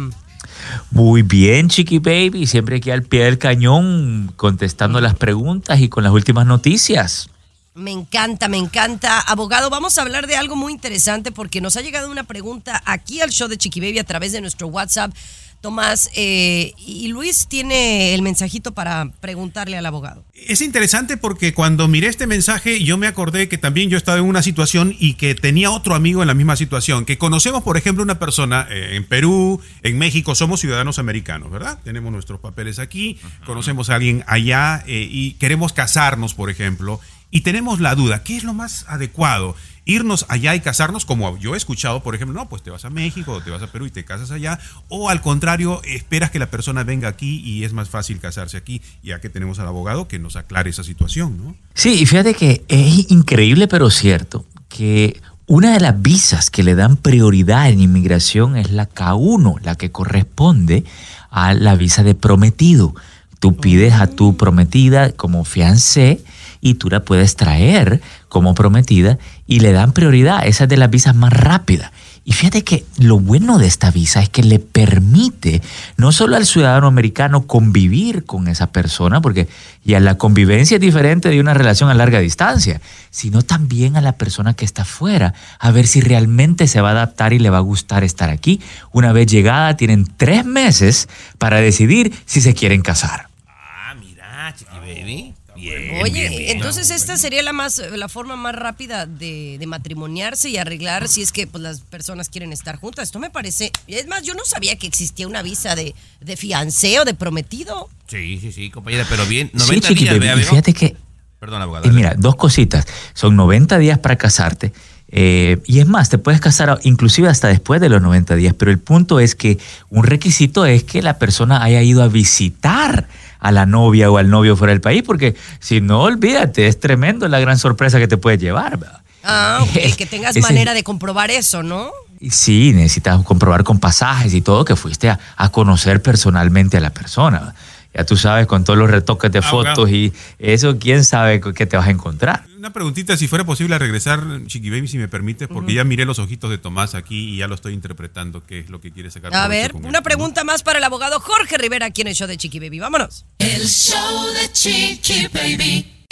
Muy 0.91 1.23
bien, 1.23 1.69
Chiqui 1.69 1.99
Baby, 1.99 2.47
siempre 2.47 2.77
aquí 2.77 2.91
al 2.91 3.03
pie 3.03 3.25
del 3.25 3.39
cañón, 3.39 4.33
contestando 4.37 5.01
las 5.01 5.15
preguntas 5.15 5.81
y 5.81 5.89
con 5.89 6.05
las 6.05 6.13
últimas 6.13 6.47
noticias. 6.47 7.29
Me 7.77 7.91
encanta, 7.91 8.49
me 8.49 8.57
encanta. 8.57 9.21
Abogado, 9.21 9.69
vamos 9.69 9.99
a 9.99 10.03
hablar 10.03 10.27
de 10.27 10.37
algo 10.37 10.57
muy 10.57 10.73
interesante 10.73 11.31
porque 11.31 11.61
nos 11.61 11.77
ha 11.77 11.83
llegado 11.83 12.11
una 12.11 12.25
pregunta 12.25 12.83
aquí 12.87 13.21
al 13.21 13.31
show 13.31 13.49
de 13.49 13.59
Chiqui 13.59 13.81
Baby 13.81 13.99
a 13.99 14.05
través 14.05 14.33
de 14.33 14.41
nuestro 14.41 14.69
WhatsApp. 14.69 15.13
Tomás, 15.61 16.11
eh, 16.15 16.73
y 16.79 17.09
Luis 17.09 17.49
tiene 17.49 18.15
el 18.15 18.23
mensajito 18.23 18.73
para 18.73 19.11
preguntarle 19.21 19.77
al 19.77 19.87
abogado. 19.87 20.25
Es 20.35 20.61
interesante 20.61 21.17
porque 21.17 21.55
cuando 21.55 21.89
miré 21.89 22.09
este 22.09 22.27
mensaje 22.27 22.83
yo 22.83 22.99
me 22.99 23.07
acordé 23.07 23.49
que 23.49 23.59
también 23.59 23.91
yo 23.91 23.97
estaba 23.97 24.19
en 24.19 24.25
una 24.25 24.43
situación 24.43 24.95
y 24.99 25.15
que 25.15 25.35
tenía 25.35 25.71
otro 25.71 25.95
amigo 25.95 26.23
en 26.23 26.29
la 26.29 26.35
misma 26.35 26.57
situación, 26.57 27.05
que 27.05 27.19
conocemos 27.19 27.63
por 27.63 27.77
ejemplo 27.77 28.03
una 28.03 28.19
persona 28.19 28.67
eh, 28.71 28.97
en 28.97 29.05
Perú, 29.05 29.61
en 29.83 29.99
México, 29.99 30.35
somos 30.35 30.61
ciudadanos 30.61 30.99
americanos, 30.99 31.51
¿verdad? 31.51 31.79
Tenemos 31.85 32.13
nuestros 32.13 32.41
papeles 32.41 32.79
aquí, 32.79 33.19
conocemos 33.45 33.91
a 33.91 33.97
alguien 33.97 34.25
allá 34.27 34.85
eh, 34.87 35.09
y 35.11 35.33
queremos 35.33 35.73
casarnos, 35.73 36.35
por 36.35 36.51
ejemplo, 36.51 37.01
y 37.31 37.41
tenemos 37.41 37.81
la 37.81 37.95
duda, 37.95 38.23
¿qué 38.23 38.37
es 38.37 38.45
lo 38.45 38.55
más 38.55 38.85
adecuado? 38.89 39.57
Irnos 39.87 40.27
allá 40.29 40.55
y 40.55 40.61
casarnos, 40.61 41.07
como 41.07 41.39
yo 41.39 41.55
he 41.55 41.57
escuchado, 41.57 42.03
por 42.03 42.15
ejemplo, 42.15 42.39
no, 42.39 42.49
pues 42.49 42.63
te 42.63 42.71
vas 42.71 42.85
a 42.85 42.91
México 42.91 43.33
o 43.33 43.41
te 43.41 43.51
vas 43.51 43.63
a 43.63 43.69
Perú 43.69 43.87
y 43.87 43.91
te 43.91 44.05
casas 44.05 44.31
allá, 44.33 44.59
o 44.89 45.09
al 45.09 45.23
contrario, 45.23 45.81
esperas 45.85 46.31
que 46.31 46.39
la 46.39 46.51
persona 46.51 46.85
venga 46.85 47.09
aquí 47.09 47.41
y 47.45 47.65
es 47.65 47.73
más 47.73 47.89
fácil 47.89 48.21
casarse 48.21 48.57
aquí, 48.57 48.83
ya 49.03 49.21
que 49.21 49.31
tenemos 49.31 49.59
al 49.61 49.69
abogado 49.69 50.09
que 50.09 50.19
nos 50.19 50.37
aclare 50.37 50.71
esa 50.71 50.85
situación, 50.85 51.39
¿no? 51.39 51.57
Sí, 51.75 52.03
y 52.03 52.07
fíjate 52.07 52.35
que 52.35 52.65
es 52.69 53.11
increíble 53.11 53.69
pero 53.69 53.91
cierto 53.91 54.45
que 54.69 55.21
una 55.47 55.73
de 55.75 55.81
las 55.81 56.03
visas 56.03 56.51
que 56.51 56.65
le 56.65 56.75
dan 56.75 56.97
prioridad 56.97 57.69
en 57.69 57.81
inmigración 57.81 58.57
es 58.57 58.73
la 58.73 58.89
K1, 58.89 59.61
la 59.63 59.77
que 59.77 59.93
corresponde 59.93 60.85
a 61.31 61.55
la 61.55 61.77
visa 61.77 62.03
de 62.03 62.17
prometido. 62.17 62.95
Tú 63.39 63.57
pides 63.57 63.95
a 63.95 64.07
tu 64.07 64.37
prometida 64.37 65.13
como 65.13 65.45
fiancé 65.45 66.21
y 66.61 66.75
tú 66.75 66.89
la 66.89 67.05
puedes 67.05 67.37
traer 67.37 68.01
como 68.29 68.55
prometida 68.55 69.19
y 69.47 69.61
le 69.61 69.73
dan 69.73 69.93
prioridad. 69.93 70.47
Esa 70.47 70.65
es 70.65 70.71
de 70.71 70.77
las 70.77 70.91
visas 70.91 71.15
más 71.15 71.33
rápidas. 71.33 71.93
Y 72.29 72.33
fíjate 72.33 72.65
que 72.65 72.85
lo 72.99 73.21
bueno 73.21 73.57
de 73.57 73.69
esta 73.69 73.93
visa 73.93 74.21
es 74.21 74.29
que 74.29 74.43
le 74.43 74.59
permite 74.59 75.63
no 75.97 76.11
solo 76.11 76.35
al 76.35 76.45
ciudadano 76.45 76.89
americano 76.89 77.47
convivir 77.47 78.25
con 78.25 78.49
esa 78.49 78.67
persona, 78.73 79.21
porque 79.21 79.47
ya 79.85 80.01
la 80.01 80.19
convivencia 80.19 80.75
es 80.75 80.81
diferente 80.81 81.29
de 81.29 81.39
una 81.39 81.55
relación 81.55 81.89
a 81.89 81.95
larga 81.95 82.19
distancia, 82.19 82.81
sino 83.11 83.43
también 83.43 83.97
a 83.97 84.01
la 84.01 84.17
persona 84.17 84.55
que 84.55 84.65
está 84.65 84.83
afuera, 84.83 85.35
a 85.61 85.71
ver 85.71 85.87
si 85.87 86.01
realmente 86.01 86.67
se 86.67 86.81
va 86.81 86.89
a 86.89 86.93
adaptar 86.93 87.33
y 87.33 87.39
le 87.39 87.49
va 87.49 87.59
a 87.59 87.61
gustar 87.61 88.03
estar 88.03 88.29
aquí. 88.29 88.61
Una 88.91 89.13
vez 89.13 89.29
llegada, 89.29 89.77
tienen 89.77 90.05
tres 90.17 90.45
meses 90.45 91.09
para 91.39 91.61
decidir 91.61 92.13
si 92.27 92.41
se 92.41 92.55
quieren 92.55 92.83
casar. 92.83 93.29
Ah, 93.47 93.95
mira, 93.95 94.53
chiqui 94.57 94.79
baby. 94.81 95.36
Oye, 95.57 96.53
entonces 96.53 96.91
esta 96.91 97.17
sería 97.17 97.43
la 97.43 97.53
más 97.53 97.79
la 97.79 98.09
forma 98.09 98.37
más 98.37 98.55
rápida 98.55 99.07
de, 99.07 99.57
de, 99.59 99.67
matrimoniarse 99.67 100.49
y 100.51 100.57
arreglar 100.57 101.09
si 101.09 101.23
es 101.23 101.33
que 101.33 101.47
pues, 101.47 101.63
las 101.63 101.81
personas 101.81 102.29
quieren 102.29 102.53
estar 102.53 102.77
juntas. 102.77 103.05
Esto 103.05 103.19
me 103.19 103.31
parece. 103.31 103.73
Es 103.87 104.07
más, 104.07 104.23
yo 104.23 104.35
no 104.35 104.45
sabía 104.45 104.77
que 104.77 104.87
existía 104.87 105.27
una 105.27 105.43
visa 105.43 105.75
de, 105.75 105.95
de 106.21 106.37
fiancé 106.37 107.01
o 107.01 107.05
de 107.05 107.15
prometido. 107.15 107.89
Sí, 108.09 108.39
sí, 108.41 108.53
sí, 108.53 108.71
compañera, 108.71 109.07
pero 109.09 109.27
bien, 109.27 109.51
90 109.53 109.89
sí, 109.89 109.95
días, 109.95 110.19
baby, 110.19 110.43
Fíjate 110.43 110.75
que. 110.75 110.97
Perdón, 111.41 111.63
abogado. 111.63 111.89
Y 111.89 111.93
mira, 111.93 112.15
dos 112.17 112.37
cositas. 112.37 112.87
Son 113.15 113.37
90 113.37 113.79
días 113.79 113.99
para 113.99 114.17
casarte. 114.17 114.73
Eh, 115.09 115.59
y 115.67 115.79
es 115.79 115.87
más, 115.87 116.09
te 116.09 116.19
puedes 116.19 116.41
casar 116.41 116.81
inclusive 116.83 117.29
hasta 117.29 117.49
después 117.49 117.81
de 117.81 117.89
los 117.89 118.03
90 118.03 118.35
días, 118.35 118.55
pero 118.59 118.71
el 118.71 118.79
punto 118.79 119.21
es 119.21 119.37
que 119.37 119.59
un 119.89 120.05
requisito 120.05 120.67
es 120.67 120.83
que 120.83 121.01
la 121.01 121.19
persona 121.19 121.63
haya 121.63 121.81
ido 121.83 122.03
a 122.03 122.09
visitar 122.09 123.09
a 123.39 123.53
la 123.53 123.67
novia 123.67 124.11
o 124.11 124.19
al 124.19 124.31
novio 124.31 124.57
fuera 124.57 124.73
del 124.73 124.81
país, 124.81 125.03
porque 125.03 125.35
si 125.61 125.81
no, 125.81 126.03
olvídate, 126.03 126.67
es 126.67 126.81
tremendo 126.81 127.29
la 127.29 127.39
gran 127.41 127.59
sorpresa 127.59 127.99
que 127.99 128.09
te 128.09 128.17
puede 128.17 128.39
llevar. 128.39 128.79
¿verdad? 128.79 129.01
Ah, 129.23 129.61
ok, 129.63 129.95
que 129.97 130.07
tengas 130.07 130.37
manera 130.39 130.75
de 130.75 130.83
comprobar 130.83 131.31
eso, 131.31 131.63
¿no? 131.63 131.91
Sí, 132.31 132.73
necesitas 132.75 133.23
comprobar 133.25 133.63
con 133.63 133.79
pasajes 133.79 134.33
y 134.33 134.41
todo 134.41 134.65
que 134.65 134.77
fuiste 134.77 135.11
a, 135.11 135.19
a 135.37 135.51
conocer 135.51 136.01
personalmente 136.01 136.77
a 136.79 136.81
la 136.81 136.91
persona. 136.91 137.55
Ya 137.97 138.05
tú 138.05 138.15
sabes, 138.19 138.47
con 138.47 138.63
todos 138.63 138.79
los 138.79 138.91
retoques 138.91 139.33
de 139.33 139.41
fotos 139.41 139.91
y 139.91 140.13
eso, 140.39 140.79
quién 140.79 141.03
sabe 141.03 141.41
qué 141.41 141.65
te 141.65 141.79
vas 141.79 141.87
a 141.87 141.91
encontrar. 141.91 142.45
Una 142.59 142.71
preguntita, 142.71 143.17
si 143.17 143.27
fuera 143.27 143.47
posible 143.47 143.79
regresar, 143.79 144.23
Chiqui 144.47 144.69
Baby, 144.69 144.87
si 144.87 144.99
me 144.99 145.09
permite, 145.09 145.49
porque 145.49 145.73
ya 145.73 145.83
miré 145.83 146.05
los 146.05 146.19
ojitos 146.19 146.51
de 146.51 146.59
Tomás 146.59 146.95
aquí 146.95 147.31
y 147.31 147.39
ya 147.39 147.49
lo 147.49 147.55
estoy 147.55 147.73
interpretando, 147.73 148.45
qué 148.45 148.59
es 148.61 148.69
lo 148.69 148.83
que 148.83 148.93
quiere 148.93 149.11
sacar. 149.11 149.35
A 149.35 149.49
ver, 149.49 149.75
una 149.75 150.03
pregunta 150.03 150.45
más 150.45 150.63
para 150.63 150.79
el 150.79 150.85
abogado 150.85 151.21
Jorge 151.21 151.57
Rivera 151.57 151.87
aquí 151.87 152.03
en 152.03 152.09
el 152.09 152.15
show 152.15 152.29
de 152.29 152.37
Chiqui 152.37 152.61
Baby. 152.61 152.81
Vámonos. 152.81 153.25
El 153.39 153.67
show 153.67 154.27
de 154.35 154.53
Chiqui 154.53 155.29
Baby. 155.33 156.05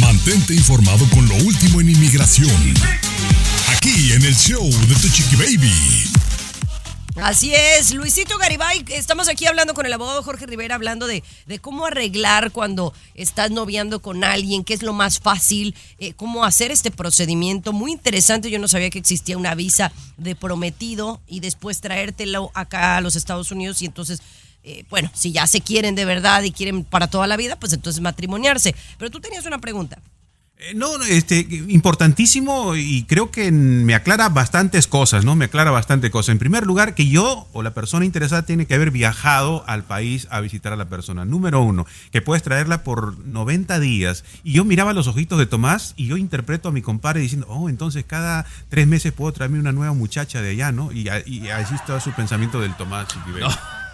Mantente 0.00 0.54
informado 0.54 1.06
con 1.10 1.28
lo 1.28 1.34
último 1.34 1.82
en 1.82 1.90
inmigración. 1.90 2.74
Aquí 3.76 4.12
en 4.12 4.22
el 4.24 4.34
show 4.34 4.64
de 4.64 4.94
Tu 4.94 5.08
Chiqui 5.10 5.36
Baby. 5.36 6.05
Así 7.22 7.54
es, 7.54 7.94
Luisito 7.94 8.36
Garibay, 8.36 8.84
estamos 8.90 9.28
aquí 9.28 9.46
hablando 9.46 9.72
con 9.72 9.86
el 9.86 9.92
abogado 9.92 10.22
Jorge 10.22 10.44
Rivera, 10.44 10.74
hablando 10.74 11.06
de, 11.06 11.24
de 11.46 11.58
cómo 11.58 11.86
arreglar 11.86 12.52
cuando 12.52 12.92
estás 13.14 13.50
noviando 13.50 14.02
con 14.02 14.22
alguien, 14.22 14.64
qué 14.64 14.74
es 14.74 14.82
lo 14.82 14.92
más 14.92 15.18
fácil, 15.18 15.74
eh, 15.98 16.12
cómo 16.12 16.44
hacer 16.44 16.70
este 16.70 16.90
procedimiento. 16.90 17.72
Muy 17.72 17.92
interesante, 17.92 18.50
yo 18.50 18.58
no 18.58 18.68
sabía 18.68 18.90
que 18.90 18.98
existía 18.98 19.38
una 19.38 19.54
visa 19.54 19.92
de 20.18 20.36
prometido 20.36 21.22
y 21.26 21.40
después 21.40 21.80
traértelo 21.80 22.50
acá 22.52 22.98
a 22.98 23.00
los 23.00 23.16
Estados 23.16 23.50
Unidos 23.50 23.80
y 23.82 23.86
entonces... 23.86 24.20
Eh, 24.68 24.84
bueno, 24.90 25.08
si 25.14 25.30
ya 25.30 25.46
se 25.46 25.60
quieren 25.60 25.94
de 25.94 26.04
verdad 26.04 26.42
y 26.42 26.50
quieren 26.50 26.82
para 26.82 27.08
toda 27.08 27.28
la 27.28 27.36
vida, 27.36 27.54
pues 27.54 27.72
entonces 27.72 28.02
matrimoniarse. 28.02 28.74
Pero 28.98 29.12
tú 29.12 29.20
tenías 29.20 29.46
una 29.46 29.60
pregunta. 29.60 30.00
Eh, 30.58 30.72
no, 30.74 30.88
este, 31.04 31.46
importantísimo 31.68 32.76
y 32.76 33.04
creo 33.04 33.30
que 33.30 33.52
me 33.52 33.94
aclara 33.94 34.30
bastantes 34.30 34.86
cosas, 34.86 35.22
¿no? 35.22 35.36
Me 35.36 35.44
aclara 35.44 35.70
bastante 35.70 36.10
cosas. 36.10 36.30
En 36.30 36.38
primer 36.38 36.66
lugar, 36.66 36.94
que 36.94 37.08
yo 37.08 37.46
o 37.52 37.62
la 37.62 37.74
persona 37.74 38.06
interesada 38.06 38.42
tiene 38.42 38.66
que 38.66 38.74
haber 38.74 38.90
viajado 38.90 39.64
al 39.66 39.84
país 39.84 40.26
a 40.30 40.40
visitar 40.40 40.72
a 40.72 40.76
la 40.76 40.86
persona. 40.86 41.26
Número 41.26 41.60
uno, 41.60 41.86
que 42.10 42.22
puedes 42.22 42.42
traerla 42.42 42.84
por 42.84 43.18
90 43.26 43.78
días. 43.80 44.24
Y 44.44 44.52
yo 44.52 44.64
miraba 44.64 44.94
los 44.94 45.08
ojitos 45.08 45.38
de 45.38 45.44
Tomás 45.44 45.92
y 45.98 46.06
yo 46.06 46.16
interpreto 46.16 46.70
a 46.70 46.72
mi 46.72 46.80
compadre 46.80 47.20
diciendo, 47.20 47.46
oh, 47.50 47.68
entonces 47.68 48.04
cada 48.06 48.46
tres 48.70 48.86
meses 48.86 49.12
puedo 49.12 49.32
traerme 49.32 49.60
una 49.60 49.72
nueva 49.72 49.92
muchacha 49.92 50.40
de 50.40 50.52
allá, 50.52 50.72
¿no? 50.72 50.90
Y, 50.90 51.10
y 51.26 51.48
así 51.50 51.74
está 51.74 52.00
su 52.00 52.12
pensamiento 52.12 52.60
del 52.60 52.74
Tomás, 52.76 53.08
no. 53.26 53.48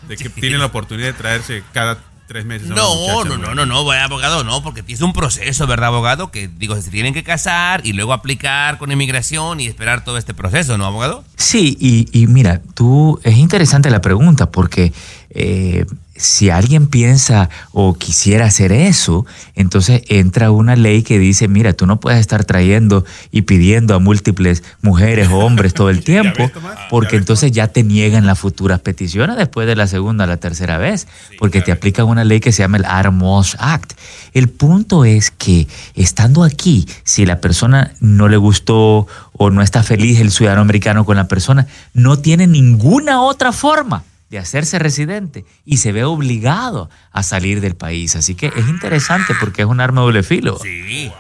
de 0.09 0.17
que 0.17 0.29
tiene 0.29 0.59
la 0.59 0.67
oportunidad 0.67 1.09
de 1.09 1.15
traerse 1.15 1.65
cada 1.73 1.99
tres 2.33 2.47
meses. 2.47 2.69
No, 2.69 3.25
no, 3.25 3.37
no, 3.37 3.55
no, 3.55 3.67
no, 3.67 3.93
abogado, 3.93 4.43
no, 4.43 4.63
porque 4.63 4.83
es 4.89 5.03
un 5.03 5.13
proceso, 5.13 5.67
¿verdad, 5.67 5.89
abogado? 5.89 6.31
Que 6.31 6.49
digo, 6.49 6.81
se 6.81 6.91
tienen 6.91 7.13
que 7.13 7.23
casar 7.23 7.83
y 7.85 7.93
luego 7.93 8.15
aplicar 8.15 8.79
con 8.79 8.91
inmigración 8.91 9.61
y 9.61 9.67
esperar 9.67 10.03
todo 10.03 10.17
este 10.17 10.33
proceso, 10.33 10.79
¿no, 10.79 10.87
abogado? 10.87 11.25
Sí, 11.37 11.77
y, 11.79 12.09
y 12.19 12.27
mira, 12.29 12.63
tú, 12.75 13.21
es 13.23 13.37
interesante 13.37 13.91
la 13.91 14.01
pregunta 14.01 14.51
porque 14.51 14.95
eh, 15.29 15.85
si 16.15 16.51
alguien 16.51 16.87
piensa 16.89 17.49
o 17.73 17.95
quisiera 17.95 18.45
hacer 18.45 18.71
eso, 18.71 19.25
entonces 19.55 20.03
entra 20.09 20.51
una 20.51 20.77
ley 20.77 21.03
que 21.03 21.19
dice, 21.19 21.49
mira, 21.49 21.73
tú 21.73 21.87
no 21.87 22.01
puedes 22.01 22.21
estar 22.21 22.45
trayendo 22.45 23.05
y 23.31 23.43
pidiendo 23.43 23.95
a 23.95 23.99
múltiples 23.99 24.63
mujeres 24.83 25.29
o 25.29 25.39
hombres 25.39 25.73
todo 25.73 25.91
el 25.91 26.05
tiempo, 26.05 26.51
porque 26.91 27.17
entonces 27.17 27.53
ya 27.53 27.69
te 27.69 27.83
niegan 27.83 28.27
las 28.27 28.39
futuras 28.39 28.81
peticiones 28.81 29.37
después 29.37 29.67
de 29.67 29.75
la 29.75 29.87
segunda 29.87 30.25
o 30.25 30.27
la 30.27 30.37
tercera 30.37 30.77
vez, 30.77 31.09
porque 31.39 31.63
te 31.63 31.73
aplican 31.73 32.07
una 32.07 32.25
ley 32.25 32.41
que 32.41 32.53
se 32.53 32.63
llama 32.63 32.77
el 32.77 32.85
Armos 32.85 33.57
Act. 33.59 33.93
El 34.35 34.49
punto 34.49 35.05
es 35.05 35.31
que 35.31 35.67
estando 35.95 36.45
aquí, 36.45 36.87
si 37.05 37.25
la 37.25 37.41
persona 37.41 37.93
no 38.01 38.29
le 38.29 38.37
gustó 38.37 39.07
o 39.33 39.51
no 39.51 39.63
está 39.63 39.83
feliz 39.83 40.21
el 40.21 40.31
ciudadano 40.31 40.63
americano 40.63 41.05
con 41.07 41.17
la 41.17 41.27
persona, 41.27 41.67
no 41.95 42.19
tiene 42.19 42.47
ninguna 42.47 43.23
otra 43.23 43.53
forma 43.53 44.05
de 44.33 44.39
hacerse 44.39 44.79
residente 44.79 45.45
y 45.67 45.77
se 45.77 45.93
ve 45.93 46.05
obligado 46.05 46.89
a 47.13 47.23
salir 47.23 47.61
del 47.61 47.77
país. 47.77 48.17
Así 48.17 48.35
que 48.35 48.47
es 48.47 48.67
interesante 48.67 49.35
porque 49.39 49.61
es 49.61 49.69
un 49.69 49.79
arma 49.79 50.01
de 50.01 50.07
doble 50.07 50.23
filo. 50.23 50.59
Sí. 50.61 51.13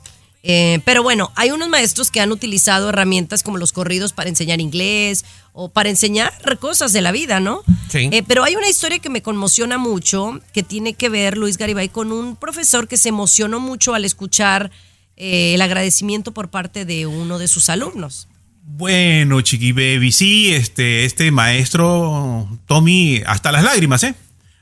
Eh, 0.46 0.82
pero 0.84 1.04
bueno, 1.04 1.32
hay 1.36 1.52
unos 1.52 1.70
maestros 1.70 2.12
que 2.12 2.20
han 2.20 2.34
utilizado 2.34 2.90
herramientas 2.90 3.44
como 3.44 3.58
los 3.58 3.72
corridos 3.72 4.12
para 4.12 4.28
enseñar 4.28 4.60
inglés 4.60 5.24
o 5.54 5.70
para 5.70 5.90
enseñar 5.90 6.34
cosas 6.60 6.92
de 6.92 7.02
la 7.02 7.14
vida, 7.14 7.40
¿no? 7.40 7.64
Sí. 7.90 8.10
Eh, 8.12 8.24
pero 8.28 8.44
hay 8.44 8.58
una 8.58 8.68
historia 8.68 9.00
que 9.00 9.10
me 9.10 9.22
conmociona 9.22 9.78
mucho, 9.78 10.42
que 10.52 10.62
tiene 10.62 10.96
que 10.96 11.08
ver, 11.08 11.38
Luis 11.38 11.58
Garibay, 11.58 11.88
con 11.88 12.12
un 12.12 12.36
profesor 12.36 12.90
que 12.90 12.98
se 12.98 13.10
emocionó 13.10 13.62
mucho 13.62 13.94
al 13.94 14.04
escuchar 14.04 14.70
eh, 15.16 15.54
el 15.54 15.62
agradecimiento 15.62 16.34
por 16.34 16.50
parte 16.50 16.84
de 16.84 17.06
uno 17.06 17.40
de 17.40 17.48
sus 17.48 17.70
alumnos. 17.70 18.28
Bueno, 18.66 19.40
Chiqui 19.42 19.72
Baby, 19.72 20.12
sí, 20.12 20.54
este, 20.54 21.06
este 21.06 21.32
maestro 21.32 22.50
Tommy, 22.66 23.22
hasta 23.26 23.52
las 23.54 23.64
lágrimas, 23.64 24.04
¿eh? 24.04 24.16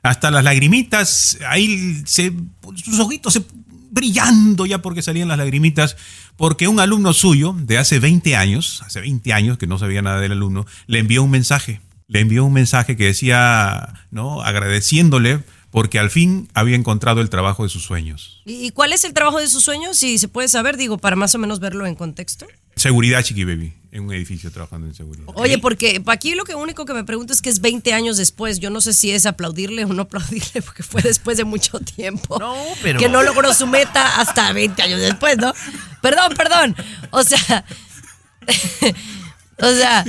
Hasta 0.03 0.32
las 0.32 0.43
lagrimitas, 0.43 1.38
ahí 1.47 2.01
se, 2.05 2.34
sus 2.84 2.99
ojitos 2.99 3.34
se 3.34 3.43
brillando 3.91 4.65
ya 4.65 4.81
porque 4.81 5.03
salían 5.03 5.27
las 5.27 5.37
lagrimitas, 5.37 5.97
porque 6.37 6.67
un 6.67 6.79
alumno 6.79 7.13
suyo 7.13 7.53
de 7.55 7.77
hace 7.77 7.99
20 7.99 8.35
años, 8.35 8.81
hace 8.83 9.01
20 9.01 9.33
años 9.33 9.57
que 9.57 9.67
no 9.67 9.77
sabía 9.77 10.01
nada 10.01 10.19
del 10.19 10.31
alumno, 10.31 10.65
le 10.87 10.99
envió 10.99 11.23
un 11.23 11.29
mensaje, 11.29 11.81
le 12.07 12.21
envió 12.21 12.43
un 12.45 12.53
mensaje 12.53 12.97
que 12.97 13.05
decía, 13.05 13.93
¿no? 14.09 14.41
Agradeciéndole 14.41 15.43
porque 15.69 15.99
al 15.99 16.09
fin 16.09 16.49
había 16.53 16.75
encontrado 16.75 17.21
el 17.21 17.29
trabajo 17.29 17.63
de 17.63 17.69
sus 17.69 17.83
sueños. 17.83 18.41
¿Y 18.45 18.71
cuál 18.71 18.93
es 18.93 19.03
el 19.03 19.13
trabajo 19.13 19.39
de 19.39 19.47
sus 19.47 19.63
sueños? 19.63 19.97
Si 19.97 20.17
se 20.17 20.27
puede 20.27 20.47
saber, 20.47 20.77
digo, 20.77 20.97
para 20.97 21.15
más 21.15 21.35
o 21.35 21.37
menos 21.37 21.59
verlo 21.59 21.85
en 21.85 21.95
contexto. 21.95 22.45
Seguridad, 22.75 23.23
Chiqui 23.23 23.43
Baby, 23.43 23.73
en 23.93 24.03
un 24.05 24.13
edificio 24.13 24.49
trabajando 24.51 24.87
en 24.87 24.93
seguridad. 24.93 25.25
Oye, 25.35 25.57
porque 25.57 26.01
aquí 26.07 26.33
lo 26.33 26.45
que 26.45 26.55
único 26.55 26.85
que 26.85 26.93
me 26.93 27.03
pregunto 27.03 27.33
es 27.33 27.41
que 27.41 27.49
es 27.49 27.59
20 27.59 27.93
años 27.93 28.15
después. 28.17 28.59
Yo 28.59 28.69
no 28.69 28.79
sé 28.79 28.93
si 28.93 29.11
es 29.11 29.25
aplaudirle 29.25 29.83
o 29.83 29.93
no 29.93 30.03
aplaudirle, 30.03 30.61
porque 30.65 30.81
fue 30.83 31.01
después 31.01 31.35
de 31.37 31.43
mucho 31.43 31.79
tiempo. 31.79 32.37
No, 32.39 32.55
pero- 32.81 32.99
Que 32.99 33.09
no 33.09 33.21
logró 33.21 33.53
su 33.53 33.67
meta 33.67 34.19
hasta 34.21 34.51
20 34.53 34.81
años 34.81 35.01
después, 35.01 35.37
¿no? 35.37 35.53
Perdón, 36.01 36.33
perdón. 36.37 36.75
O 37.11 37.21
sea. 37.23 37.65
o 39.59 39.71
sea, 39.73 40.03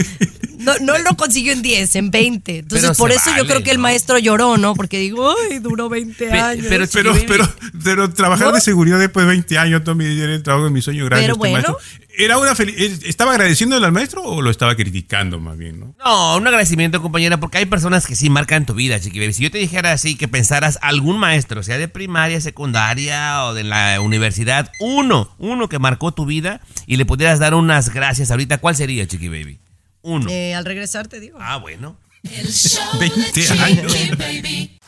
no, 0.58 0.78
no 0.78 0.96
lo 0.98 1.16
consiguió 1.16 1.52
en 1.52 1.60
10, 1.62 1.96
en 1.96 2.10
20. 2.10 2.58
Entonces, 2.60 2.88
Pero 2.88 2.96
por 2.98 3.10
eso 3.12 3.30
yo 3.36 3.46
creo 3.46 3.62
que 3.62 3.70
el 3.72 3.78
maestro 3.78 4.18
lloró, 4.18 4.56
¿no? 4.56 4.74
Porque 4.74 4.98
digo, 4.98 5.34
ay, 5.50 5.58
duró 5.58 5.88
20 5.88 6.24
Pe- 6.28 6.40
años. 6.40 6.66
pero- 6.68 6.86
Pero, 6.92 7.14
pero, 7.26 7.54
pero 7.82 8.12
trabajar 8.14 8.52
de 8.52 8.60
seguridad 8.60 8.98
después 8.98 9.26
de 9.26 9.32
20 9.32 9.58
años, 9.58 9.84
Tommy, 9.84 10.04
era 10.20 10.32
el 10.34 10.42
trabajo 10.42 10.66
de 10.66 10.70
mi 10.70 10.80
sueño 10.80 11.04
grande. 11.04 11.24
Pero 11.24 11.34
este 11.34 11.38
bueno. 11.50 11.68
maestro. 11.78 12.01
¿Era 12.16 12.38
una 12.38 12.52
¿Estaba 12.52 13.32
agradeciéndole 13.32 13.86
al 13.86 13.92
maestro 13.92 14.22
o 14.22 14.42
lo 14.42 14.50
estaba 14.50 14.74
criticando 14.76 15.40
más 15.40 15.56
bien, 15.56 15.80
no? 15.80 15.94
No, 16.04 16.36
un 16.36 16.46
agradecimiento, 16.46 17.00
compañera, 17.00 17.40
porque 17.40 17.58
hay 17.58 17.66
personas 17.66 18.06
que 18.06 18.16
sí 18.16 18.28
marcan 18.28 18.66
tu 18.66 18.74
vida, 18.74 19.00
Chiqui 19.00 19.18
Baby. 19.18 19.32
Si 19.32 19.42
yo 19.42 19.50
te 19.50 19.58
dijera 19.58 19.92
así 19.92 20.16
que 20.16 20.28
pensaras 20.28 20.78
algún 20.82 21.18
maestro, 21.18 21.62
sea 21.62 21.78
de 21.78 21.88
primaria, 21.88 22.40
secundaria 22.40 23.44
o 23.46 23.54
de 23.54 23.64
la 23.64 24.00
universidad, 24.00 24.70
uno, 24.80 25.34
uno 25.38 25.68
que 25.68 25.78
marcó 25.78 26.12
tu 26.12 26.26
vida 26.26 26.60
y 26.86 26.96
le 26.96 27.06
pudieras 27.06 27.38
dar 27.38 27.54
unas 27.54 27.92
gracias 27.92 28.30
ahorita, 28.30 28.58
¿cuál 28.58 28.76
sería, 28.76 29.06
Chiqui 29.06 29.28
Baby? 29.28 29.60
Uno. 30.02 30.30
Eh, 30.30 30.54
al 30.54 30.64
regresar 30.64 31.08
te 31.08 31.20
digo. 31.20 31.38
Ah, 31.40 31.56
bueno. 31.56 31.96
El 32.24 32.52
show 32.52 32.98
20 32.98 33.20
de 33.20 33.46
Chiqui 33.46 33.58
años. 33.58 33.96
Baby. 34.18 34.78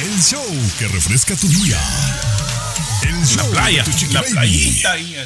El 0.00 0.22
show 0.22 0.44
que 0.78 0.88
refresca 0.88 1.34
tu 1.36 1.48
día. 1.48 1.78
El 3.10 3.36
La 3.36 3.44
playa, 3.50 3.84
la 4.12 4.22
playita 4.22 4.92
ahí, 4.92 5.16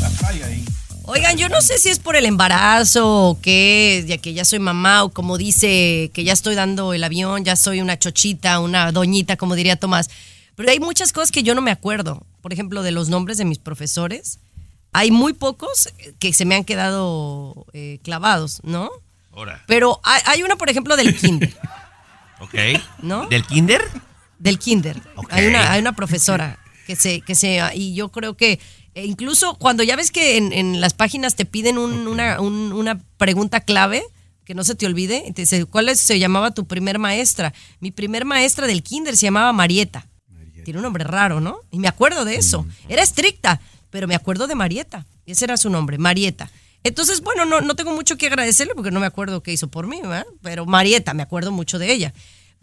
la 0.00 0.08
playa 0.08 0.46
ahí. 0.46 0.64
Oigan, 1.02 1.36
yo 1.36 1.50
no 1.50 1.60
sé 1.60 1.76
si 1.76 1.90
es 1.90 1.98
por 1.98 2.16
el 2.16 2.24
embarazo 2.24 3.06
o 3.06 3.40
qué, 3.42 4.02
ya 4.08 4.16
que 4.16 4.32
ya 4.32 4.46
soy 4.46 4.60
mamá 4.60 5.04
o 5.04 5.10
como 5.10 5.36
dice 5.36 6.10
que 6.14 6.24
ya 6.24 6.32
estoy 6.32 6.54
dando 6.54 6.94
el 6.94 7.04
avión, 7.04 7.44
ya 7.44 7.54
soy 7.54 7.82
una 7.82 7.98
chochita, 7.98 8.60
una 8.60 8.92
doñita, 8.92 9.36
como 9.36 9.56
diría 9.56 9.76
Tomás. 9.76 10.08
Pero 10.54 10.70
hay 10.70 10.80
muchas 10.80 11.12
cosas 11.12 11.30
que 11.30 11.42
yo 11.42 11.54
no 11.54 11.60
me 11.60 11.70
acuerdo. 11.70 12.26
Por 12.40 12.54
ejemplo, 12.54 12.82
de 12.82 12.92
los 12.92 13.10
nombres 13.10 13.36
de 13.36 13.44
mis 13.44 13.58
profesores. 13.58 14.38
Hay 14.94 15.10
muy 15.10 15.34
pocos 15.34 15.90
que 16.18 16.32
se 16.32 16.46
me 16.46 16.54
han 16.54 16.64
quedado 16.64 17.66
eh, 17.74 17.98
clavados, 18.02 18.60
¿no? 18.62 18.90
Ahora. 19.32 19.62
Pero 19.66 20.00
hay, 20.02 20.22
hay 20.24 20.42
uno, 20.42 20.56
por 20.56 20.70
ejemplo, 20.70 20.96
del 20.96 21.14
kinder, 21.14 21.54
Ok. 22.40 22.54
¿no? 23.02 23.26
¿Del 23.26 23.44
kinder? 23.44 23.82
del 24.38 24.58
kinder. 24.58 24.98
Ok. 25.16 25.30
Hay, 25.30 25.46
una, 25.46 25.72
hay 25.72 25.80
una 25.80 25.92
profesora 25.94 26.58
que 26.86 26.96
se, 26.96 27.20
que 27.20 27.34
se, 27.34 27.60
y 27.74 27.94
yo 27.94 28.10
creo 28.10 28.36
que 28.36 28.58
eh, 28.94 29.04
incluso 29.06 29.54
cuando 29.58 29.82
ya 29.82 29.96
ves 29.96 30.10
que 30.10 30.36
en, 30.36 30.52
en 30.52 30.80
las 30.80 30.94
páginas 30.94 31.34
te 31.36 31.44
piden 31.44 31.78
un- 31.78 32.06
una, 32.06 32.40
un- 32.40 32.72
una 32.72 33.00
pregunta 33.16 33.60
clave, 33.60 34.02
que 34.44 34.54
no 34.54 34.62
se 34.62 34.74
te 34.74 34.84
olvide, 34.86 35.22
te 35.34 35.42
dice, 35.42 35.64
¿cuál 35.64 35.88
es- 35.88 36.00
se 36.00 36.18
llamaba 36.18 36.50
tu 36.52 36.66
primer 36.66 36.98
maestra? 36.98 37.52
Mi 37.80 37.90
primer 37.90 38.24
maestra 38.24 38.66
del 38.66 38.82
kinder 38.82 39.16
se 39.16 39.26
llamaba 39.26 39.52
Marieta. 39.52 40.06
Tiene 40.64 40.78
un 40.78 40.82
nombre 40.84 41.04
raro, 41.04 41.40
¿no? 41.40 41.58
Y 41.70 41.78
me 41.78 41.88
acuerdo 41.88 42.24
de 42.24 42.36
eso. 42.36 42.66
Era 42.88 43.02
estricta, 43.02 43.60
pero 43.90 44.06
me 44.06 44.14
acuerdo 44.14 44.46
de 44.46 44.54
Marieta. 44.54 45.06
Ese 45.26 45.44
era 45.46 45.56
su 45.56 45.70
nombre, 45.70 45.98
Marieta. 45.98 46.50
Entonces, 46.84 47.22
bueno, 47.22 47.46
no, 47.46 47.62
no 47.62 47.74
tengo 47.76 47.94
mucho 47.94 48.16
que 48.18 48.26
agradecerle 48.26 48.74
porque 48.74 48.90
no 48.90 49.00
me 49.00 49.06
acuerdo 49.06 49.42
qué 49.42 49.52
hizo 49.52 49.68
por 49.68 49.86
mí, 49.86 50.00
¿verdad? 50.02 50.26
Pero 50.42 50.66
Marieta, 50.66 51.14
me 51.14 51.22
acuerdo 51.22 51.50
mucho 51.50 51.78
de 51.78 51.90
ella. 51.92 52.12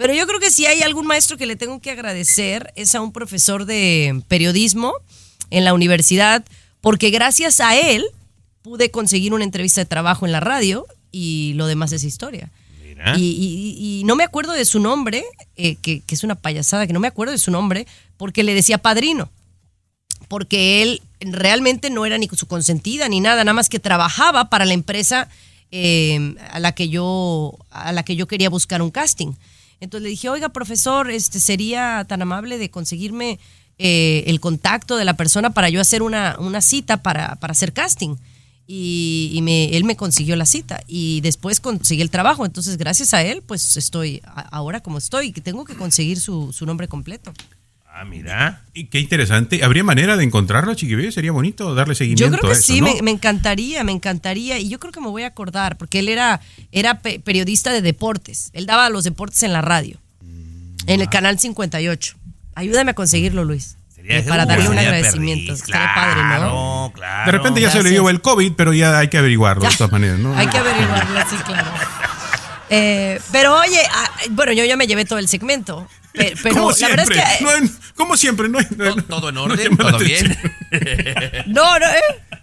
Pero 0.02 0.16
yo 0.16 0.26
creo 0.26 0.40
que 0.40 0.50
si 0.50 0.66
hay 0.66 0.82
algún 0.82 1.06
maestro 1.06 1.38
que 1.38 1.46
le 1.46 1.56
tengo 1.56 1.80
que 1.80 1.92
agradecer 1.92 2.74
es 2.76 2.96
a 2.96 3.02
un 3.02 3.12
profesor 3.12 3.66
de 3.66 4.24
periodismo 4.28 4.94
en 5.52 5.64
la 5.64 5.76
universidad, 5.76 6.44
porque 6.82 7.12
gracias 7.12 7.60
a 7.60 7.78
él 7.78 8.04
pude 8.64 8.90
conseguir 8.90 9.32
una 9.36 9.44
entrevista 9.44 9.80
de 9.80 9.86
trabajo 9.86 10.26
en 10.26 10.32
la 10.32 10.40
radio 10.40 10.88
y 11.12 11.54
lo 11.54 11.68
demás 11.68 11.92
es 11.92 12.04
historia. 12.04 12.50
Mira. 12.84 13.14
Y, 13.16 13.22
y- 13.22 14.00
y 14.00 14.04
no 14.06 14.16
me 14.16 14.24
acuerdo 14.24 14.54
de 14.54 14.66
su 14.66 14.80
nombre, 14.80 15.24
eh, 15.56 15.76
que, 15.76 16.00
que 16.02 16.16
es 16.16 16.24
una 16.24 16.34
payasada, 16.34 16.88
que 16.88 16.94
no 16.94 17.00
me 17.00 17.08
acuerdo 17.08 17.32
de 17.34 17.38
su 17.38 17.52
nombre, 17.52 17.86
porque 18.18 18.44
le 18.44 18.56
decía 18.56 18.80
padrino. 18.80 19.30
Porque 20.28 20.82
él 20.82 21.02
realmente 21.20 21.92
no 21.92 22.08
era 22.08 22.18
ni 22.18 22.28
su 22.28 22.48
consentida 22.48 23.08
ni 23.08 23.20
nada, 23.20 23.44
nada 23.44 23.54
más 23.54 23.70
que 23.70 23.80
trabajaba 23.80 24.50
para 24.50 24.66
la 24.66 24.74
empresa 24.74 25.30
eh, 25.72 26.34
a, 26.50 26.60
la 26.60 26.72
que 26.74 26.90
yo, 26.90 27.56
a 27.70 27.92
la 27.92 28.04
que 28.04 28.16
yo 28.16 28.28
quería 28.28 28.50
buscar 28.50 28.82
un 28.82 28.90
casting. 28.90 29.34
Entonces 29.82 30.04
le 30.04 30.10
dije, 30.10 30.30
oiga, 30.30 30.50
profesor, 30.50 31.12
este 31.12 31.40
sería 31.42 32.06
tan 32.08 32.22
amable 32.22 32.58
de 32.58 32.70
conseguirme 32.72 33.40
eh, 33.78 34.24
el 34.28 34.40
contacto 34.40 34.96
de 34.96 35.04
la 35.06 35.16
persona 35.18 35.50
para 35.50 35.68
yo 35.70 35.82
hacer 35.82 36.02
una, 36.04 36.38
una 36.40 36.62
cita 36.62 37.04
para, 37.04 37.36
para 37.36 37.52
hacer 37.52 37.74
casting. 37.74 38.16
Y, 38.74 39.40
me- 39.44 39.76
él 39.76 39.84
me 39.84 39.98
consiguió 39.98 40.38
la 40.38 40.46
cita 40.46 40.82
y 40.88 41.20
después 41.22 41.60
conseguí 41.60 42.02
el 42.02 42.10
trabajo. 42.10 42.46
Entonces, 42.46 42.78
gracias 42.78 43.14
a 43.14 43.22
él, 43.22 43.42
pues 43.46 43.76
estoy 43.76 44.22
ahora 44.52 44.80
como 44.82 44.98
estoy, 44.98 45.34
que 45.34 45.42
tengo 45.42 45.66
que 45.66 45.76
conseguir 45.76 46.20
su, 46.22 46.54
su 46.54 46.66
nombre 46.66 46.88
completo. 46.88 47.34
Ah, 48.02 48.06
mira. 48.06 48.62
Y 48.74 48.86
qué 48.86 49.00
interesante. 49.00 49.64
¿Habría 49.64 49.84
manera 49.84 50.18
de 50.18 50.24
encontrarlo, 50.24 50.74
Chiqui 50.74 50.96
Baby? 50.96 51.12
Sería 51.12 51.32
bonito 51.32 51.76
darle 51.76 51.94
seguimiento 51.94 52.26
Yo 52.26 52.32
creo 52.40 52.52
que 52.52 52.58
a 52.58 52.60
eso, 52.60 52.74
sí, 52.74 52.82
¿no? 52.82 52.88
me, 52.88 53.02
me 53.04 53.12
encantaría, 53.12 53.84
me 53.84 53.92
encantaría. 53.92 54.58
Y 54.58 54.70
yo 54.70 54.80
creo 54.80 54.92
que 54.92 55.00
me 55.02 55.08
voy 55.10 55.22
a 55.22 55.28
acordar, 55.28 55.78
porque 55.78 56.00
él 56.00 56.10
era, 56.10 56.42
era 56.72 57.00
pe- 57.02 57.20
periodista 57.20 57.72
de 57.72 57.84
deportes. 57.84 58.50
Él 58.54 58.66
daba 58.66 58.90
los 58.90 59.04
deportes 59.04 59.44
en 59.44 59.54
la 59.54 59.62
radio, 59.62 59.98
en 60.88 61.00
el 61.02 61.10
canal 61.10 61.38
58. 61.38 62.16
Ayúdame 62.56 62.92
a 62.92 62.94
conseguirlo, 62.96 63.44
Luis. 63.44 63.78
Sería- 63.94 64.18
eh, 64.18 64.24
para 64.24 64.48
darle 64.48 64.68
un 64.70 64.80
agradecimiento. 64.80 65.54
Estaría 65.54 65.94
padre, 65.94 66.22
¿no? 66.24 66.28
Claro, 66.30 66.92
claro. 66.96 67.26
De 67.32 67.38
repente 67.38 67.62
ya 67.62 67.70
se 67.70 67.84
le 67.84 67.92
dio 67.92 68.10
el 68.10 68.20
COVID, 68.22 68.54
pero 68.58 68.74
ya 68.74 68.98
hay 68.98 69.10
que 69.10 69.20
averiguarlo 69.20 69.64
de 69.70 69.76
todas 69.76 69.92
maneras, 69.92 70.18
¿no? 70.18 70.36
Hay 70.36 70.48
que 70.48 70.58
averiguarlo, 70.58 71.20
sí, 71.30 71.36
claro. 71.46 71.70
Eh, 72.74 73.20
pero 73.34 73.60
oye, 73.60 73.82
ah, 73.94 74.10
bueno, 74.30 74.54
yo 74.54 74.64
ya 74.64 74.78
me 74.78 74.88
llevé 74.88 75.04
todo 75.04 75.20
el 75.20 75.28
segmento. 75.28 75.90
Pe- 76.14 76.34
Pero 76.42 76.56
como 76.56 76.70
la 76.72 76.76
siempre, 76.76 77.06
verdad 77.06 77.32
es 77.34 77.38
que. 77.38 77.44
no 77.44 77.50
hay- 77.50 77.72
como 77.96 78.18
siempre, 78.18 78.50
no 78.50 78.60
hay- 78.60 78.68
no 78.76 78.96
Todo 79.04 79.30
en 79.30 79.38
orden, 79.38 79.72
la 79.78 79.92
todo 79.92 80.00
bien. 80.00 80.38
No, 81.48 81.80
no, 81.80 81.86
¿eh? 81.88 82.02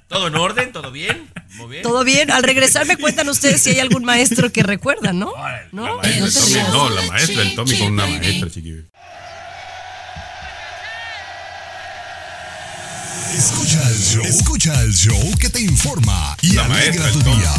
Todo 0.09 0.29
en 0.29 0.35
orden, 0.37 0.73
todo 0.73 0.91
bien. 0.91 1.29
Muy 1.57 1.69
bien. 1.69 1.83
Todo 1.83 2.03
bien. 2.05 2.31
Al 2.31 2.43
regresar 2.43 2.87
me 2.87 2.97
cuentan 2.97 3.29
ustedes 3.29 3.61
si 3.62 3.71
hay 3.71 3.81
algún 3.81 4.05
maestro 4.05 4.51
que 4.53 4.62
recuerdan, 4.62 5.19
¿no? 5.19 5.33
¿No? 5.73 5.87
La 5.87 6.03
maestra, 6.03 6.25
el 6.27 6.33
Tommy, 6.33 6.71
no, 6.73 6.91
la 6.91 7.03
maestra, 7.03 7.43
el 7.43 7.55
Tommy 7.55 7.79
con 7.79 7.93
una 7.93 8.07
maestra, 8.07 8.51
Chiqui 8.51 8.71
Baby. 8.73 8.87
Escucha 13.37 13.83
el 13.89 13.99
show. 13.99 14.25
Escucha 14.25 14.83
el 14.83 14.95
show 14.95 15.31
que 15.39 15.49
te 15.51 15.61
informa 15.61 16.37
y 16.43 16.53
La 16.55 16.64
alegra 16.64 17.03
maestra, 17.05 17.12
tu 17.12 17.19
el 17.19 17.25
día. 17.25 17.53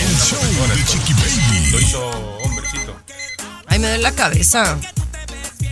El 0.00 0.12
La 0.12 0.24
show 0.24 0.40
de 0.68 0.74
el 0.74 0.84
Chiqui 0.86 1.12
Lo 1.12 1.18
Baby. 1.72 1.84
hizo 1.84 2.10
hombrecito. 2.10 2.96
Ay, 3.66 3.78
me 3.78 3.88
duele 3.88 4.02
la 4.02 4.12
cabeza. 4.12 4.78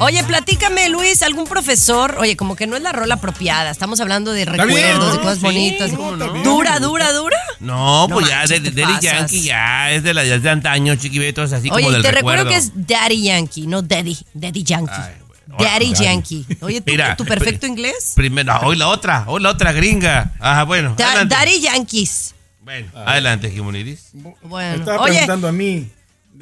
Oye, 0.02 0.24
platícame, 0.24 0.88
Luis, 0.88 1.22
algún 1.22 1.44
profesor. 1.46 2.16
Oye, 2.18 2.36
como 2.36 2.56
que 2.56 2.66
no 2.66 2.76
es 2.76 2.82
la 2.82 2.92
rola 2.92 3.14
apropiada. 3.14 3.70
Estamos 3.70 4.00
hablando 4.00 4.32
de 4.32 4.44
bien, 4.44 4.56
recuerdos, 4.58 5.12
de 5.12 5.18
cosas 5.18 5.36
Sí, 5.38 5.42
bonitas. 5.42 5.90
Dura, 6.44 6.78
dura, 6.80 7.12
dura. 7.12 7.38
No, 7.60 8.08
No 8.08 8.14
pues 8.14 8.28
ya, 8.28 8.38
manches, 8.38 8.62
de, 8.62 8.70
Daddy. 8.82 9.06
Yankee 9.06 9.42
ya 9.42 9.90
es 9.92 10.02
de 10.02 10.14
la 10.14 10.24
ya 10.24 10.34
es 10.36 10.42
de 10.42 10.50
antaño, 10.50 10.94
chiquibetos, 10.96 11.52
así 11.52 11.70
Oye, 11.70 11.82
como 11.84 11.92
del 11.92 12.02
te 12.02 12.10
recuerdo. 12.10 12.44
recuerdo 12.44 12.50
que 12.50 12.56
es 12.66 12.72
Daddy 12.86 13.22
Yankee, 13.22 13.66
no 13.66 13.82
Daddy. 13.82 14.18
Daddy 14.34 14.62
Yankee. 14.64 14.92
Daddy 15.46 15.92
Daddy. 15.92 16.04
Yankee. 16.04 16.46
Oye, 16.62 16.80
¿tu, 16.80 16.90
Mira, 16.90 17.14
tu 17.16 17.24
perfecto 17.24 17.66
inglés? 17.66 18.12
Primero, 18.16 18.58
hoy 18.62 18.76
la 18.76 18.88
otra, 18.88 19.24
hoy 19.26 19.42
la 19.42 19.50
otra 19.50 19.72
gringa. 19.72 20.32
Ajá, 20.40 20.64
bueno. 20.64 20.94
Da- 20.96 21.08
adelante. 21.08 21.34
Daddy 21.34 21.60
Yankees. 21.60 22.34
Bueno, 22.60 22.90
adelante, 22.94 23.50
Jimonidis. 23.50 24.14
Me 24.14 24.34
Bueno, 24.42 24.76
estaba 24.76 25.00
oye, 25.02 25.10
preguntando 25.12 25.48
a 25.48 25.52
mí. 25.52 25.88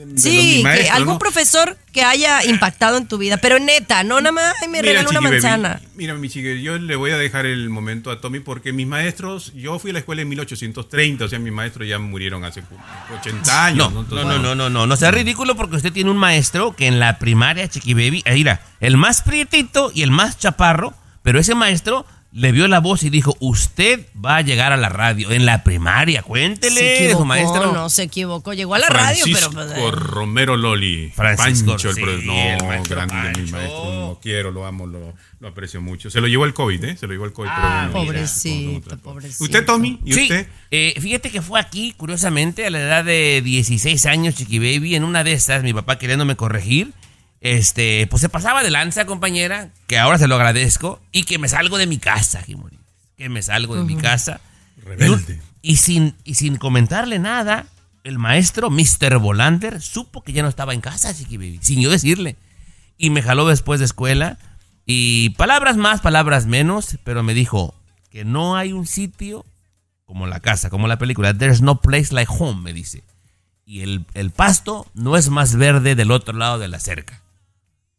De- 0.06 0.18
sí, 0.20 0.30
mi 0.30 0.56
que 0.58 0.62
maestro, 0.62 0.96
algún 0.96 1.12
¿no? 1.14 1.18
profesor 1.18 1.76
que 1.92 2.02
haya 2.02 2.44
impactado 2.44 2.96
en 2.96 3.06
tu 3.08 3.18
vida, 3.18 3.36
pero 3.38 3.58
neta, 3.58 4.02
no 4.04 4.20
nada 4.20 4.32
más, 4.32 4.54
me 4.62 4.68
Mira, 4.68 4.82
regaló 4.82 5.10
una 5.10 5.20
manzana. 5.20 5.80
mira, 5.96 6.14
mi 6.14 6.28
chique, 6.28 6.62
yo 6.62 6.78
le 6.78 6.96
voy 6.96 7.10
a 7.10 7.18
dejar 7.18 7.46
el 7.46 7.68
momento 7.70 8.10
a 8.10 8.20
Tommy 8.20 8.40
porque 8.40 8.72
mis 8.72 8.86
maestros, 8.86 9.52
yo 9.54 9.78
fui 9.78 9.90
a 9.90 9.94
la 9.94 9.98
escuela 10.00 10.22
en 10.22 10.28
1830, 10.28 11.24
o 11.24 11.28
sea, 11.28 11.38
mis 11.38 11.52
maestros 11.52 11.88
ya 11.88 11.98
murieron 11.98 12.44
hace 12.44 12.62
80 13.18 13.52
No, 13.52 13.58
años. 13.60 13.92
no, 13.92 14.00
Entonces, 14.00 14.26
no, 14.26 14.38
no, 14.38 14.54
no, 14.54 14.70
no, 14.70 14.86
no 14.86 14.96
sea 14.96 15.10
ridículo 15.10 15.56
porque 15.56 15.76
usted 15.76 15.92
tiene 15.92 16.10
un 16.10 16.16
maestro 16.18 16.74
que 16.76 16.86
en 16.86 17.00
la 17.00 17.18
primaria, 17.18 17.68
Chiqui 17.68 17.94
Baby, 17.94 18.22
eh, 18.24 18.34
mira, 18.34 18.60
el 18.80 18.96
más 18.96 19.22
prietito 19.22 19.90
y 19.94 20.02
el 20.02 20.10
más 20.10 20.38
chaparro, 20.38 20.94
pero 21.22 21.40
ese 21.40 21.54
maestro 21.54 22.06
le 22.32 22.52
vio 22.52 22.68
la 22.68 22.78
voz 22.78 23.02
y 23.02 23.10
dijo, 23.10 23.36
usted 23.40 24.06
va 24.24 24.36
a 24.36 24.40
llegar 24.42 24.72
a 24.72 24.76
la 24.76 24.88
radio 24.88 25.32
en 25.32 25.46
la 25.46 25.64
primaria, 25.64 26.22
cuéntele 26.22 26.76
Se 26.80 26.94
equivocó, 26.96 27.18
su 27.18 27.24
maestro. 27.24 27.72
no 27.72 27.88
se 27.90 28.04
equivocó, 28.04 28.52
llegó 28.54 28.74
a 28.74 28.78
la 28.78 28.88
radio, 28.88 29.24
Francisco 29.24 29.50
pero... 29.52 29.66
pues, 29.68 29.78
eh, 29.78 29.90
Romero 29.90 30.56
Loli. 30.56 31.12
Francisco, 31.14 31.72
Pancho, 31.72 31.88
el 31.90 31.94
sí, 31.96 32.00
profesor. 32.02 32.22
el 32.36 32.58
No, 32.58 32.64
maestro 32.66 32.96
grande, 32.96 33.14
mi 33.14 33.22
Pancho. 33.50 33.56
maestro. 33.56 33.84
Lo 34.10 34.20
quiero, 34.22 34.50
lo 34.52 34.64
amo, 34.64 34.86
lo, 34.86 35.12
lo 35.40 35.48
aprecio 35.48 35.80
mucho. 35.80 36.08
Se 36.10 36.20
lo 36.20 36.28
llevó 36.28 36.44
el 36.44 36.54
COVID, 36.54 36.84
¿eh? 36.84 36.96
Se 36.96 37.06
lo 37.08 37.12
llevó 37.14 37.24
el 37.24 37.32
COVID. 37.32 37.48
pero 37.48 37.66
Ah, 37.68 37.88
bueno, 37.92 38.06
Pobrecito, 38.06 38.96
pobrecito. 38.98 39.44
¿Usted, 39.44 39.64
Tommy? 39.66 39.98
¿Y 40.04 40.12
Sí, 40.12 40.22
usted? 40.22 40.46
eh, 40.70 40.94
fíjate 41.00 41.30
que 41.30 41.42
fue 41.42 41.58
aquí, 41.58 41.94
curiosamente, 41.96 42.64
a 42.66 42.70
la 42.70 42.78
edad 42.80 43.04
de 43.04 43.42
16 43.44 44.06
años, 44.06 44.36
Chiqui 44.36 44.58
Baby, 44.60 44.94
en 44.94 45.02
una 45.02 45.24
de 45.24 45.32
estas, 45.32 45.62
mi 45.64 45.72
papá 45.72 45.98
queriéndome 45.98 46.36
corregir, 46.36 46.92
este, 47.40 48.06
pues 48.08 48.20
se 48.20 48.28
pasaba 48.28 48.62
de 48.62 48.70
lanza, 48.70 49.06
compañera, 49.06 49.70
que 49.86 49.98
ahora 49.98 50.18
se 50.18 50.28
lo 50.28 50.34
agradezco, 50.34 51.00
y 51.10 51.24
que 51.24 51.38
me 51.38 51.48
salgo 51.48 51.78
de 51.78 51.86
mi 51.86 51.98
casa, 51.98 52.42
Jimori, 52.42 52.78
que 53.16 53.28
me 53.28 53.42
salgo 53.42 53.76
de 53.76 53.84
mi 53.84 53.96
casa. 53.96 54.40
Rebelde. 54.84 55.40
Y, 55.62 55.76
sin, 55.76 56.14
y 56.24 56.34
sin 56.34 56.56
comentarle 56.56 57.18
nada, 57.18 57.66
el 58.04 58.18
maestro, 58.18 58.70
Mr. 58.70 59.18
Volander, 59.18 59.80
supo 59.80 60.22
que 60.22 60.32
ya 60.32 60.42
no 60.42 60.48
estaba 60.48 60.74
en 60.74 60.80
casa, 60.80 61.14
Chiqui 61.14 61.36
Baby, 61.36 61.60
sin 61.62 61.80
yo 61.80 61.90
decirle. 61.90 62.36
Y 62.96 63.10
me 63.10 63.22
jaló 63.22 63.46
después 63.48 63.80
de 63.80 63.86
escuela, 63.86 64.38
y 64.86 65.30
palabras 65.30 65.76
más, 65.76 66.00
palabras 66.00 66.46
menos, 66.46 66.98
pero 67.04 67.22
me 67.22 67.34
dijo 67.34 67.74
que 68.10 68.24
no 68.24 68.56
hay 68.56 68.72
un 68.72 68.86
sitio 68.86 69.46
como 70.04 70.26
la 70.26 70.40
casa, 70.40 70.68
como 70.68 70.88
la 70.88 70.98
película. 70.98 71.32
There's 71.32 71.62
no 71.62 71.80
place 71.80 72.12
like 72.12 72.32
home, 72.36 72.60
me 72.62 72.72
dice. 72.72 73.04
Y 73.64 73.82
el, 73.82 74.04
el 74.14 74.30
pasto 74.30 74.90
no 74.94 75.16
es 75.16 75.28
más 75.30 75.54
verde 75.54 75.94
del 75.94 76.10
otro 76.10 76.36
lado 76.36 76.58
de 76.58 76.66
la 76.66 76.80
cerca. 76.80 77.22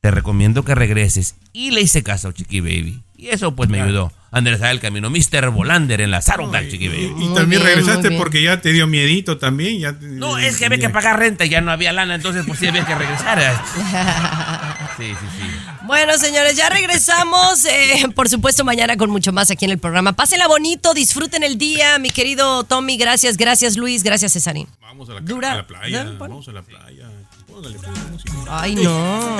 Te 0.01 0.09
recomiendo 0.09 0.65
que 0.65 0.73
regreses. 0.73 1.35
Y 1.53 1.69
le 1.69 1.81
hice 1.81 2.01
caso, 2.01 2.31
Chiqui 2.31 2.59
Baby. 2.59 3.01
Y 3.17 3.27
eso 3.27 3.55
pues 3.55 3.69
me 3.69 3.79
ayudó 3.79 4.11
a 4.31 4.39
enderezar 4.39 4.71
el 4.71 4.79
camino. 4.79 5.11
Mr. 5.11 5.51
Volander 5.51 6.01
en 6.01 6.09
la 6.09 6.23
Saddleback, 6.23 6.69
Chiqui 6.71 6.87
Baby. 6.87 7.13
Y 7.19 7.33
también 7.35 7.61
regresaste 7.61 8.09
porque 8.17 8.41
ya 8.41 8.59
te 8.61 8.71
dio 8.73 8.87
miedito 8.87 9.37
también. 9.37 9.79
Ya 9.79 9.93
te- 9.93 10.07
No, 10.07 10.39
es 10.39 10.57
que 10.57 10.65
había 10.65 10.79
que 10.79 10.89
pagar 10.89 11.19
renta 11.19 11.45
y 11.45 11.49
ya 11.49 11.61
no 11.61 11.69
había 11.71 11.93
lana, 11.93 12.15
entonces 12.15 12.43
pues 12.47 12.57
sí 12.57 12.65
había 12.67 12.83
que 12.83 12.95
regresar. 12.95 13.39
Sí, 14.97 15.05
sí, 15.07 15.25
sí. 15.39 15.47
Bueno, 15.85 16.15
señores, 16.17 16.55
ya 16.57 16.69
regresamos. 16.69 17.65
eh, 17.65 18.03
por 18.13 18.27
supuesto, 18.29 18.63
mañana 18.65 18.97
con 18.97 19.09
mucho 19.09 19.31
más 19.31 19.49
aquí 19.49 19.65
en 19.65 19.71
el 19.71 19.77
programa. 19.79 20.13
Pásenla 20.13 20.47
bonito, 20.47 20.93
disfruten 20.93 21.43
el 21.43 21.57
día. 21.57 21.97
Mi 21.97 22.09
querido 22.11 22.63
Tommy, 22.65 22.97
gracias, 22.97 23.37
gracias 23.37 23.77
Luis, 23.77 24.03
gracias 24.03 24.33
Cesarín. 24.33 24.67
Vamos 24.81 25.09
a 25.09 25.13
la, 25.13 25.21
Dura. 25.21 25.53
a 25.53 25.55
la 25.57 25.67
playa. 25.67 26.03
Pon. 26.19 26.29
Vamos 26.29 26.47
a 26.47 26.51
la 26.51 26.61
playa. 26.61 27.07
Póngale, 27.51 27.77
música. 28.11 28.31
Ay, 28.49 28.75
no. 28.75 29.37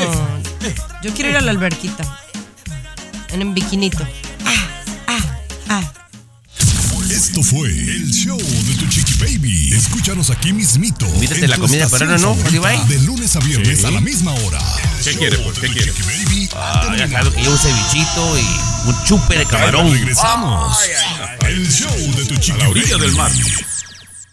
Yo 1.04 1.14
quiero 1.14 1.30
ir 1.32 1.38
a 1.38 1.42
la 1.42 1.52
alberquita. 1.52 2.04
En 3.30 3.42
un 3.48 3.54
biquinito. 3.54 4.06
Esto 7.10 7.44
fue 7.44 7.68
el 7.70 8.10
show 8.12 8.38
de 8.38 8.76
tu 8.76 8.88
Chiqui 8.88 9.14
Baby. 9.16 9.74
Escúchanos 9.76 10.30
aquí 10.30 10.54
mismito. 10.54 11.06
Mírate 11.20 11.48
la 11.48 11.58
comida 11.58 11.88
peruana, 11.90 12.18
¿no? 12.18 12.36
De 12.36 13.00
lunes 13.02 13.36
a 13.36 13.40
viernes 13.40 13.80
Sí. 13.82 13.86
a 13.86 13.92
la 13.92 14.02
misma 14.02 14.32
hora. 14.34 14.60
¿Qué 15.04 15.16
quiere, 15.18 15.38
pues? 15.40 15.60
¿Qué 15.60 15.68
quiere? 15.68 15.92
Baby. 15.92 16.50
Ah, 16.56 16.94
ya 16.98 17.10
sabes 17.10 17.34
que 17.34 17.44
yo 17.44 17.52
un 17.52 17.58
cevichito 17.58 18.38
y 18.40 18.90
un 18.90 19.04
chupe 19.04 19.38
de 19.38 19.46
camarón. 19.46 19.92
Regresamos. 19.92 20.78
El 21.48 21.70
show 21.70 21.94
de 22.16 22.26
tu 22.26 22.36
Chiqui 22.38 22.52
A 22.62 22.64
la 22.64 22.70
orilla 22.70 22.98
Baby. 22.98 23.06
del 23.08 23.16
mar. 23.16 23.32